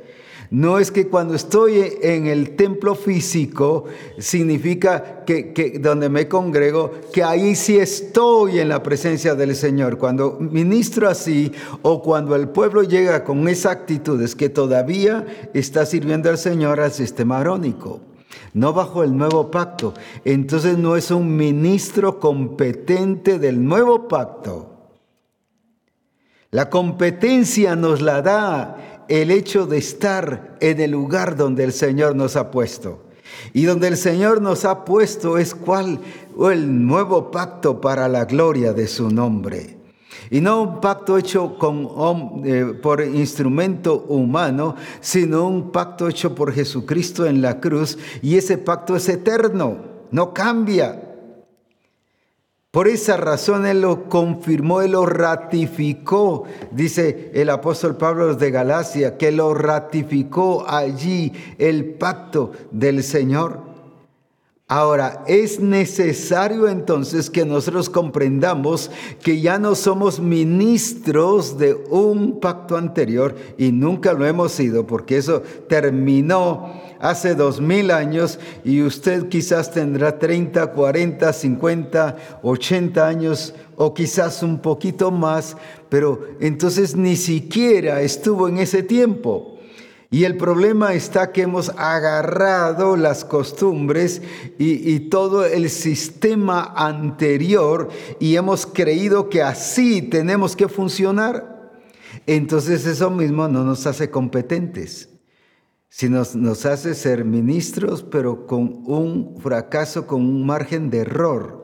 no 0.50 0.80
es 0.80 0.92
que 0.92 1.08
cuando 1.08 1.36
estoy 1.36 1.84
en 2.02 2.28
el 2.28 2.56
templo 2.56 2.96
físico, 2.96 3.86
significa 4.18 5.24
que, 5.26 5.80
donde 5.82 6.10
me 6.10 6.28
congrego, 6.28 6.92
que 7.12 7.24
ahí 7.24 7.56
sí 7.56 7.78
estoy 7.78 8.60
en 8.60 8.70
la 8.70 8.82
presencia 8.82 9.36
del 9.36 9.56
Señor. 9.56 9.98
Cuando 9.98 10.38
ministro 10.40 11.10
así 11.10 11.52
o 11.82 12.02
cuando 12.02 12.36
el 12.36 12.50
pueblo 12.50 12.84
llega 12.84 13.24
con 13.24 13.48
esa 13.48 13.72
actitud, 13.72 14.22
es 14.22 14.36
que 14.36 14.50
todavía 14.50 15.26
está 15.54 15.86
sirviendo 15.86 16.30
al 16.30 16.38
Señor 16.38 16.80
al 16.80 16.92
sistema 16.92 17.40
arónico 17.40 18.02
no 18.54 18.74
bajo 18.74 19.04
el 19.04 19.16
nuevo 19.16 19.52
pacto. 19.52 19.94
Entonces 20.26 20.78
no 20.78 20.96
es 20.96 21.12
un 21.12 21.36
ministro 21.36 22.20
competente 22.20 23.38
del 23.38 23.64
nuevo 23.64 24.08
pacto. 24.08 24.78
La 26.50 26.70
competencia 26.70 27.76
nos 27.76 28.02
la 28.02 28.22
da 28.22 28.97
el 29.10 29.32
hecho 29.32 29.66
de 29.66 29.78
estar 29.78 30.58
en 30.60 30.80
el 30.80 30.92
lugar 30.92 31.36
donde 31.36 31.64
el 31.64 31.74
Señor 31.74 32.16
nos 32.16 32.36
ha 32.36 32.52
puesto. 32.52 33.04
Y 33.54 33.64
donde 33.64 33.88
el 33.88 33.98
Señor 33.98 34.42
nos 34.42 34.66
ha 34.66 34.86
puesto 34.86 35.38
es 35.38 35.54
cuál 35.54 36.00
el 36.52 36.86
nuevo 36.86 37.32
pacto 37.32 37.82
para 37.82 38.08
la 38.08 38.26
gloria 38.26 38.74
de 38.74 38.88
su 38.88 39.10
nombre. 39.10 39.78
Y 40.30 40.42
no 40.42 40.62
un 40.62 40.82
pacto 40.82 41.18
hecho 41.18 41.58
con, 41.58 42.42
eh, 42.46 42.66
por 42.82 43.02
instrumento 43.02 44.06
humano, 44.10 44.76
sino 45.00 45.48
un 45.48 45.72
pacto 45.72 46.08
hecho 46.10 46.36
por 46.36 46.52
Jesucristo 46.52 47.26
en 47.26 47.42
la 47.42 47.60
cruz. 47.60 47.98
Y 48.22 48.36
ese 48.36 48.58
pacto 48.58 48.96
es 48.96 49.08
eterno, 49.08 49.78
no 50.12 50.34
cambia. 50.34 51.07
Por 52.78 52.88
esa 52.88 53.18
razón 53.18 53.66
Él 53.66 53.82
lo 53.82 54.08
confirmó, 54.08 54.84
Él 54.84 54.92
lo 54.92 55.08
ratificó, 55.08 56.44
dice 56.70 57.32
el 57.34 57.50
apóstol 57.50 57.98
Pablo 57.98 58.36
de 58.36 58.52
Galacia, 58.52 59.18
que 59.18 59.32
lo 59.32 59.56
ratificó 59.56 60.64
allí 60.70 61.34
el 61.58 61.96
pacto 61.96 62.52
del 62.70 63.02
Señor. 63.02 63.62
Ahora, 64.68 65.24
es 65.26 65.60
necesario 65.60 66.68
entonces 66.68 67.32
que 67.32 67.46
nosotros 67.46 67.90
comprendamos 67.90 68.92
que 69.24 69.42
ya 69.42 69.58
no 69.58 69.74
somos 69.74 70.20
ministros 70.20 71.58
de 71.58 71.74
un 71.90 72.40
pacto 72.40 72.78
anterior 72.78 73.34
y 73.58 73.72
nunca 73.72 74.14
lo 74.14 74.24
hemos 74.28 74.52
sido, 74.52 74.86
porque 74.86 75.18
eso 75.18 75.42
terminó 75.68 76.74
hace 77.00 77.36
dos 77.36 77.62
mil 77.62 77.92
años 77.92 78.40
y 78.64 78.82
usted 78.82 79.30
quizás 79.30 79.72
tendrá 79.72 80.18
30, 80.18 80.68
40, 80.68 81.34
50, 81.34 82.18
80 82.42 83.08
años 83.08 83.54
o 83.76 83.94
quizás 83.94 84.44
un 84.44 84.60
poquito 84.60 85.12
más, 85.12 85.56
pero 85.90 86.22
entonces 86.40 86.96
ni 86.96 87.16
siquiera 87.16 88.02
estuvo 88.02 88.48
en 88.48 88.58
ese 88.58 88.84
tiempo. 88.84 89.58
Y 90.10 90.24
el 90.24 90.38
problema 90.38 90.94
está 90.94 91.34
que 91.34 91.42
hemos 91.42 91.70
agarrado 91.76 92.96
las 92.96 93.26
costumbres 93.26 94.22
y, 94.58 95.00
todo 95.10 95.46
el 95.46 95.70
sistema 95.70 96.74
anterior 96.76 97.90
y 98.20 98.38
hemos 98.38 98.66
creído 98.66 99.28
que 99.28 99.42
así 99.42 100.02
tenemos 100.02 100.56
que 100.56 100.70
funcionar. 100.70 101.58
Entonces 102.26 102.86
eso 102.86 103.10
mismo 103.10 103.50
no 103.50 103.66
nos 103.66 103.86
hace 103.86 104.10
competentes, 104.10 105.10
sino 105.90 106.24
nos 106.36 106.66
hace 106.66 106.94
ser 106.94 107.26
ministros, 107.26 108.04
pero 108.04 108.46
con 108.46 108.84
un 108.86 109.38
fracaso, 109.40 110.08
con 110.08 110.22
un 110.22 110.46
margen 110.46 110.90
de 110.90 111.00
error 111.00 111.58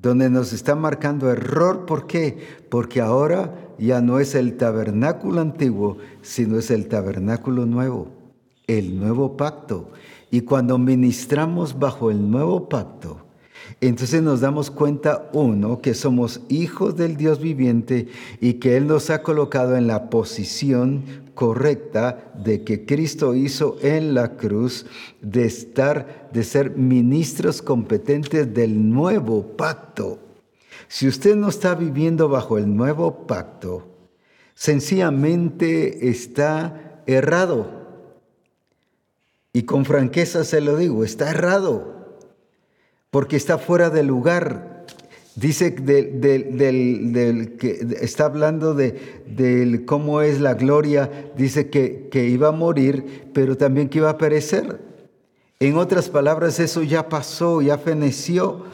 donde 0.00 0.30
nos 0.30 0.52
está 0.52 0.74
marcando 0.74 1.30
error. 1.30 1.86
¿Por 1.86 2.06
qué? 2.06 2.38
Porque 2.70 3.00
ahora 3.00 3.54
ya 3.78 4.00
no 4.00 4.20
es 4.20 4.34
el 4.34 4.56
tabernáculo 4.56 5.40
antiguo, 5.40 5.98
sino 6.22 6.58
es 6.58 6.70
el 6.70 6.88
tabernáculo 6.88 7.66
nuevo, 7.66 8.08
el 8.66 8.98
nuevo 8.98 9.36
pacto. 9.36 9.90
Y 10.30 10.42
cuando 10.42 10.78
ministramos 10.78 11.78
bajo 11.78 12.10
el 12.10 12.30
nuevo 12.30 12.68
pacto, 12.68 13.27
Entonces 13.80 14.22
nos 14.22 14.40
damos 14.40 14.72
cuenta, 14.72 15.30
uno, 15.32 15.80
que 15.80 15.94
somos 15.94 16.40
hijos 16.48 16.96
del 16.96 17.16
Dios 17.16 17.38
viviente 17.38 18.08
y 18.40 18.54
que 18.54 18.76
Él 18.76 18.88
nos 18.88 19.08
ha 19.10 19.22
colocado 19.22 19.76
en 19.76 19.86
la 19.86 20.10
posición 20.10 21.04
correcta 21.34 22.32
de 22.34 22.64
que 22.64 22.84
Cristo 22.84 23.36
hizo 23.36 23.76
en 23.80 24.14
la 24.14 24.36
cruz 24.36 24.86
de 25.22 25.44
estar, 25.44 26.28
de 26.32 26.42
ser 26.42 26.72
ministros 26.76 27.62
competentes 27.62 28.52
del 28.52 28.90
nuevo 28.90 29.56
pacto. 29.56 30.18
Si 30.88 31.06
usted 31.06 31.36
no 31.36 31.48
está 31.48 31.76
viviendo 31.76 32.28
bajo 32.28 32.58
el 32.58 32.74
nuevo 32.74 33.28
pacto, 33.28 33.86
sencillamente 34.54 36.08
está 36.08 37.02
errado. 37.06 37.78
Y 39.52 39.62
con 39.62 39.84
franqueza 39.84 40.42
se 40.42 40.60
lo 40.60 40.76
digo, 40.76 41.04
está 41.04 41.30
errado 41.30 41.97
porque 43.10 43.36
está 43.36 43.58
fuera 43.58 43.90
de 43.90 44.02
lugar. 44.02 44.86
Dice 45.34 45.74
que 45.74 47.96
está 48.00 48.24
hablando 48.24 48.74
de 48.74 49.82
cómo 49.86 50.20
es 50.20 50.40
la 50.40 50.54
gloria, 50.54 51.30
dice 51.36 51.70
que, 51.70 52.08
que 52.10 52.26
iba 52.26 52.48
a 52.48 52.52
morir, 52.52 53.30
pero 53.32 53.56
también 53.56 53.88
que 53.88 53.98
iba 53.98 54.10
a 54.10 54.18
perecer. 54.18 54.80
En 55.60 55.76
otras 55.76 56.08
palabras, 56.08 56.60
eso 56.60 56.82
ya 56.82 57.08
pasó, 57.08 57.62
ya 57.62 57.78
feneció. 57.78 58.64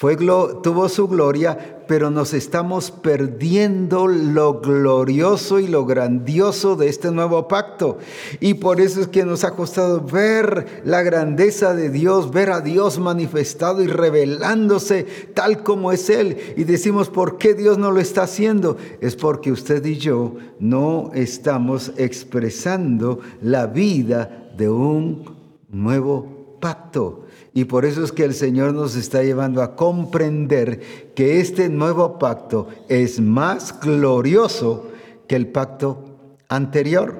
Tuvo 0.00 0.88
su 0.88 1.08
gloria, 1.08 1.82
pero 1.88 2.08
nos 2.08 2.32
estamos 2.32 2.92
perdiendo 2.92 4.06
lo 4.06 4.60
glorioso 4.60 5.58
y 5.58 5.66
lo 5.66 5.86
grandioso 5.86 6.76
de 6.76 6.88
este 6.88 7.10
nuevo 7.10 7.48
pacto. 7.48 7.98
Y 8.38 8.54
por 8.54 8.80
eso 8.80 9.00
es 9.00 9.08
que 9.08 9.24
nos 9.24 9.42
ha 9.42 9.56
costado 9.56 10.00
ver 10.00 10.82
la 10.84 11.02
grandeza 11.02 11.74
de 11.74 11.90
Dios, 11.90 12.30
ver 12.30 12.52
a 12.52 12.60
Dios 12.60 13.00
manifestado 13.00 13.82
y 13.82 13.88
revelándose 13.88 15.04
tal 15.34 15.64
como 15.64 15.90
es 15.90 16.08
Él. 16.10 16.36
Y 16.56 16.62
decimos, 16.62 17.08
¿por 17.08 17.36
qué 17.36 17.54
Dios 17.54 17.76
no 17.76 17.90
lo 17.90 17.98
está 17.98 18.22
haciendo? 18.22 18.76
Es 19.00 19.16
porque 19.16 19.50
usted 19.50 19.84
y 19.84 19.96
yo 19.96 20.36
no 20.60 21.10
estamos 21.12 21.90
expresando 21.96 23.18
la 23.42 23.66
vida 23.66 24.52
de 24.56 24.68
un 24.68 25.24
nuevo 25.70 26.56
pacto. 26.60 27.24
Y 27.54 27.64
por 27.64 27.84
eso 27.84 28.04
es 28.04 28.12
que 28.12 28.24
el 28.24 28.34
Señor 28.34 28.74
nos 28.74 28.94
está 28.94 29.22
llevando 29.22 29.62
a 29.62 29.74
comprender 29.74 31.12
que 31.14 31.40
este 31.40 31.68
nuevo 31.68 32.18
pacto 32.18 32.68
es 32.88 33.20
más 33.20 33.78
glorioso 33.80 34.88
que 35.26 35.36
el 35.36 35.48
pacto 35.48 36.04
anterior. 36.48 37.16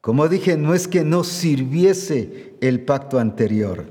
Como 0.00 0.28
dije, 0.28 0.56
no 0.56 0.74
es 0.74 0.86
que 0.86 1.04
no 1.04 1.24
sirviese 1.24 2.54
el 2.60 2.80
pacto 2.80 3.18
anterior. 3.18 3.84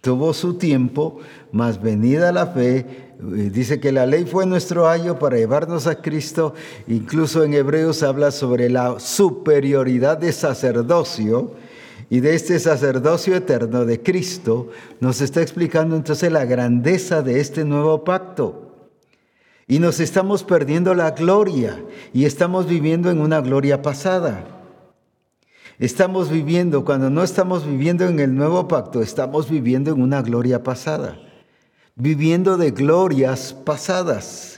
Tuvo 0.00 0.34
su 0.34 0.54
tiempo, 0.54 1.20
mas 1.52 1.80
venida 1.80 2.32
la 2.32 2.48
fe, 2.48 2.76
eh, 2.78 3.50
dice 3.50 3.80
que 3.80 3.90
la 3.90 4.04
ley 4.04 4.26
fue 4.26 4.44
nuestro 4.44 4.88
ayo 4.88 5.18
para 5.18 5.38
llevarnos 5.38 5.86
a 5.86 6.02
Cristo. 6.02 6.52
Incluso 6.86 7.44
en 7.44 7.54
Hebreos 7.54 8.02
habla 8.02 8.30
sobre 8.30 8.68
la 8.68 9.00
superioridad 9.00 10.18
de 10.18 10.32
sacerdocio 10.32 11.52
y 12.10 12.20
de 12.20 12.34
este 12.34 12.58
sacerdocio 12.58 13.34
eterno 13.34 13.84
de 13.84 14.02
Cristo, 14.02 14.70
nos 15.00 15.20
está 15.20 15.42
explicando 15.42 15.96
entonces 15.96 16.30
la 16.30 16.44
grandeza 16.44 17.22
de 17.22 17.40
este 17.40 17.64
nuevo 17.64 18.04
pacto. 18.04 18.90
Y 19.66 19.78
nos 19.78 20.00
estamos 20.00 20.44
perdiendo 20.44 20.94
la 20.94 21.12
gloria 21.12 21.82
y 22.12 22.26
estamos 22.26 22.66
viviendo 22.66 23.10
en 23.10 23.20
una 23.20 23.40
gloria 23.40 23.80
pasada. 23.80 24.44
Estamos 25.78 26.30
viviendo, 26.30 26.84
cuando 26.84 27.10
no 27.10 27.22
estamos 27.22 27.66
viviendo 27.66 28.06
en 28.06 28.20
el 28.20 28.34
nuevo 28.34 28.68
pacto, 28.68 29.02
estamos 29.02 29.50
viviendo 29.50 29.90
en 29.90 30.02
una 30.02 30.22
gloria 30.22 30.62
pasada, 30.62 31.18
viviendo 31.96 32.56
de 32.56 32.70
glorias 32.70 33.54
pasadas 33.64 34.53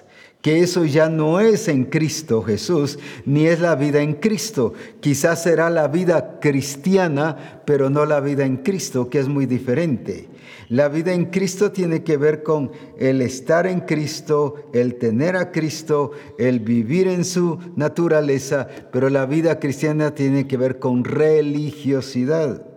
que 0.47 0.61
eso 0.61 0.85
ya 0.85 1.09
no 1.09 1.41
es 1.41 1.67
en 1.67 1.87
Cristo 1.87 2.41
Jesús, 2.41 3.01
ni 3.25 3.49
es 3.49 3.59
la 3.59 3.75
vida 3.75 4.01
en 4.01 4.15
Cristo. 4.15 4.75
Quizás 5.01 5.43
será 5.43 5.71
la 5.71 5.89
vida 5.89 6.39
cristiana, 6.39 7.63
pero 7.67 7.91
no 7.91 8.07
la 8.07 8.21
vida 8.21 8.47
en 8.47 8.59
Cristo, 8.59 9.11
que 9.11 9.19
es 9.19 9.27
muy 9.27 9.47
diferente. 9.47 10.29
La 10.69 10.87
vida 10.87 11.13
en 11.13 11.25
Cristo 11.33 11.73
tiene 11.73 12.05
que 12.05 12.17
ver 12.17 12.45
con 12.45 12.71
el 12.97 13.23
estar 13.23 13.67
en 13.67 13.81
Cristo, 13.81 14.55
el 14.73 14.99
tener 14.99 15.35
a 15.35 15.51
Cristo, 15.51 16.13
el 16.39 16.61
vivir 16.61 17.09
en 17.09 17.25
su 17.25 17.59
naturaleza, 17.75 18.69
pero 18.93 19.11
la 19.11 19.27
vida 19.27 19.59
cristiana 19.59 20.15
tiene 20.15 20.47
que 20.47 20.57
ver 20.57 20.79
con 20.79 21.03
religiosidad. 21.03 22.76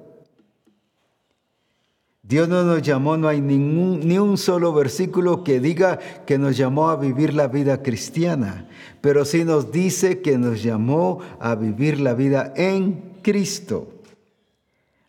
Dios 2.29 2.47
no 2.47 2.63
nos 2.63 2.83
llamó, 2.83 3.17
no 3.17 3.27
hay 3.27 3.41
ningún, 3.41 4.01
ni 4.07 4.19
un 4.19 4.37
solo 4.37 4.71
versículo 4.71 5.43
que 5.43 5.59
diga 5.59 5.97
que 6.27 6.37
nos 6.37 6.55
llamó 6.55 6.91
a 6.91 6.95
vivir 6.95 7.33
la 7.33 7.47
vida 7.47 7.81
cristiana, 7.81 8.67
pero 9.01 9.25
sí 9.25 9.43
nos 9.43 9.71
dice 9.71 10.21
que 10.21 10.37
nos 10.37 10.61
llamó 10.61 11.21
a 11.39 11.55
vivir 11.55 11.99
la 11.99 12.13
vida 12.13 12.53
en 12.55 13.15
Cristo. 13.23 13.91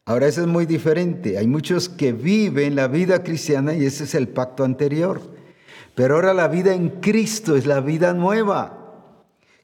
Ahora 0.06 0.28
eso 0.28 0.40
es 0.40 0.46
muy 0.46 0.64
diferente. 0.64 1.36
Hay 1.36 1.46
muchos 1.46 1.90
que 1.90 2.14
viven 2.14 2.74
la 2.74 2.88
vida 2.88 3.22
cristiana 3.22 3.74
y 3.74 3.84
ese 3.84 4.04
es 4.04 4.14
el 4.14 4.26
pacto 4.26 4.64
anterior. 4.64 5.20
Pero 5.94 6.14
ahora 6.14 6.32
la 6.32 6.48
vida 6.48 6.72
en 6.72 6.88
Cristo 6.88 7.54
es 7.54 7.66
la 7.66 7.80
vida 7.80 8.14
nueva 8.14 8.79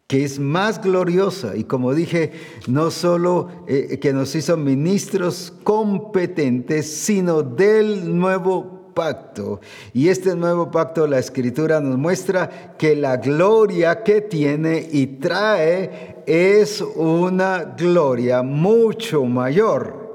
que 0.06 0.24
es 0.24 0.38
más 0.38 0.80
gloriosa 0.80 1.56
y 1.56 1.64
como 1.64 1.92
dije, 1.92 2.32
no 2.68 2.90
solo 2.90 3.48
eh, 3.66 3.98
que 4.00 4.12
nos 4.12 4.34
hizo 4.34 4.56
ministros 4.56 5.52
competentes, 5.64 6.86
sino 6.86 7.42
del 7.42 8.16
nuevo 8.16 8.92
pacto. 8.94 9.60
Y 9.92 10.08
este 10.08 10.34
nuevo 10.36 10.70
pacto, 10.70 11.06
la 11.06 11.18
escritura 11.18 11.80
nos 11.80 11.98
muestra 11.98 12.76
que 12.78 12.94
la 12.96 13.18
gloria 13.18 14.02
que 14.02 14.22
tiene 14.22 14.88
y 14.90 15.06
trae 15.18 16.22
es 16.26 16.80
una 16.80 17.64
gloria 17.76 18.42
mucho 18.42 19.24
mayor 19.24 20.06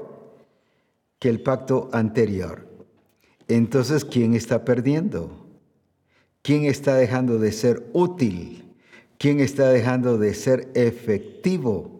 que 1.18 1.28
el 1.28 1.42
pacto 1.42 1.88
anterior. 1.92 2.66
Entonces, 3.46 4.04
¿quién 4.04 4.34
está 4.34 4.64
perdiendo? 4.64 5.30
¿Quién 6.42 6.64
está 6.64 6.96
dejando 6.96 7.38
de 7.38 7.52
ser 7.52 7.88
útil? 7.92 8.61
¿Quién 9.22 9.38
está 9.38 9.70
dejando 9.70 10.18
de 10.18 10.34
ser 10.34 10.72
efectivo? 10.74 11.92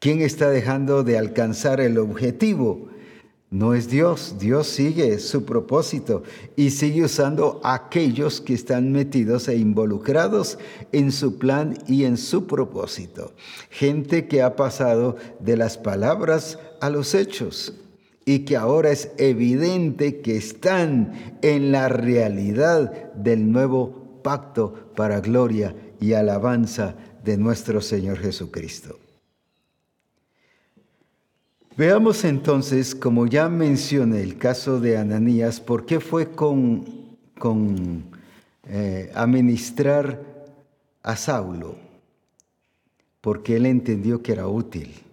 ¿Quién 0.00 0.20
está 0.20 0.50
dejando 0.50 1.04
de 1.04 1.16
alcanzar 1.16 1.80
el 1.80 1.96
objetivo? 1.96 2.88
No 3.50 3.72
es 3.72 3.88
Dios, 3.88 4.34
Dios 4.40 4.66
sigue 4.66 5.20
su 5.20 5.44
propósito 5.44 6.24
y 6.56 6.70
sigue 6.70 7.04
usando 7.04 7.60
a 7.62 7.74
aquellos 7.74 8.40
que 8.40 8.54
están 8.54 8.90
metidos 8.90 9.46
e 9.46 9.54
involucrados 9.54 10.58
en 10.90 11.12
su 11.12 11.38
plan 11.38 11.78
y 11.86 12.02
en 12.02 12.16
su 12.16 12.48
propósito. 12.48 13.32
Gente 13.70 14.26
que 14.26 14.42
ha 14.42 14.56
pasado 14.56 15.14
de 15.38 15.56
las 15.56 15.78
palabras 15.78 16.58
a 16.80 16.90
los 16.90 17.14
hechos 17.14 17.74
y 18.24 18.40
que 18.40 18.56
ahora 18.56 18.90
es 18.90 19.12
evidente 19.18 20.20
que 20.20 20.36
están 20.36 21.38
en 21.42 21.70
la 21.70 21.88
realidad 21.88 23.12
del 23.14 23.52
nuevo 23.52 24.20
pacto 24.24 24.90
para 24.96 25.20
gloria 25.20 25.76
y 26.00 26.12
alabanza 26.12 26.94
de 27.24 27.36
nuestro 27.36 27.80
Señor 27.80 28.18
Jesucristo. 28.18 28.98
Veamos 31.76 32.24
entonces, 32.24 32.94
como 32.94 33.26
ya 33.26 33.48
mencioné 33.50 34.22
el 34.22 34.38
caso 34.38 34.80
de 34.80 34.96
Ananías, 34.96 35.60
por 35.60 35.84
qué 35.84 36.00
fue 36.00 36.30
con, 36.30 37.16
con 37.38 38.04
eh, 38.68 39.12
administrar 39.14 40.22
a 41.02 41.16
Saulo, 41.16 41.76
porque 43.20 43.56
él 43.56 43.66
entendió 43.66 44.22
que 44.22 44.32
era 44.32 44.48
útil. 44.48 45.05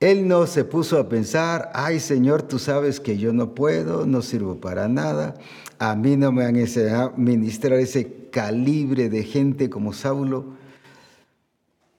Él 0.00 0.26
no 0.26 0.46
se 0.46 0.64
puso 0.64 0.98
a 0.98 1.10
pensar, 1.10 1.70
ay 1.74 2.00
Señor, 2.00 2.42
tú 2.42 2.58
sabes 2.58 3.00
que 3.00 3.18
yo 3.18 3.34
no 3.34 3.54
puedo, 3.54 4.06
no 4.06 4.22
sirvo 4.22 4.56
para 4.56 4.88
nada, 4.88 5.34
a 5.78 5.94
mí 5.94 6.16
no 6.16 6.32
me 6.32 6.46
han 6.46 6.56
enseñado 6.56 7.10
a 7.10 7.16
ministrar 7.18 7.78
ese 7.78 8.30
calibre 8.30 9.10
de 9.10 9.24
gente 9.24 9.68
como 9.68 9.92
Saulo, 9.92 10.56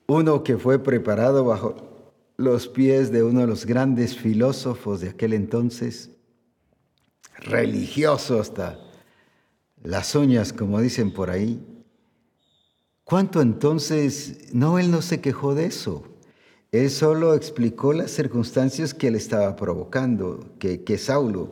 uno 0.07 0.43
que 0.43 0.57
fue 0.57 0.79
preparado 0.79 1.45
bajo 1.45 1.75
los 2.37 2.67
pies 2.67 3.11
de 3.11 3.23
uno 3.23 3.41
de 3.41 3.47
los 3.47 3.67
grandes 3.67 4.17
filósofos 4.17 5.01
de 5.01 5.09
aquel 5.09 5.33
entonces, 5.33 6.09
religioso 7.37 8.41
hasta 8.41 8.79
las 9.83 10.15
uñas, 10.15 10.53
como 10.53 10.81
dicen 10.81 11.11
por 11.13 11.29
ahí. 11.29 11.63
¿Cuánto 13.03 13.41
entonces? 13.41 14.53
No, 14.53 14.79
él 14.79 14.89
no 14.89 15.01
se 15.03 15.21
quejó 15.21 15.53
de 15.53 15.65
eso. 15.65 16.10
Él 16.71 16.89
solo 16.89 17.33
explicó 17.33 17.91
las 17.91 18.11
circunstancias 18.11 18.93
que 18.93 19.07
él 19.07 19.15
estaba 19.15 19.57
provocando, 19.57 20.53
que, 20.57 20.83
que 20.83 20.97
Saulo 20.97 21.51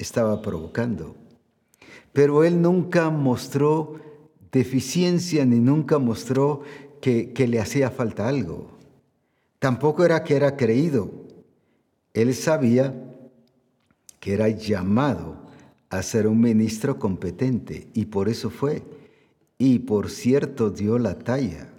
estaba 0.00 0.42
provocando. 0.42 1.14
Pero 2.12 2.42
él 2.42 2.60
nunca 2.60 3.10
mostró 3.10 4.00
deficiencia 4.50 5.44
ni 5.46 5.60
nunca 5.60 5.98
mostró 5.98 6.62
que, 7.00 7.32
que 7.32 7.46
le 7.46 7.60
hacía 7.60 7.90
falta 7.90 8.26
algo. 8.26 8.70
Tampoco 9.60 10.04
era 10.04 10.24
que 10.24 10.34
era 10.34 10.56
creído. 10.56 11.12
Él 12.12 12.34
sabía 12.34 12.92
que 14.18 14.34
era 14.34 14.48
llamado 14.48 15.36
a 15.90 16.02
ser 16.02 16.26
un 16.26 16.40
ministro 16.40 16.98
competente 16.98 17.86
y 17.94 18.06
por 18.06 18.28
eso 18.28 18.50
fue. 18.50 18.82
Y 19.58 19.78
por 19.80 20.10
cierto 20.10 20.70
dio 20.70 20.98
la 20.98 21.18
talla. 21.18 21.72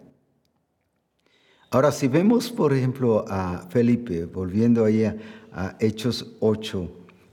Ahora, 1.69 1.91
si 1.91 2.07
vemos, 2.07 2.49
por 2.49 2.71
ejemplo, 2.71 3.25
a 3.27 3.67
Felipe, 3.69 4.23
volviendo 4.23 4.85
ahí 4.85 5.03
a, 5.03 5.75
Hechos 5.79 6.35
8, 6.39 6.89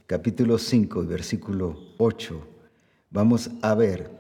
capítulo 0.06 0.58
5 0.58 1.04
versículo 1.04 1.78
8, 1.98 2.40
vamos 3.10 3.50
a 3.62 3.74
ver. 3.76 4.10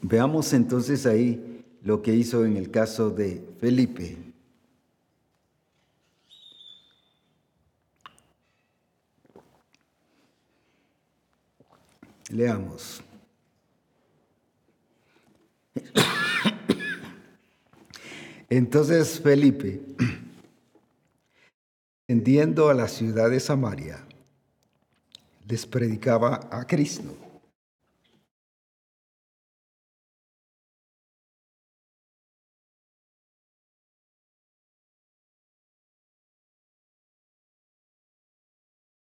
Veamos 0.00 0.52
entonces 0.54 1.04
ahí 1.04 1.62
lo 1.82 2.00
que 2.00 2.14
hizo 2.14 2.46
en 2.46 2.56
el 2.56 2.70
caso 2.70 3.10
de 3.10 3.44
Felipe. 3.60 4.16
Leamos. 12.30 13.05
Entonces 18.48 19.20
Felipe, 19.20 19.80
descendiendo 22.08 22.68
a 22.68 22.74
la 22.74 22.86
ciudad 22.86 23.28
de 23.28 23.40
Samaria, 23.40 24.06
les 25.48 25.66
predicaba 25.66 26.48
a 26.52 26.64
Cristo. 26.64 27.16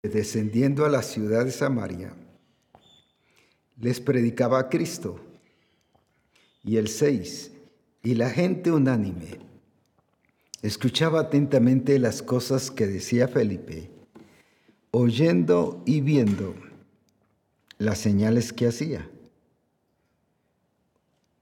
Descendiendo 0.02 0.86
a 0.86 0.90
la 0.90 1.04
ciudad 1.04 1.46
de 1.46 1.52
Samaria, 1.52 2.16
les 3.78 4.02
predicaba 4.02 4.58
a 4.58 4.70
Cristo. 4.70 5.20
Y 6.64 6.78
el 6.78 6.88
6, 6.88 7.59
y 8.04 8.16
la 8.16 8.30
gente 8.30 8.72
unánime 8.72 9.40
escuchaba 10.62 11.22
atentamente 11.22 12.00
las 12.00 12.22
cosas 12.22 12.72
que 12.72 12.88
decía 12.88 13.28
Felipe, 13.28 13.90
oyendo 14.92 15.84
y 15.86 16.02
viendo 16.02 16.56
las 17.78 18.00
señales 18.00 18.52
que 18.52 18.68
hacía. 18.68 19.10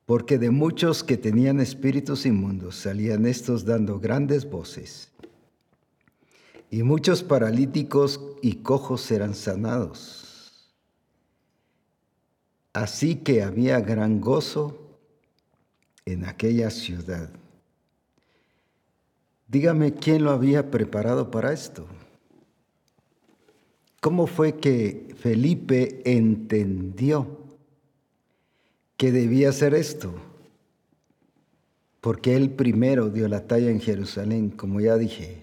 Porque 0.05 0.37
de 0.37 0.51
muchos 0.51 1.03
que 1.03 1.17
tenían 1.17 1.59
espíritus 1.59 2.25
inmundos 2.25 2.75
salían 2.75 3.25
estos 3.25 3.65
dando 3.65 3.99
grandes 3.99 4.49
voces. 4.49 5.11
Y 6.69 6.83
muchos 6.83 7.23
paralíticos 7.23 8.21
y 8.41 8.55
cojos 8.57 9.09
eran 9.11 9.35
sanados 9.35 10.27
Así 12.77 13.15
que 13.15 13.41
había 13.41 13.79
gran 13.79 14.21
gozo 14.21 14.86
en 16.07 16.23
aquella 16.23 16.69
ciudad. 16.69 17.29
Dígame 19.49 19.93
quién 19.93 20.23
lo 20.23 20.31
había 20.31 20.71
preparado 20.71 21.29
para 21.31 21.51
esto. 21.51 21.85
¿Cómo 23.99 24.25
fue 24.25 24.55
que 24.55 25.13
Felipe 25.19 26.01
entendió 26.05 27.27
que 28.95 29.11
debía 29.11 29.49
hacer 29.49 29.73
esto? 29.73 30.13
Porque 31.99 32.37
él 32.37 32.51
primero 32.51 33.09
dio 33.09 33.27
la 33.27 33.45
talla 33.45 33.69
en 33.69 33.81
Jerusalén, 33.81 34.49
como 34.49 34.79
ya 34.79 34.95
dije. 34.95 35.41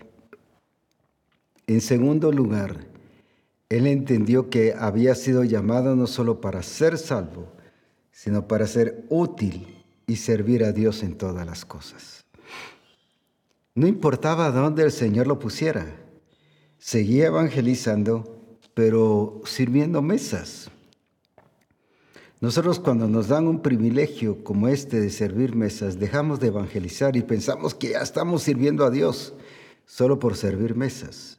En 1.66 1.82
segundo 1.82 2.32
lugar, 2.32 2.86
él 3.68 3.86
entendió 3.86 4.48
que 4.48 4.72
había 4.72 5.14
sido 5.14 5.44
llamado 5.44 5.94
no 5.94 6.06
solo 6.06 6.40
para 6.40 6.62
ser 6.62 6.96
salvo, 6.96 7.52
sino 8.12 8.48
para 8.48 8.66
ser 8.66 9.04
útil 9.10 9.84
y 10.07 10.16
servir 10.16 10.64
a 10.64 10.72
Dios 10.72 11.02
en 11.02 11.16
todas 11.16 11.46
las 11.46 11.64
cosas. 11.64 12.24
No 13.74 13.86
importaba 13.86 14.50
dónde 14.50 14.84
el 14.84 14.92
Señor 14.92 15.26
lo 15.26 15.38
pusiera, 15.38 15.96
seguía 16.78 17.26
evangelizando, 17.26 18.59
pero 18.74 19.40
sirviendo 19.44 20.02
mesas. 20.02 20.70
Nosotros 22.40 22.78
cuando 22.78 23.09
nos 23.09 23.28
dan 23.28 23.46
un 23.46 23.62
privilegio 23.62 24.44
como 24.44 24.68
este 24.68 25.00
de 25.00 25.11
servir 25.11 25.57
mesas, 25.57 25.98
dejamos 25.98 26.40
de 26.40 26.48
evangelizar 26.48 27.16
y 27.16 27.22
pensamos 27.22 27.74
que 27.74 27.90
ya 27.90 28.00
estamos 28.00 28.42
sirviendo 28.42 28.84
a 28.84 28.90
Dios 28.90 29.32
solo 29.86 30.18
por 30.18 30.36
servir 30.36 30.74
mesas. 30.74 31.38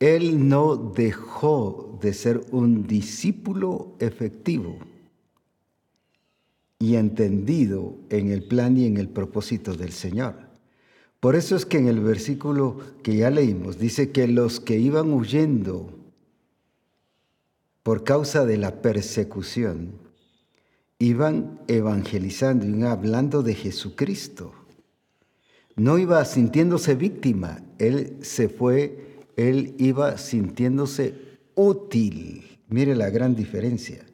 Él 0.00 0.48
no 0.48 0.76
dejó 0.76 1.98
de 2.02 2.12
ser 2.12 2.42
un 2.50 2.86
discípulo 2.86 3.96
efectivo 3.98 4.78
y 6.78 6.96
entendido 6.96 7.96
en 8.10 8.30
el 8.30 8.44
plan 8.44 8.76
y 8.76 8.86
en 8.86 8.96
el 8.96 9.08
propósito 9.08 9.74
del 9.74 9.92
Señor. 9.92 10.34
Por 11.20 11.36
eso 11.36 11.56
es 11.56 11.64
que 11.64 11.78
en 11.78 11.88
el 11.88 12.00
versículo 12.00 12.78
que 13.02 13.16
ya 13.16 13.30
leímos 13.30 13.78
dice 13.78 14.10
que 14.10 14.28
los 14.28 14.60
que 14.60 14.78
iban 14.78 15.12
huyendo 15.12 15.98
por 17.82 18.04
causa 18.04 18.44
de 18.44 18.58
la 18.58 18.82
persecución 18.82 19.92
iban 20.98 21.60
evangelizando 21.68 22.66
y 22.66 22.82
hablando 22.82 23.42
de 23.42 23.54
Jesucristo. 23.54 24.52
No 25.76 25.98
iba 25.98 26.24
sintiéndose 26.24 26.94
víctima, 26.94 27.62
él 27.78 28.18
se 28.22 28.48
fue 28.48 29.04
él 29.36 29.74
iba 29.78 30.16
sintiéndose 30.18 31.14
útil. 31.54 32.60
Mire 32.68 32.94
la 32.94 33.10
gran 33.10 33.34
diferencia. 33.34 34.04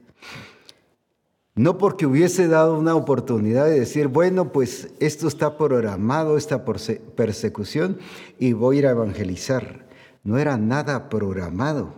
No 1.60 1.76
porque 1.76 2.06
hubiese 2.06 2.48
dado 2.48 2.78
una 2.78 2.94
oportunidad 2.94 3.66
de 3.66 3.80
decir, 3.80 4.08
bueno, 4.08 4.50
pues 4.50 4.94
esto 4.98 5.28
está 5.28 5.58
programado, 5.58 6.38
esta 6.38 6.64
persecución, 6.64 7.98
y 8.38 8.54
voy 8.54 8.76
a 8.76 8.78
ir 8.78 8.86
a 8.86 8.92
evangelizar. 8.92 9.84
No 10.24 10.38
era 10.38 10.56
nada 10.56 11.10
programado. 11.10 11.92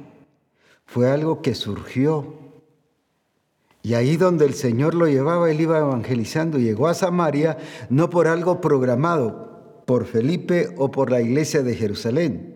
Fue 0.84 1.08
algo 1.08 1.42
que 1.42 1.54
surgió. 1.54 2.34
Y 3.82 3.94
ahí 3.94 4.16
donde 4.16 4.46
el 4.46 4.54
Señor 4.54 4.94
lo 4.94 5.06
llevaba, 5.06 5.48
él 5.48 5.60
iba 5.60 5.78
evangelizando. 5.78 6.58
Llegó 6.58 6.88
a 6.88 6.94
Samaria 6.94 7.56
no 7.88 8.10
por 8.10 8.26
algo 8.26 8.60
programado, 8.60 9.84
por 9.86 10.06
Felipe 10.06 10.74
o 10.76 10.90
por 10.90 11.08
la 11.08 11.20
iglesia 11.20 11.62
de 11.62 11.76
Jerusalén 11.76 12.51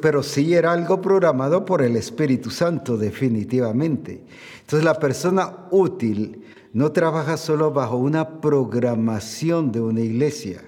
pero 0.00 0.22
sí 0.22 0.54
era 0.54 0.72
algo 0.72 1.00
programado 1.00 1.64
por 1.64 1.82
el 1.82 1.96
Espíritu 1.96 2.50
Santo, 2.50 2.96
definitivamente. 2.96 4.22
Entonces 4.60 4.84
la 4.84 4.98
persona 4.98 5.66
útil 5.70 6.44
no 6.72 6.92
trabaja 6.92 7.36
solo 7.36 7.72
bajo 7.72 7.96
una 7.96 8.40
programación 8.40 9.72
de 9.72 9.80
una 9.80 10.00
iglesia. 10.00 10.62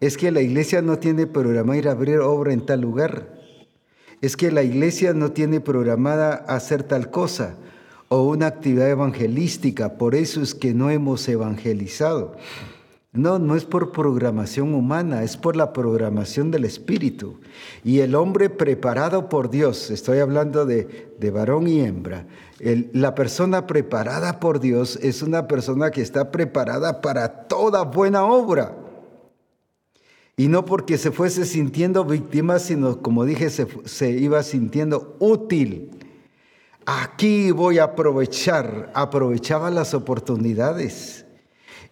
Es 0.00 0.16
que 0.16 0.30
la 0.30 0.42
iglesia 0.42 0.82
no 0.82 0.98
tiene 0.98 1.26
programada 1.26 1.78
ir 1.78 1.88
a 1.88 1.92
abrir 1.92 2.18
obra 2.18 2.52
en 2.52 2.66
tal 2.66 2.82
lugar. 2.82 3.34
Es 4.20 4.36
que 4.36 4.50
la 4.52 4.62
iglesia 4.62 5.12
no 5.12 5.32
tiene 5.32 5.60
programada 5.60 6.34
hacer 6.34 6.82
tal 6.82 7.10
cosa 7.10 7.56
o 8.08 8.22
una 8.22 8.46
actividad 8.46 8.90
evangelística. 8.90 9.94
Por 9.94 10.14
eso 10.14 10.42
es 10.42 10.54
que 10.54 10.74
no 10.74 10.90
hemos 10.90 11.28
evangelizado. 11.28 12.36
No, 13.14 13.38
no 13.38 13.54
es 13.54 13.64
por 13.64 13.92
programación 13.92 14.74
humana, 14.74 15.22
es 15.22 15.36
por 15.36 15.54
la 15.54 15.72
programación 15.72 16.50
del 16.50 16.64
Espíritu. 16.64 17.38
Y 17.84 18.00
el 18.00 18.16
hombre 18.16 18.50
preparado 18.50 19.28
por 19.28 19.50
Dios, 19.50 19.92
estoy 19.92 20.18
hablando 20.18 20.66
de, 20.66 21.14
varón 21.32 21.68
y 21.68 21.80
hembra, 21.80 22.26
la 22.58 23.14
persona 23.14 23.68
preparada 23.68 24.40
por 24.40 24.58
Dios 24.58 24.98
es 25.00 25.22
una 25.22 25.46
persona 25.46 25.92
que 25.92 26.02
está 26.02 26.32
preparada 26.32 27.00
para 27.00 27.46
toda 27.46 27.84
buena 27.84 28.24
obra. 28.24 28.76
Y 30.36 30.48
no 30.48 30.64
porque 30.64 30.98
se 30.98 31.12
fuese 31.12 31.44
sintiendo 31.44 32.04
víctima, 32.04 32.58
sino 32.58 33.00
como 33.00 33.24
dije, 33.24 33.48
se, 33.48 33.68
se 33.84 34.10
iba 34.10 34.42
sintiendo 34.42 35.14
útil. 35.20 35.92
Aquí 36.84 37.52
voy 37.52 37.78
a 37.78 37.84
aprovechar, 37.84 38.90
aprovechaba 38.92 39.70
las 39.70 39.94
oportunidades 39.94 41.23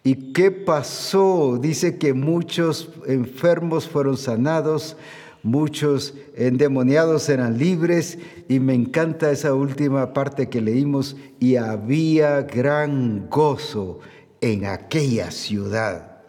¿Y 0.05 0.33
qué 0.33 0.51
pasó? 0.51 1.59
Dice 1.61 1.97
que 1.97 2.13
muchos 2.13 2.91
enfermos 3.07 3.89
fueron 3.89 4.17
sanados, 4.17 4.97
muchos 5.45 6.15
endemoniados 6.37 7.29
eran 7.29 7.57
libres 7.57 8.19
y 8.49 8.59
me 8.59 8.75
encanta 8.75 9.31
esa 9.31 9.55
última 9.55 10.13
parte 10.13 10.49
que 10.49 10.61
leímos 10.61 11.17
y 11.39 11.57
había 11.57 12.43
gran 12.43 13.29
gozo 13.31 14.01
en 14.41 14.67
aquella 14.67 15.31
ciudad. 15.31 16.23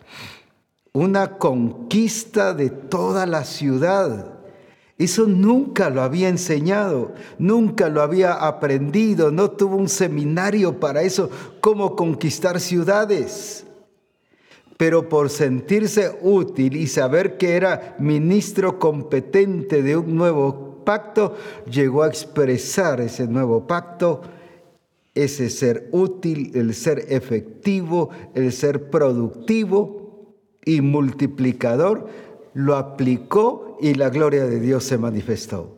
Una 0.94 1.40
conquista 1.40 2.54
de 2.54 2.70
toda 2.70 3.26
la 3.26 3.44
ciudad. 3.44 4.33
Eso 4.98 5.26
nunca 5.26 5.90
lo 5.90 6.02
había 6.02 6.30
enseñado, 6.30 7.14
nunca 7.40 7.90
lo 7.90 8.02
había 8.02 8.34
aprendido, 8.34 9.32
no 9.32 9.52
tuvo 9.52 9.76
un 9.76 9.90
seminario 9.90 10.80
para 10.80 11.02
eso, 11.02 11.30
cómo 11.62 11.96
conquistar 11.96 12.60
ciudades. 12.60 13.66
pero 14.78 15.08
por 15.08 15.30
sentirse 15.30 16.18
útil 16.22 16.76
y 16.76 16.88
saber 16.88 17.38
que 17.38 17.56
era 17.56 17.96
ministro 18.00 18.80
competente 18.80 19.82
de 19.82 19.96
un 19.96 20.16
nuevo 20.16 20.84
pacto, 20.84 21.36
llegó 21.70 22.04
a 22.04 22.08
expresar 22.08 23.00
ese 23.00 23.28
nuevo 23.28 23.66
pacto, 23.66 24.22
ese 25.16 25.50
ser 25.50 25.88
útil, 25.92 26.52
el 26.56 26.74
ser 26.74 27.06
efectivo, 27.10 28.10
el 28.34 28.52
ser 28.52 28.90
productivo 28.90 30.34
y 30.66 30.82
multiplicador, 30.82 32.08
lo 32.54 32.76
aplicó 32.76 33.78
y 33.82 33.94
la 33.96 34.10
gloria 34.10 34.46
de 34.46 34.60
Dios 34.60 34.84
se 34.84 34.98
manifestó. 34.98 35.78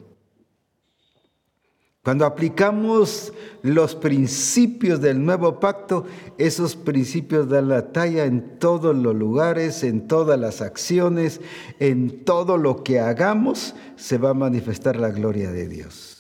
Cuando 2.03 2.27
aplicamos 2.27 3.33
los 3.63 3.95
principios 3.95 5.01
del 5.01 5.25
nuevo 5.25 5.59
pacto, 5.59 6.05
esos 6.37 6.75
principios 6.75 7.49
dan 7.49 7.67
la 7.67 7.91
talla 7.91 8.25
en 8.25 8.59
todos 8.59 8.95
los 8.95 9.15
lugares, 9.15 9.83
en 9.83 10.07
todas 10.07 10.39
las 10.39 10.61
acciones, 10.61 11.41
en 11.79 12.23
todo 12.23 12.59
lo 12.59 12.83
que 12.83 12.99
hagamos, 12.99 13.73
se 13.95 14.19
va 14.19 14.29
a 14.29 14.35
manifestar 14.35 14.97
la 14.97 15.09
gloria 15.09 15.51
de 15.51 15.67
Dios. 15.67 16.14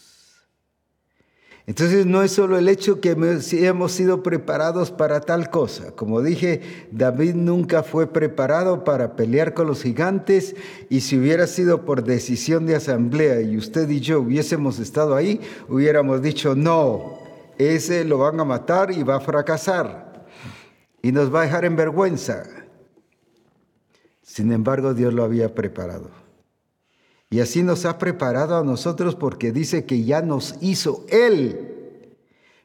Entonces 1.67 2.05
no 2.05 2.21
es 2.21 2.31
solo 2.31 2.59
el 2.59 2.69
hecho 2.69 3.01
que 3.01 3.15
hemos 3.51 3.91
sido 3.91 4.21
preparados 4.21 4.91
para 4.91 5.21
tal 5.21 5.49
cosa. 5.49 5.91
Como 5.93 6.21
dije, 6.21 6.61
David 6.91 7.33
nunca 7.33 7.81
fue 7.81 8.05
preparado 8.05 8.83
para 8.83 9.15
pelear 9.15 9.55
con 9.55 9.65
los 9.65 9.81
gigantes 9.81 10.55
y 10.89 11.01
si 11.01 11.17
hubiera 11.17 11.47
sido 11.47 11.83
por 11.83 12.03
decisión 12.03 12.67
de 12.67 12.75
asamblea 12.75 13.41
y 13.41 13.57
usted 13.57 13.89
y 13.89 13.99
yo 13.99 14.21
hubiésemos 14.21 14.77
estado 14.77 15.15
ahí, 15.15 15.41
hubiéramos 15.67 16.21
dicho, 16.21 16.53
no, 16.55 17.17
ese 17.57 18.05
lo 18.05 18.19
van 18.19 18.39
a 18.39 18.45
matar 18.45 18.91
y 18.91 19.01
va 19.01 19.15
a 19.15 19.21
fracasar 19.21 20.27
y 21.01 21.11
nos 21.11 21.33
va 21.33 21.41
a 21.41 21.45
dejar 21.45 21.65
en 21.65 21.75
vergüenza. 21.75 22.43
Sin 24.21 24.51
embargo, 24.51 24.93
Dios 24.93 25.13
lo 25.13 25.23
había 25.23 25.55
preparado. 25.55 26.24
Y 27.29 27.39
así 27.39 27.63
nos 27.63 27.85
ha 27.85 27.97
preparado 27.97 28.57
a 28.57 28.63
nosotros 28.63 29.15
porque 29.15 29.51
dice 29.51 29.85
que 29.85 30.03
ya 30.03 30.21
nos 30.21 30.55
hizo 30.61 31.05
Él 31.09 31.71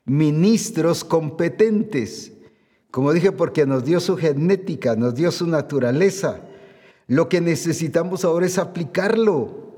ministros 0.04 1.04
competentes. 1.04 2.32
Como 2.90 3.12
dije, 3.12 3.32
porque 3.32 3.66
nos 3.66 3.84
dio 3.84 4.00
su 4.00 4.16
genética, 4.16 4.96
nos 4.96 5.14
dio 5.14 5.30
su 5.30 5.46
naturaleza. 5.46 6.40
Lo 7.06 7.28
que 7.28 7.40
necesitamos 7.40 8.24
ahora 8.24 8.46
es 8.46 8.58
aplicarlo. 8.58 9.70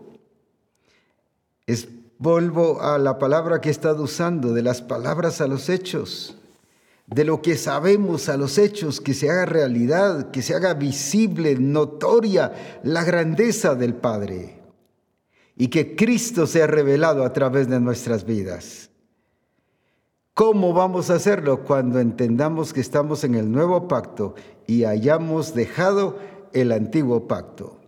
Es, 1.67 1.89
vuelvo 2.19 2.81
a 2.81 2.99
la 2.99 3.19
palabra 3.19 3.61
que 3.61 3.69
he 3.69 3.73
estado 3.73 4.03
usando, 4.03 4.53
de 4.53 4.63
las 4.63 4.81
palabras 4.81 5.41
a 5.41 5.47
los 5.47 5.69
hechos, 5.69 6.37
de 7.07 7.25
lo 7.25 7.43
que 7.43 7.57
sabemos 7.57 8.29
a 8.29 8.37
los 8.37 8.59
hechos, 8.59 9.01
que 9.01 9.13
se 9.13 9.31
haga 9.31 9.45
realidad, 9.45 10.31
que 10.31 10.41
se 10.41 10.55
haga 10.55 10.75
visible, 10.75 11.57
notoria 11.57 12.81
la 12.83 13.05
grandeza 13.05 13.75
del 13.75 13.95
Padre 13.95 14.62
y 15.57 15.69
que 15.69 15.95
Cristo 15.97 16.47
sea 16.47 16.67
revelado 16.67 17.25
a 17.25 17.33
través 17.33 17.69
de 17.69 17.81
nuestras 17.81 18.25
vidas. 18.25 18.91
¿Cómo 20.35 20.73
vamos 20.73 21.11
a 21.11 21.15
hacerlo? 21.15 21.63
Cuando 21.63 22.01
entendamos 22.01 22.73
que 22.73 22.81
estamos 22.81 23.23
en 23.23 23.35
el 23.35 23.53
nuevo 23.53 23.87
pacto 23.87 24.35
y 24.67 24.85
hayamos 24.85 25.55
dejado 25.55 26.19
el 26.55 26.73
antiguo 26.73 27.29
pacto. 27.29 27.79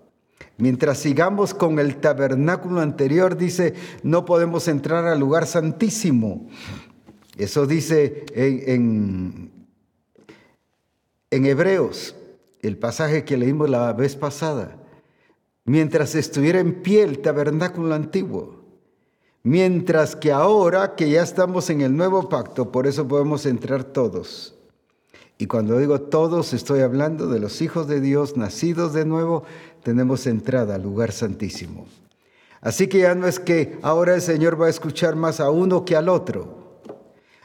Mientras 0.59 0.99
sigamos 0.99 1.55
con 1.55 1.79
el 1.79 1.97
tabernáculo 1.97 2.81
anterior, 2.81 3.37
dice, 3.37 3.75
no 4.03 4.25
podemos 4.25 4.69
entrar 4.69 5.07
al 5.07 5.19
lugar 5.19 5.47
santísimo. 5.47 6.49
Eso 7.39 7.67
dice 7.67 8.27
en, 8.35 9.51
en, 11.31 11.47
Hebreos, 11.47 12.15
el 12.61 12.77
pasaje 12.77 13.25
que 13.25 13.37
leímos 13.37 13.69
la 13.69 13.93
vez 13.95 14.15
pasada 14.15 14.84
mientras 15.65 16.15
estuviera 16.15 16.61
en 16.61 16.83
pie 16.83 17.03
el 17.03 17.21
tabernáculo 17.21 17.95
antiguo. 17.95 18.65
Mientras 19.43 20.17
que 20.17 20.33
ahora 20.33 20.95
que 20.95 21.11
ya 21.11 21.23
estamos 21.23 21.69
en 21.69 21.83
el 21.83 21.97
nuevo 21.97 22.29
pacto, 22.29 22.73
por 22.73 22.87
eso 22.87 23.07
podemos 23.07 23.45
entrar 23.45 23.85
todos. 23.85 24.55
Y 25.37 25.47
cuando 25.47 25.79
digo 25.79 26.01
todos, 26.01 26.55
estoy 26.55 26.81
hablando 26.81 27.27
de 27.27 27.41
los 27.41 27.61
hijos 27.61 27.87
de 27.89 28.01
Dios 28.01 28.37
nacidos 28.37 28.93
de 28.93 29.05
nuevo, 29.05 29.45
tenemos 29.83 30.27
entrada 30.27 30.77
al 30.77 30.83
lugar 30.83 31.12
santísimo. 31.12 31.87
Así 32.61 32.87
que 32.87 33.01
ya 33.01 33.15
no 33.15 33.27
es 33.27 33.39
que 33.39 33.79
ahora 33.83 34.15
el 34.15 34.23
Señor 34.23 34.61
va 34.61 34.67
a 34.67 34.71
escuchar 34.71 35.17
más 35.17 35.41
a 35.41 35.51
uno 35.51 35.85
que 35.85 35.97
al 35.97 36.09
otro. 36.09 36.81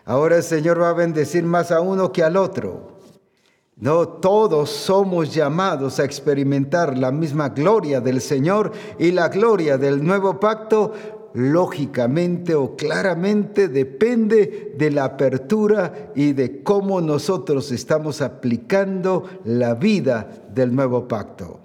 Ahora 0.06 0.38
el 0.38 0.44
Señor 0.44 0.82
va 0.82 0.92
a 0.92 0.94
bendecir 0.94 1.44
más 1.44 1.72
a 1.72 1.82
uno 1.82 2.14
que 2.14 2.24
al 2.24 2.38
otro. 2.38 2.99
No, 3.80 4.10
todos 4.10 4.70
somos 4.70 5.34
llamados 5.34 6.00
a 6.00 6.04
experimentar 6.04 6.98
la 6.98 7.14
misma 7.14 7.50
gloria 7.50 8.02
del 8.02 8.20
Señor 8.20 8.74
y 8.98 9.12
la 9.12 9.30
gloria 9.30 9.78
del 9.78 10.04
nuevo 10.04 10.38
pacto, 10.38 10.92
lógicamente 11.34 12.56
o 12.56 12.76
claramente 12.76 13.70
depende 13.70 14.76
de 14.78 14.92
la 14.92 15.06
apertura 15.06 16.12
y 16.14 16.34
de 16.34 16.62
cómo 16.62 17.00
nosotros 17.00 17.72
estamos 17.72 18.22
aplicando 18.22 19.24
la 19.46 19.76
vida 19.76 20.30
del 20.54 20.76
nuevo 20.76 21.08
pacto. 21.08 21.62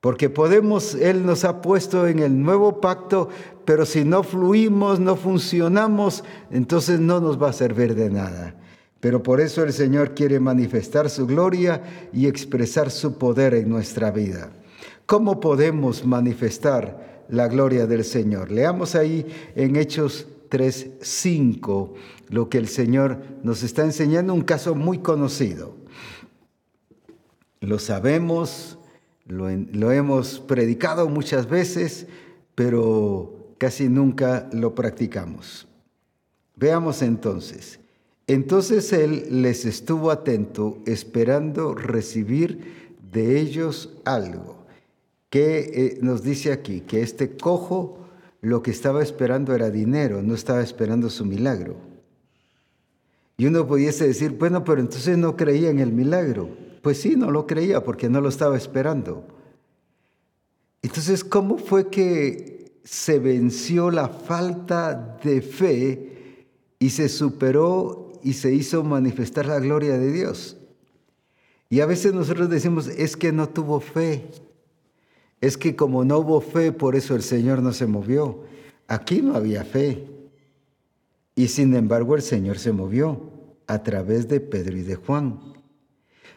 Porque 0.00 0.30
podemos, 0.30 0.94
Él 0.94 1.26
nos 1.26 1.44
ha 1.44 1.60
puesto 1.60 2.06
en 2.06 2.20
el 2.20 2.42
nuevo 2.42 2.80
pacto, 2.80 3.28
pero 3.66 3.84
si 3.84 4.04
no 4.04 4.22
fluimos, 4.22 5.00
no 5.00 5.16
funcionamos, 5.16 6.24
entonces 6.50 6.98
no 6.98 7.20
nos 7.20 7.42
va 7.42 7.50
a 7.50 7.52
servir 7.52 7.94
de 7.94 8.08
nada. 8.08 8.54
Pero 9.00 9.22
por 9.22 9.40
eso 9.40 9.62
el 9.62 9.72
Señor 9.72 10.14
quiere 10.14 10.40
manifestar 10.40 11.08
su 11.08 11.26
gloria 11.26 12.08
y 12.12 12.26
expresar 12.26 12.90
su 12.90 13.16
poder 13.16 13.54
en 13.54 13.68
nuestra 13.68 14.10
vida. 14.10 14.50
¿Cómo 15.06 15.40
podemos 15.40 16.04
manifestar 16.04 17.24
la 17.28 17.46
gloria 17.48 17.86
del 17.86 18.04
Señor? 18.04 18.50
Leamos 18.50 18.94
ahí 18.94 19.24
en 19.54 19.76
Hechos 19.76 20.26
3:5 20.50 21.94
lo 22.28 22.48
que 22.48 22.58
el 22.58 22.68
Señor 22.68 23.22
nos 23.42 23.62
está 23.62 23.84
enseñando, 23.84 24.34
un 24.34 24.42
caso 24.42 24.74
muy 24.74 24.98
conocido. 24.98 25.76
Lo 27.60 27.78
sabemos, 27.78 28.78
lo, 29.26 29.48
lo 29.50 29.92
hemos 29.92 30.40
predicado 30.40 31.08
muchas 31.08 31.48
veces, 31.48 32.06
pero 32.54 33.54
casi 33.58 33.88
nunca 33.88 34.48
lo 34.52 34.74
practicamos. 34.74 35.66
Veamos 36.56 37.02
entonces. 37.02 37.80
Entonces 38.28 38.92
él 38.92 39.42
les 39.42 39.64
estuvo 39.64 40.10
atento, 40.10 40.78
esperando 40.84 41.74
recibir 41.74 42.92
de 43.10 43.40
ellos 43.40 43.94
algo. 44.04 44.66
Que 45.30 45.58
eh, 45.58 45.98
nos 46.02 46.22
dice 46.22 46.52
aquí 46.52 46.82
que 46.82 47.00
este 47.00 47.36
cojo 47.36 48.06
lo 48.42 48.62
que 48.62 48.70
estaba 48.70 49.02
esperando 49.02 49.54
era 49.54 49.70
dinero, 49.70 50.22
no 50.22 50.34
estaba 50.34 50.62
esperando 50.62 51.08
su 51.08 51.24
milagro. 51.24 51.76
Y 53.38 53.46
uno 53.46 53.66
pudiese 53.66 54.06
decir, 54.06 54.32
bueno, 54.32 54.62
pero 54.62 54.80
entonces 54.80 55.16
no 55.16 55.34
creía 55.34 55.70
en 55.70 55.78
el 55.78 55.92
milagro. 55.92 56.50
Pues 56.82 57.00
sí, 57.00 57.16
no 57.16 57.30
lo 57.30 57.46
creía 57.46 57.82
porque 57.82 58.10
no 58.10 58.20
lo 58.20 58.28
estaba 58.28 58.58
esperando. 58.58 59.24
Entonces, 60.82 61.24
¿cómo 61.24 61.56
fue 61.56 61.88
que 61.88 62.72
se 62.84 63.18
venció 63.20 63.90
la 63.90 64.08
falta 64.08 65.18
de 65.24 65.40
fe 65.40 66.46
y 66.78 66.90
se 66.90 67.08
superó 67.08 68.07
y 68.22 68.34
se 68.34 68.52
hizo 68.52 68.84
manifestar 68.84 69.46
la 69.46 69.58
gloria 69.58 69.98
de 69.98 70.12
Dios. 70.12 70.56
Y 71.70 71.80
a 71.80 71.86
veces 71.86 72.14
nosotros 72.14 72.48
decimos, 72.48 72.86
es 72.88 73.16
que 73.16 73.32
no 73.32 73.48
tuvo 73.48 73.80
fe. 73.80 74.26
Es 75.40 75.56
que 75.56 75.76
como 75.76 76.04
no 76.04 76.18
hubo 76.18 76.40
fe, 76.40 76.72
por 76.72 76.96
eso 76.96 77.14
el 77.14 77.22
Señor 77.22 77.62
no 77.62 77.72
se 77.72 77.86
movió. 77.86 78.44
Aquí 78.86 79.22
no 79.22 79.36
había 79.36 79.64
fe. 79.64 80.04
Y 81.34 81.48
sin 81.48 81.74
embargo 81.74 82.16
el 82.16 82.22
Señor 82.22 82.58
se 82.58 82.72
movió 82.72 83.30
a 83.66 83.82
través 83.82 84.28
de 84.28 84.40
Pedro 84.40 84.76
y 84.76 84.82
de 84.82 84.96
Juan. 84.96 85.38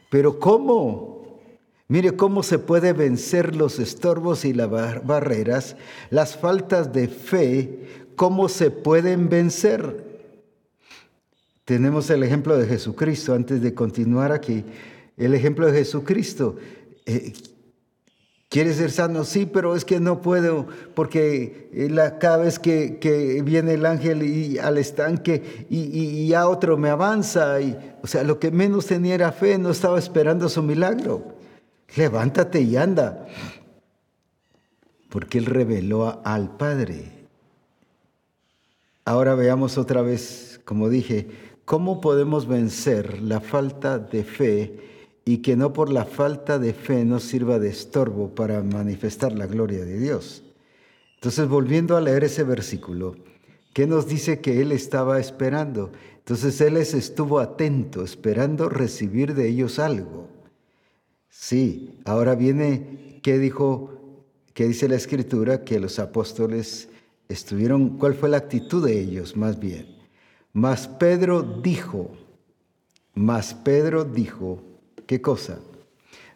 Pero 0.10 0.40
¿cómo? 0.40 1.40
Mire 1.88 2.16
cómo 2.16 2.44
se 2.44 2.60
puede 2.60 2.94
vencer 2.94 3.56
los 3.56 3.80
estorbos 3.80 4.46
y 4.46 4.54
las 4.54 4.70
barreras, 4.70 5.76
las 6.10 6.38
faltas 6.38 6.94
de 6.94 7.08
fe, 7.08 8.06
cómo 8.16 8.48
se 8.50 8.70
pueden 8.72 9.30
vencer. 9.30 10.11
Tenemos 11.72 12.09
el 12.09 12.22
ejemplo 12.24 12.57
de 12.57 12.67
Jesucristo, 12.67 13.34
antes 13.34 13.61
de 13.61 13.74
continuar 13.74 14.34
aquí, 14.34 14.65
el 15.15 15.34
ejemplo 15.34 15.67
de 15.67 15.72
Jesucristo. 15.72 16.57
Eh, 17.05 17.32
¿Quieres 18.49 18.76
ser 18.76 18.91
sano? 18.91 19.24
Sí, 19.24 19.45
pero 19.45 19.74
es 19.74 19.86
que 19.86 20.01
no 20.01 20.19
puedo, 20.19 20.67
porque 20.93 21.69
la, 21.89 22.19
cada 22.19 22.39
vez 22.39 22.59
que, 22.59 23.41
viene 23.45 23.76
el 23.76 23.86
ángel 23.86 24.22
y, 24.22 24.57
al 24.57 24.78
estanque 24.80 25.65
y, 25.69 25.78
y, 25.97 26.28
ya 26.28 26.49
otro 26.49 26.76
me 26.76 26.89
avanza, 26.89 27.55
o 28.03 28.07
sea, 28.07 28.26
lo 28.26 28.38
que 28.38 28.51
menos 28.51 28.88
tenía 28.88 29.15
era 29.15 29.32
fe, 29.32 29.57
no 29.57 29.69
estaba 29.69 29.97
esperando 29.97 30.49
su 30.49 30.61
milagro. 30.61 31.38
Levántate 31.95 32.59
y 32.59 32.76
anda, 32.76 33.28
porque 35.07 35.38
él 35.38 35.45
reveló 35.45 36.19
al 36.26 36.57
Padre. 36.57 37.30
Ahora 39.05 39.36
veamos 39.36 39.78
otra 39.78 40.01
vez, 40.01 40.59
como 40.65 40.89
dije, 40.89 41.51
¿Cómo 41.66 42.01
podemos 42.01 42.47
vencer 42.47 43.22
la 43.22 43.39
falta 43.39 43.99
de 43.99 44.24
fe 44.24 44.91
y 45.26 45.38
que 45.38 45.55
no 45.55 45.74
por 45.74 45.91
la 45.91 46.05
falta 46.05 46.57
de 46.57 46.74
fe 46.74 47.05
nos 47.05 47.24
sirva 47.24 47.59
de 47.59 47.70
estorbo 47.70 48.34
para 48.34 48.64
manifestar 48.64 49.34
la 49.34 49.45
gloria 49.45 49.86
de 49.86 49.99
Dios. 49.99 50.43
Entonces, 51.16 51.47
volviendo 51.47 51.95
a 51.95 52.01
leer 52.01 52.24
ese 52.24 52.43
versículo, 52.43 53.16
¿qué 53.74 53.86
nos 53.86 54.07
dice 54.07 54.41
que 54.41 54.62
él 54.62 54.72
estaba 54.72 55.20
esperando? 55.20 55.91
Entonces, 56.18 56.59
él 56.62 56.78
estuvo 56.78 57.39
atento, 57.39 58.03
esperando 58.03 58.68
recibir 58.70 59.36
de 59.36 59.47
ellos 59.47 59.78
algo. 59.78 60.28
Sí, 61.30 61.99
ahora 62.05 62.36
viene, 62.36 63.20
¿qué 63.22 63.38
dijo? 63.38 63.93
¿Qué 64.53 64.68
dice 64.68 64.89
la 64.89 64.95
escritura? 64.95 65.64
Que 65.64 65.80
los 65.80 65.99
apóstoles 65.99 66.89
estuvieron, 67.30 67.97
¿cuál 67.97 68.16
fue 68.16 68.30
la 68.30 68.38
actitud 68.38 68.86
de 68.86 68.99
ellos 68.99 69.38
más 69.38 69.59
bien? 69.59 70.01
Mas 70.54 70.88
Pedro 70.88 71.41
dijo, 71.43 72.12
mas 73.14 73.54
Pedro 73.54 74.04
dijo, 74.04 74.62
¿qué 75.06 75.22
cosa? 75.22 75.60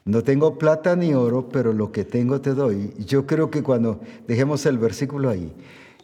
No 0.06 0.24
tengo 0.24 0.58
plata 0.58 0.96
ni 0.96 1.14
oro, 1.14 1.50
pero 1.50 1.74
lo 1.74 1.92
que 1.92 2.06
tengo 2.06 2.40
te 2.40 2.54
doy. 2.54 2.94
Yo 3.00 3.26
creo 3.26 3.50
que 3.50 3.64
cuando, 3.64 4.00
dejemos 4.28 4.66
el 4.68 4.78
versículo 4.78 5.30
ahí, 5.30 5.52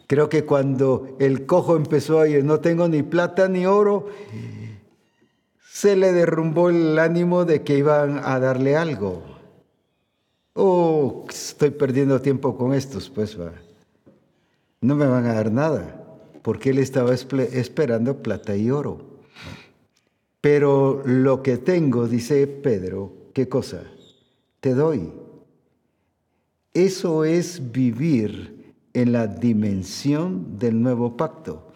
creo 0.08 0.28
que 0.28 0.44
cuando 0.44 1.16
el 1.20 1.46
cojo 1.46 1.76
empezó 1.76 2.20
a 2.20 2.28
ir, 2.28 2.44
no 2.44 2.60
tengo 2.60 2.88
ni 2.88 3.02
plata 3.02 3.48
ni 3.48 3.64
oro, 3.64 4.08
se 5.70 5.96
le 5.96 6.12
derrumbó 6.12 6.68
el 6.68 6.98
ánimo 6.98 7.44
de 7.44 7.62
que 7.62 7.78
iban 7.78 8.20
a 8.24 8.38
darle 8.40 8.76
algo. 8.76 9.22
Oh, 10.54 11.24
estoy 11.30 11.70
perdiendo 11.70 12.20
tiempo 12.20 12.56
con 12.58 12.74
estos, 12.74 13.08
pues 13.08 13.40
va. 13.40 13.52
No 14.80 14.96
me 14.96 15.06
van 15.06 15.26
a 15.26 15.34
dar 15.34 15.50
nada, 15.50 16.01
porque 16.42 16.70
él 16.70 16.78
estaba 16.78 17.14
esperando 17.14 18.22
plata 18.22 18.56
y 18.56 18.70
oro. 18.70 19.12
Pero 20.40 21.02
lo 21.06 21.42
que 21.42 21.56
tengo, 21.56 22.08
dice 22.08 22.46
Pedro, 22.46 23.12
¿qué 23.32 23.48
cosa? 23.48 23.84
Te 24.60 24.74
doy. 24.74 25.12
Eso 26.74 27.24
es 27.24 27.72
vivir 27.72 28.74
en 28.92 29.12
la 29.12 29.26
dimensión 29.26 30.58
del 30.58 30.82
nuevo 30.82 31.16
pacto, 31.16 31.72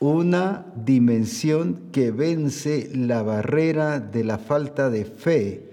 una 0.00 0.66
dimensión 0.76 1.88
que 1.92 2.10
vence 2.10 2.90
la 2.94 3.22
barrera 3.22 4.00
de 4.00 4.24
la 4.24 4.38
falta 4.38 4.90
de 4.90 5.04
fe 5.04 5.70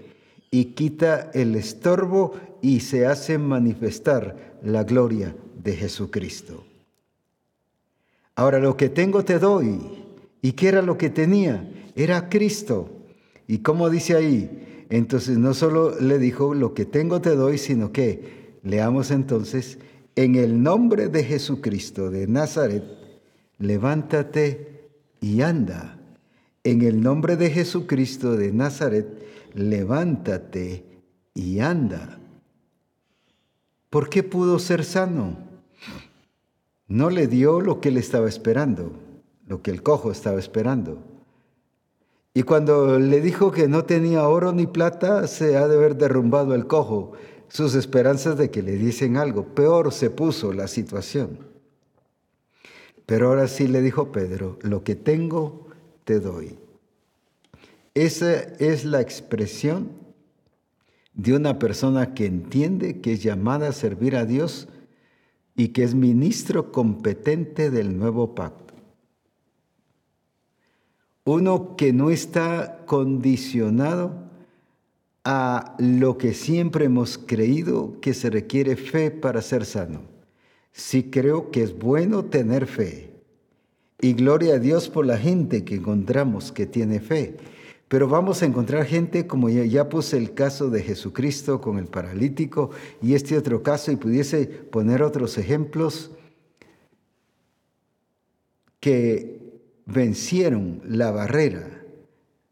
y 0.50 0.66
quita 0.66 1.30
el 1.34 1.54
estorbo 1.54 2.34
y 2.62 2.80
se 2.80 3.06
hace 3.06 3.38
manifestar 3.38 4.58
la 4.62 4.84
gloria 4.84 5.34
de 5.62 5.74
Jesucristo. 5.74 6.67
Ahora 8.38 8.60
lo 8.60 8.76
que 8.76 8.88
tengo 8.88 9.24
te 9.24 9.40
doy. 9.40 9.80
¿Y 10.42 10.52
qué 10.52 10.68
era 10.68 10.80
lo 10.80 10.96
que 10.96 11.10
tenía? 11.10 11.68
Era 11.96 12.28
Cristo. 12.28 12.88
¿Y 13.48 13.58
cómo 13.58 13.90
dice 13.90 14.14
ahí? 14.14 14.86
Entonces 14.90 15.38
no 15.38 15.54
solo 15.54 15.98
le 15.98 16.20
dijo, 16.20 16.54
lo 16.54 16.72
que 16.72 16.84
tengo 16.84 17.20
te 17.20 17.34
doy, 17.34 17.58
sino 17.58 17.90
que, 17.90 18.60
leamos 18.62 19.10
entonces, 19.10 19.78
en 20.14 20.36
el 20.36 20.62
nombre 20.62 21.08
de 21.08 21.24
Jesucristo 21.24 22.10
de 22.10 22.28
Nazaret, 22.28 22.84
levántate 23.58 24.88
y 25.20 25.40
anda. 25.40 25.98
En 26.62 26.82
el 26.82 27.02
nombre 27.02 27.36
de 27.36 27.50
Jesucristo 27.50 28.36
de 28.36 28.52
Nazaret, 28.52 29.08
levántate 29.54 30.84
y 31.34 31.58
anda. 31.58 32.20
¿Por 33.90 34.08
qué 34.08 34.22
pudo 34.22 34.60
ser 34.60 34.84
sano? 34.84 35.47
No 36.88 37.10
le 37.10 37.26
dio 37.26 37.60
lo 37.60 37.80
que 37.80 37.90
él 37.90 37.98
estaba 37.98 38.28
esperando, 38.28 38.92
lo 39.46 39.62
que 39.62 39.70
el 39.70 39.82
cojo 39.82 40.10
estaba 40.10 40.38
esperando. 40.38 40.98
Y 42.34 42.42
cuando 42.42 42.98
le 42.98 43.20
dijo 43.20 43.50
que 43.50 43.68
no 43.68 43.84
tenía 43.84 44.26
oro 44.28 44.52
ni 44.52 44.66
plata, 44.66 45.26
se 45.26 45.56
ha 45.56 45.68
de 45.68 45.76
haber 45.76 45.96
derrumbado 45.96 46.54
el 46.54 46.66
cojo, 46.66 47.12
sus 47.48 47.74
esperanzas 47.74 48.38
de 48.38 48.50
que 48.50 48.62
le 48.62 48.72
dicen 48.72 49.16
algo. 49.16 49.54
Peor 49.54 49.92
se 49.92 50.10
puso 50.10 50.52
la 50.52 50.68
situación. 50.68 51.38
Pero 53.06 53.28
ahora 53.28 53.48
sí 53.48 53.68
le 53.68 53.80
dijo 53.80 54.12
Pedro, 54.12 54.58
lo 54.62 54.84
que 54.84 54.94
tengo 54.94 55.66
te 56.04 56.20
doy. 56.20 56.58
Esa 57.94 58.34
es 58.58 58.84
la 58.84 59.00
expresión 59.00 59.90
de 61.14 61.34
una 61.34 61.58
persona 61.58 62.14
que 62.14 62.26
entiende 62.26 63.00
que 63.00 63.14
es 63.14 63.22
llamada 63.22 63.68
a 63.68 63.72
servir 63.72 64.14
a 64.14 64.24
Dios 64.24 64.68
y 65.58 65.68
que 65.68 65.82
es 65.82 65.94
ministro 65.94 66.70
competente 66.70 67.68
del 67.70 67.98
nuevo 67.98 68.36
pacto. 68.36 68.74
Uno 71.24 71.76
que 71.76 71.92
no 71.92 72.10
está 72.10 72.84
condicionado 72.86 74.30
a 75.24 75.74
lo 75.78 76.16
que 76.16 76.32
siempre 76.32 76.84
hemos 76.84 77.18
creído 77.18 78.00
que 78.00 78.14
se 78.14 78.30
requiere 78.30 78.76
fe 78.76 79.10
para 79.10 79.42
ser 79.42 79.66
sano. 79.66 80.02
Sí 80.70 81.10
creo 81.10 81.50
que 81.50 81.64
es 81.64 81.76
bueno 81.76 82.26
tener 82.26 82.68
fe. 82.68 83.10
Y 84.00 84.12
gloria 84.12 84.54
a 84.54 84.58
Dios 84.60 84.88
por 84.88 85.06
la 85.06 85.18
gente 85.18 85.64
que 85.64 85.74
encontramos 85.74 86.52
que 86.52 86.66
tiene 86.66 87.00
fe. 87.00 87.36
Pero 87.88 88.06
vamos 88.06 88.42
a 88.42 88.46
encontrar 88.46 88.84
gente 88.84 89.26
como 89.26 89.48
ya, 89.48 89.88
puse 89.88 90.18
el 90.18 90.34
caso 90.34 90.68
de 90.68 90.82
Jesucristo 90.82 91.60
con 91.60 91.78
el 91.78 91.86
paralítico 91.86 92.70
y 93.00 93.14
este 93.14 93.36
otro 93.36 93.62
caso 93.62 93.90
y 93.90 93.96
pudiese 93.96 94.46
poner 94.46 95.02
otros 95.02 95.38
ejemplos 95.38 96.10
que 98.78 99.40
vencieron 99.86 100.82
la 100.84 101.10
barrera 101.10 101.82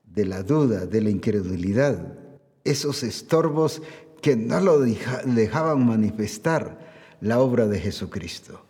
de 0.06 0.24
la 0.24 0.42
duda, 0.42 0.86
de 0.86 1.02
la 1.02 1.10
incredulidad, 1.10 2.18
esos 2.64 3.02
estorbos 3.02 3.82
que 4.22 4.36
no 4.36 4.58
lo 4.60 4.80
dejaban 4.80 5.86
manifestar 5.86 6.78
la 7.20 7.40
obra 7.40 7.66
de 7.66 7.78
Jesucristo. 7.78 8.62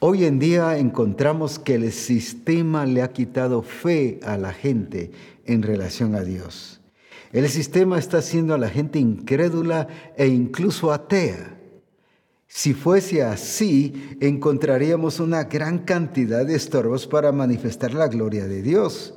Hoy 0.00 0.24
en 0.24 0.38
día 0.38 0.78
encontramos 0.78 1.58
que 1.58 1.74
el 1.76 1.92
sistema 1.92 2.84
le 2.86 3.02
ha 3.02 3.12
quitado 3.12 3.62
fe 3.62 4.20
a 4.22 4.36
la 4.38 4.52
gente 4.52 5.12
en 5.46 5.62
relación 5.62 6.14
a 6.14 6.22
Dios. 6.22 6.80
El 7.32 7.48
sistema 7.48 7.98
está 7.98 8.18
haciendo 8.18 8.54
a 8.54 8.58
la 8.58 8.68
gente 8.68 9.00
incrédula 9.00 9.88
e 10.16 10.28
incluso 10.28 10.92
atea. 10.92 11.58
Si 12.46 12.74
fuese 12.74 13.24
así, 13.24 14.16
encontraríamos 14.20 15.18
una 15.18 15.42
gran 15.42 15.78
cantidad 15.78 16.46
de 16.46 16.54
estorbos 16.54 17.08
para 17.08 17.32
manifestar 17.32 17.92
la 17.92 18.06
gloria 18.06 18.46
de 18.46 18.62
Dios. 18.62 19.14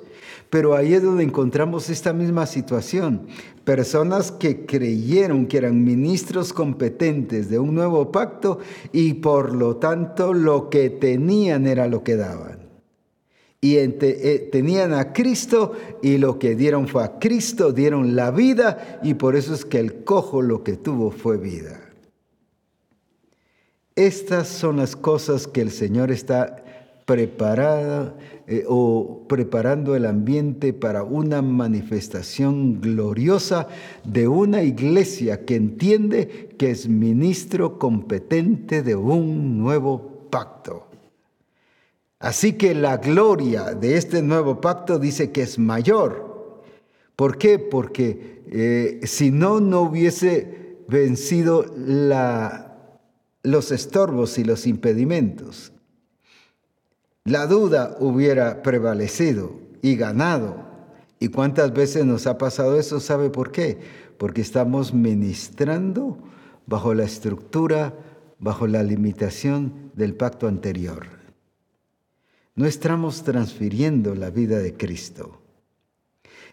Pero 0.50 0.76
ahí 0.76 0.96
es 0.96 1.04
donde 1.04 1.24
encontramos 1.24 1.92
esta 1.92 2.12
misma 2.12 2.48
situación. 2.48 3.28
Personas 3.64 4.32
que 4.32 4.66
creyeron 4.66 5.46
que 5.46 5.58
eran 5.58 5.84
ministros 5.84 6.54
competentes 6.54 7.50
de 7.50 7.60
un 7.60 7.76
nuevo 7.76 8.12
pacto 8.12 8.58
y 8.92 9.14
por 9.14 9.54
lo 9.54 9.76
tanto 9.76 10.34
lo 10.34 10.72
que 10.72 10.90
tenían 10.90 11.68
era 11.68 11.88
lo 11.88 12.04
que 12.04 12.16
daban 12.16 12.57
y 13.60 13.78
eh, 13.78 14.50
tenían 14.52 14.94
a 14.94 15.14
Cristo 15.14 15.74
y 16.02 16.18
lo 16.18 16.38
que 16.38 16.56
dieron 16.56 16.88
fue 16.88 17.04
a 17.04 17.20
Cristo, 17.20 17.72
dieron 17.72 18.16
la 18.16 18.32
vida 18.32 19.00
y 19.04 19.16
por 19.16 19.36
eso 19.36 19.54
es 19.54 19.66
que 19.66 19.80
el 19.80 20.04
cojo 20.04 20.42
lo 20.42 20.64
que 20.64 20.78
tuvo 20.78 21.12
fue 21.12 21.38
vida. 21.38 21.82
Estas 23.96 24.48
son 24.48 24.78
las 24.78 24.96
cosas 24.96 25.48
que 25.48 25.62
el 25.62 25.72
Señor 25.72 26.12
está 26.12 26.64
preparada 27.08 28.16
eh, 28.48 28.66
o 28.68 29.26
preparando 29.28 29.96
el 29.96 30.06
ambiente 30.06 30.74
para 30.74 31.04
una 31.04 31.42
manifestación 31.42 32.80
gloriosa 32.80 33.70
de 34.04 34.28
una 34.28 34.62
iglesia 34.62 35.46
que 35.46 35.56
entiende 35.56 36.50
que 36.60 36.70
es 36.70 36.88
ministro 36.88 37.80
competente 37.80 38.84
de 38.84 38.96
un 38.96 39.58
nuevo 39.58 40.28
pacto. 40.30 40.87
Así 42.20 42.54
que 42.54 42.74
la 42.74 42.98
gloria 42.98 43.76
de 43.76 43.98
este 43.98 44.22
nuevo 44.22 44.60
pacto 44.60 44.98
dice 44.98 45.32
que 45.32 45.44
es 45.44 45.60
mayor. 45.60 46.64
¿Por 47.16 47.38
qué? 47.38 47.60
Porque 47.60 48.44
eh, 48.48 49.02
si 49.06 49.32
no, 49.32 49.60
no 49.60 49.82
hubiese 49.82 50.78
vencido 50.88 51.66
los 53.44 53.72
estorbos 53.72 54.38
y 54.40 54.44
los 54.44 54.66
impedimentos. 54.66 55.72
La 57.24 57.46
duda 57.46 57.98
hubiera 58.00 58.64
prevalecido 58.64 59.52
y 59.82 59.96
ganado. 59.96 60.66
¿Y 61.20 61.28
cuántas 61.30 61.74
veces 61.74 62.06
nos 62.06 62.26
ha 62.26 62.38
pasado 62.38 62.80
eso? 62.80 63.00
¿Sabe 63.00 63.30
por 63.30 63.52
qué? 63.52 63.80
Porque 64.18 64.42
estamos 64.42 64.94
ministrando 64.94 66.18
bajo 66.66 66.94
la 66.94 67.04
estructura, 67.04 67.94
bajo 68.40 68.66
la 68.66 68.82
limitación 68.82 69.92
del 69.96 70.16
pacto 70.16 70.48
anterior 70.48 71.17
no 72.58 72.66
estamos 72.66 73.24
transfiriendo 73.24 74.16
la 74.16 74.32
vida 74.32 74.58
de 74.58 74.74
Cristo. 74.74 75.40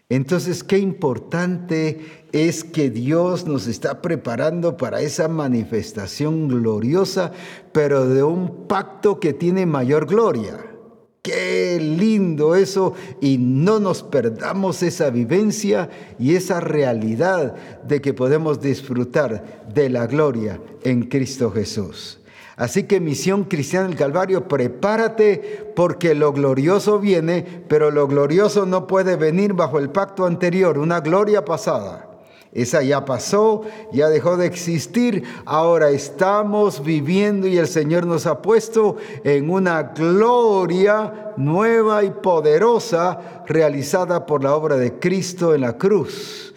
Entonces, 0.07 0.63
qué 0.63 0.77
importante 0.77 2.27
es 2.31 2.63
que 2.63 2.91
Dios 2.91 3.47
nos 3.47 3.65
está 3.65 4.03
preparando 4.03 4.77
para 4.77 5.01
esa 5.01 5.27
manifestación 5.27 6.47
gloriosa, 6.47 7.31
pero 7.71 8.07
de 8.07 8.21
un 8.21 8.67
pacto 8.67 9.19
que 9.19 9.33
tiene 9.33 9.65
mayor 9.65 10.05
gloria. 10.05 10.63
Qué 11.23 11.79
lindo 11.81 12.53
eso 12.53 12.93
y 13.19 13.39
no 13.39 13.79
nos 13.79 14.03
perdamos 14.03 14.83
esa 14.83 15.09
vivencia 15.09 15.89
y 16.19 16.35
esa 16.35 16.59
realidad 16.59 17.55
de 17.83 17.99
que 17.99 18.13
podemos 18.13 18.61
disfrutar 18.61 19.65
de 19.73 19.89
la 19.89 20.05
gloria 20.05 20.61
en 20.83 21.07
Cristo 21.07 21.49
Jesús. 21.49 22.19
Así 22.57 22.83
que 22.83 23.01
misión 23.01 23.43
cristiana 23.43 23.87
del 23.87 23.97
Calvario, 23.97 24.47
prepárate 24.47 25.73
porque 25.75 26.15
lo 26.15 26.31
glorioso 26.31 26.99
viene, 26.99 27.45
pero 27.67 27.91
lo 27.91 28.07
glorioso 28.07 28.65
no 28.65 28.87
puede 28.87 29.17
venir 29.17 29.53
bajo 29.53 29.77
el 29.77 29.89
pacto 29.89 30.25
anterior, 30.25 30.77
una 30.77 31.01
gloria 31.01 31.43
pasada. 31.43 32.09
Esa 32.53 32.81
ya 32.81 33.03
pasó, 33.03 33.63
ya 33.91 34.07
dejó 34.07 34.37
de 34.37 34.45
existir. 34.45 35.25
Ahora 35.43 35.89
estamos 35.89 36.81
viviendo 36.81 37.47
y 37.47 37.57
el 37.57 37.67
Señor 37.67 38.05
nos 38.05 38.25
ha 38.25 38.41
puesto 38.41 38.95
en 39.25 39.49
una 39.49 39.83
gloria 39.83 41.33
nueva 41.35 42.05
y 42.05 42.11
poderosa 42.11 43.43
realizada 43.45 44.25
por 44.25 44.41
la 44.41 44.55
obra 44.55 44.77
de 44.77 44.97
Cristo 44.99 45.53
en 45.53 45.61
la 45.61 45.77
cruz, 45.77 46.55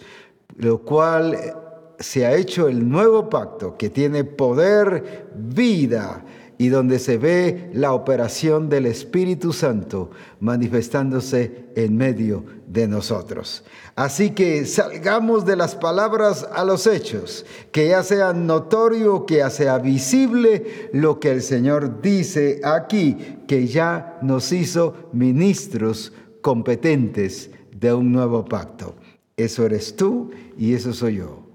lo 0.55 0.79
cual 0.83 1.58
se 1.99 2.25
ha 2.25 2.35
hecho 2.35 2.67
el 2.67 2.87
nuevo 2.87 3.29
pacto 3.29 3.77
que 3.77 3.89
tiene 3.89 4.23
poder, 4.23 5.27
vida 5.35 6.23
y 6.57 6.67
donde 6.67 6.99
se 6.99 7.17
ve 7.17 7.69
la 7.73 7.93
operación 7.93 8.67
del 8.67 8.85
Espíritu 8.85 9.53
Santo 9.53 10.11
manifestándose 10.41 11.69
en 11.75 11.95
medio 11.95 12.43
de 12.67 12.85
nosotros. 12.85 13.63
Así 13.95 14.31
que 14.31 14.65
salgamos 14.65 15.45
de 15.45 15.55
las 15.55 15.75
palabras 15.75 16.45
a 16.53 16.65
los 16.65 16.85
hechos, 16.85 17.45
que 17.71 17.89
ya 17.89 18.03
sea 18.03 18.33
notorio, 18.33 19.25
que 19.25 19.37
ya 19.37 19.49
sea 19.49 19.77
visible 19.77 20.89
lo 20.91 21.19
que 21.21 21.31
el 21.31 21.41
Señor 21.41 22.01
dice 22.01 22.59
aquí, 22.65 23.37
que 23.47 23.67
ya 23.67 24.19
nos 24.21 24.51
hizo 24.51 25.09
ministros 25.13 26.11
competentes 26.41 27.51
de 27.73 27.93
un 27.93 28.11
nuevo 28.11 28.43
pacto. 28.43 28.95
Eso 29.37 29.65
eres 29.65 29.95
tú 29.95 30.31
y 30.57 30.73
eso 30.73 30.91
soy 30.91 31.17
yo 31.17 31.48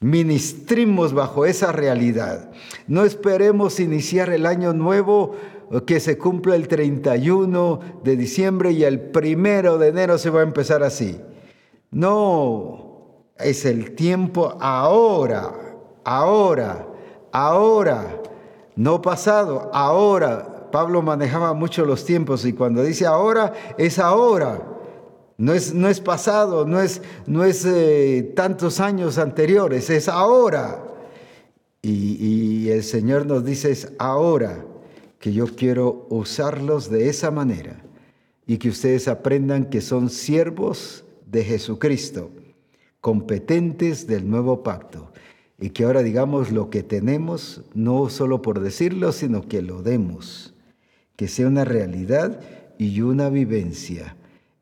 ministrimos 0.00 1.14
bajo 1.14 1.46
esa 1.46 1.72
realidad. 1.72 2.50
No 2.86 3.04
esperemos 3.04 3.80
iniciar 3.80 4.30
el 4.30 4.46
año 4.46 4.72
nuevo 4.72 5.34
eh, 5.70 5.80
que 5.86 6.00
se 6.00 6.18
cumpla 6.18 6.54
el 6.54 6.68
31 6.68 7.80
de 8.04 8.16
diciembre 8.16 8.72
y 8.72 8.84
el 8.84 9.00
primero 9.00 9.78
de 9.78 9.88
enero 9.88 10.18
se 10.18 10.30
va 10.30 10.40
a 10.40 10.44
empezar 10.44 10.82
así. 10.82 11.20
No, 11.90 13.24
es 13.38 13.64
el 13.64 13.94
tiempo 13.94 14.56
ahora, 14.60 15.52
ahora, 16.04 16.86
ahora, 17.32 18.22
no 18.74 19.00
pasado, 19.00 19.70
ahora. 19.72 20.52
Pablo 20.72 21.00
manejaba 21.00 21.54
mucho 21.54 21.86
los 21.86 22.04
tiempos 22.04 22.44
y 22.44 22.52
cuando 22.52 22.82
dice 22.82 23.06
ahora, 23.06 23.52
es 23.78 23.98
ahora. 23.98 24.75
No 25.38 25.52
es, 25.52 25.74
no 25.74 25.88
es 25.88 26.00
pasado, 26.00 26.64
no 26.64 26.80
es, 26.80 27.02
no 27.26 27.44
es 27.44 27.64
eh, 27.66 28.32
tantos 28.34 28.80
años 28.80 29.18
anteriores, 29.18 29.90
es 29.90 30.08
ahora. 30.08 30.82
Y, 31.82 32.16
y 32.20 32.70
el 32.70 32.82
Señor 32.82 33.26
nos 33.26 33.44
dice 33.44 33.70
es 33.70 33.92
ahora 33.98 34.64
que 35.18 35.32
yo 35.32 35.46
quiero 35.54 36.06
usarlos 36.08 36.90
de 36.90 37.08
esa 37.08 37.30
manera 37.30 37.82
y 38.46 38.56
que 38.56 38.70
ustedes 38.70 39.08
aprendan 39.08 39.66
que 39.66 39.80
son 39.80 40.08
siervos 40.08 41.04
de 41.26 41.44
Jesucristo, 41.44 42.30
competentes 43.00 44.06
del 44.06 44.28
nuevo 44.28 44.62
pacto. 44.62 45.12
Y 45.58 45.70
que 45.70 45.84
ahora 45.84 46.02
digamos 46.02 46.50
lo 46.50 46.70
que 46.70 46.82
tenemos, 46.82 47.62
no 47.74 48.08
solo 48.08 48.42
por 48.42 48.60
decirlo, 48.60 49.12
sino 49.12 49.46
que 49.48 49.62
lo 49.62 49.82
demos, 49.82 50.54
que 51.14 51.28
sea 51.28 51.46
una 51.46 51.64
realidad 51.64 52.40
y 52.78 53.00
una 53.00 53.30
vivencia 53.30 54.16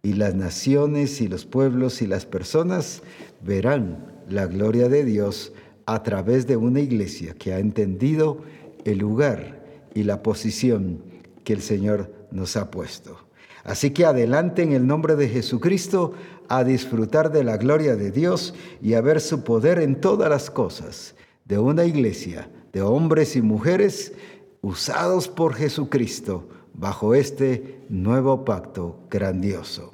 y 0.05 0.13
las 0.13 0.35
naciones 0.35 1.23
y 1.23 1.29
los 1.29 1.47
pueblos 1.47 2.03
y 2.03 2.07
las 2.07 2.27
personas 2.27 3.03
verán 3.41 4.23
la 4.29 4.47
gloria 4.47 4.89
de 4.91 5.03
Dios 5.03 5.53
a 5.87 6.03
través 6.03 6.47
de 6.47 6.57
una 6.57 6.81
iglesia 6.81 7.35
que 7.35 7.55
ha 7.55 7.59
entendido 7.59 8.43
el 8.85 8.99
lugar 8.99 9.65
y 9.95 10.03
la 10.03 10.23
posición 10.23 11.03
que 11.43 11.55
el 11.55 11.63
Señor 11.63 12.13
nos 12.31 12.57
ha 12.57 12.71
puesto. 12.71 13.17
Así 13.65 13.93
que 13.93 14.05
adelante 14.05 14.63
en 14.63 14.73
el 14.73 14.87
nombre 14.87 15.17
de 15.17 15.29
Jesucristo 15.29 16.13
a 16.49 16.65
disfrutar 16.65 17.33
de 17.33 17.43
la 17.43 17.57
gloria 17.57 17.97
de 17.97 18.11
Dios 18.11 18.55
y 18.83 18.93
a 18.93 19.01
ver 19.01 19.23
su 19.23 19.43
poder 19.43 19.79
en 19.79 20.03
todas 20.03 20.29
las 20.29 20.51
cosas, 20.51 21.15
de 21.47 21.59
una 21.59 21.87
iglesia, 21.87 22.51
de 22.75 22.83
hombres 22.83 23.37
y 23.37 23.43
mujeres 23.43 24.13
usados 24.61 25.29
por 25.29 25.55
Jesucristo 25.55 26.47
bajo 26.75 27.15
este 27.15 27.81
nuevo 27.89 28.45
pacto 28.45 28.99
grandioso. 29.09 29.94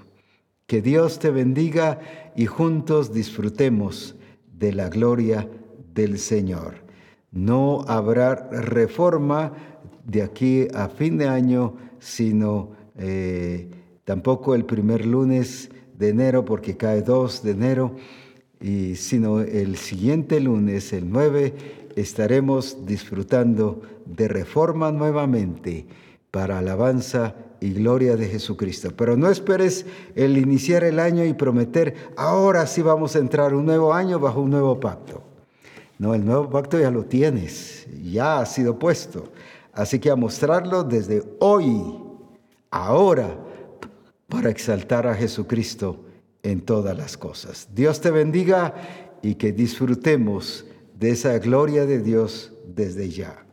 Que 0.70 0.80
Dios 0.80 1.18
te 1.18 1.32
bendiga 1.32 1.98
y 2.36 2.46
juntos 2.46 3.12
disfrutemos 3.12 4.14
de 4.56 4.72
la 4.72 4.88
gloria 4.88 5.48
del 5.92 6.16
Señor. 6.16 6.74
No 7.32 7.84
habrá 7.88 8.36
reforma 8.52 9.52
de 10.04 10.22
aquí 10.22 10.68
a 10.72 10.88
fin 10.88 11.18
de 11.18 11.26
año, 11.26 11.74
sino 11.98 12.70
eh, 12.96 13.68
tampoco 14.04 14.54
el 14.54 14.64
primer 14.64 15.04
lunes 15.06 15.70
de 15.98 16.10
enero, 16.10 16.44
porque 16.44 16.76
cae 16.76 17.02
2 17.02 17.42
de 17.42 17.50
enero, 17.50 17.96
y 18.60 18.94
sino 18.94 19.40
el 19.40 19.76
siguiente 19.76 20.38
lunes, 20.38 20.92
el 20.92 21.10
9, 21.10 21.52
estaremos 21.96 22.86
disfrutando 22.86 23.82
de 24.06 24.28
reforma 24.28 24.92
nuevamente 24.92 25.88
para 26.30 26.60
alabanza 26.60 27.34
y 27.60 27.72
gloria 27.72 28.16
de 28.16 28.28
Jesucristo. 28.28 28.90
Pero 28.96 29.16
no 29.16 29.30
esperes 29.30 29.86
el 30.14 30.36
iniciar 30.38 30.84
el 30.84 30.98
año 30.98 31.24
y 31.24 31.34
prometer, 31.34 31.94
ahora 32.16 32.66
sí 32.66 32.82
vamos 32.82 33.14
a 33.16 33.18
entrar 33.18 33.54
un 33.54 33.66
nuevo 33.66 33.92
año 33.92 34.18
bajo 34.18 34.40
un 34.40 34.50
nuevo 34.50 34.80
pacto. 34.80 35.22
No, 35.98 36.14
el 36.14 36.24
nuevo 36.24 36.48
pacto 36.48 36.80
ya 36.80 36.90
lo 36.90 37.04
tienes, 37.04 37.86
ya 38.02 38.40
ha 38.40 38.46
sido 38.46 38.78
puesto. 38.78 39.30
Así 39.72 39.98
que 39.98 40.10
a 40.10 40.16
mostrarlo 40.16 40.82
desde 40.82 41.22
hoy, 41.38 41.82
ahora, 42.70 43.38
para 44.28 44.48
exaltar 44.48 45.06
a 45.06 45.14
Jesucristo 45.14 46.04
en 46.42 46.62
todas 46.62 46.96
las 46.96 47.16
cosas. 47.16 47.68
Dios 47.74 48.00
te 48.00 48.10
bendiga 48.10 48.74
y 49.22 49.34
que 49.34 49.52
disfrutemos 49.52 50.64
de 50.98 51.10
esa 51.10 51.38
gloria 51.38 51.84
de 51.84 52.00
Dios 52.00 52.52
desde 52.66 53.10
ya. 53.10 53.44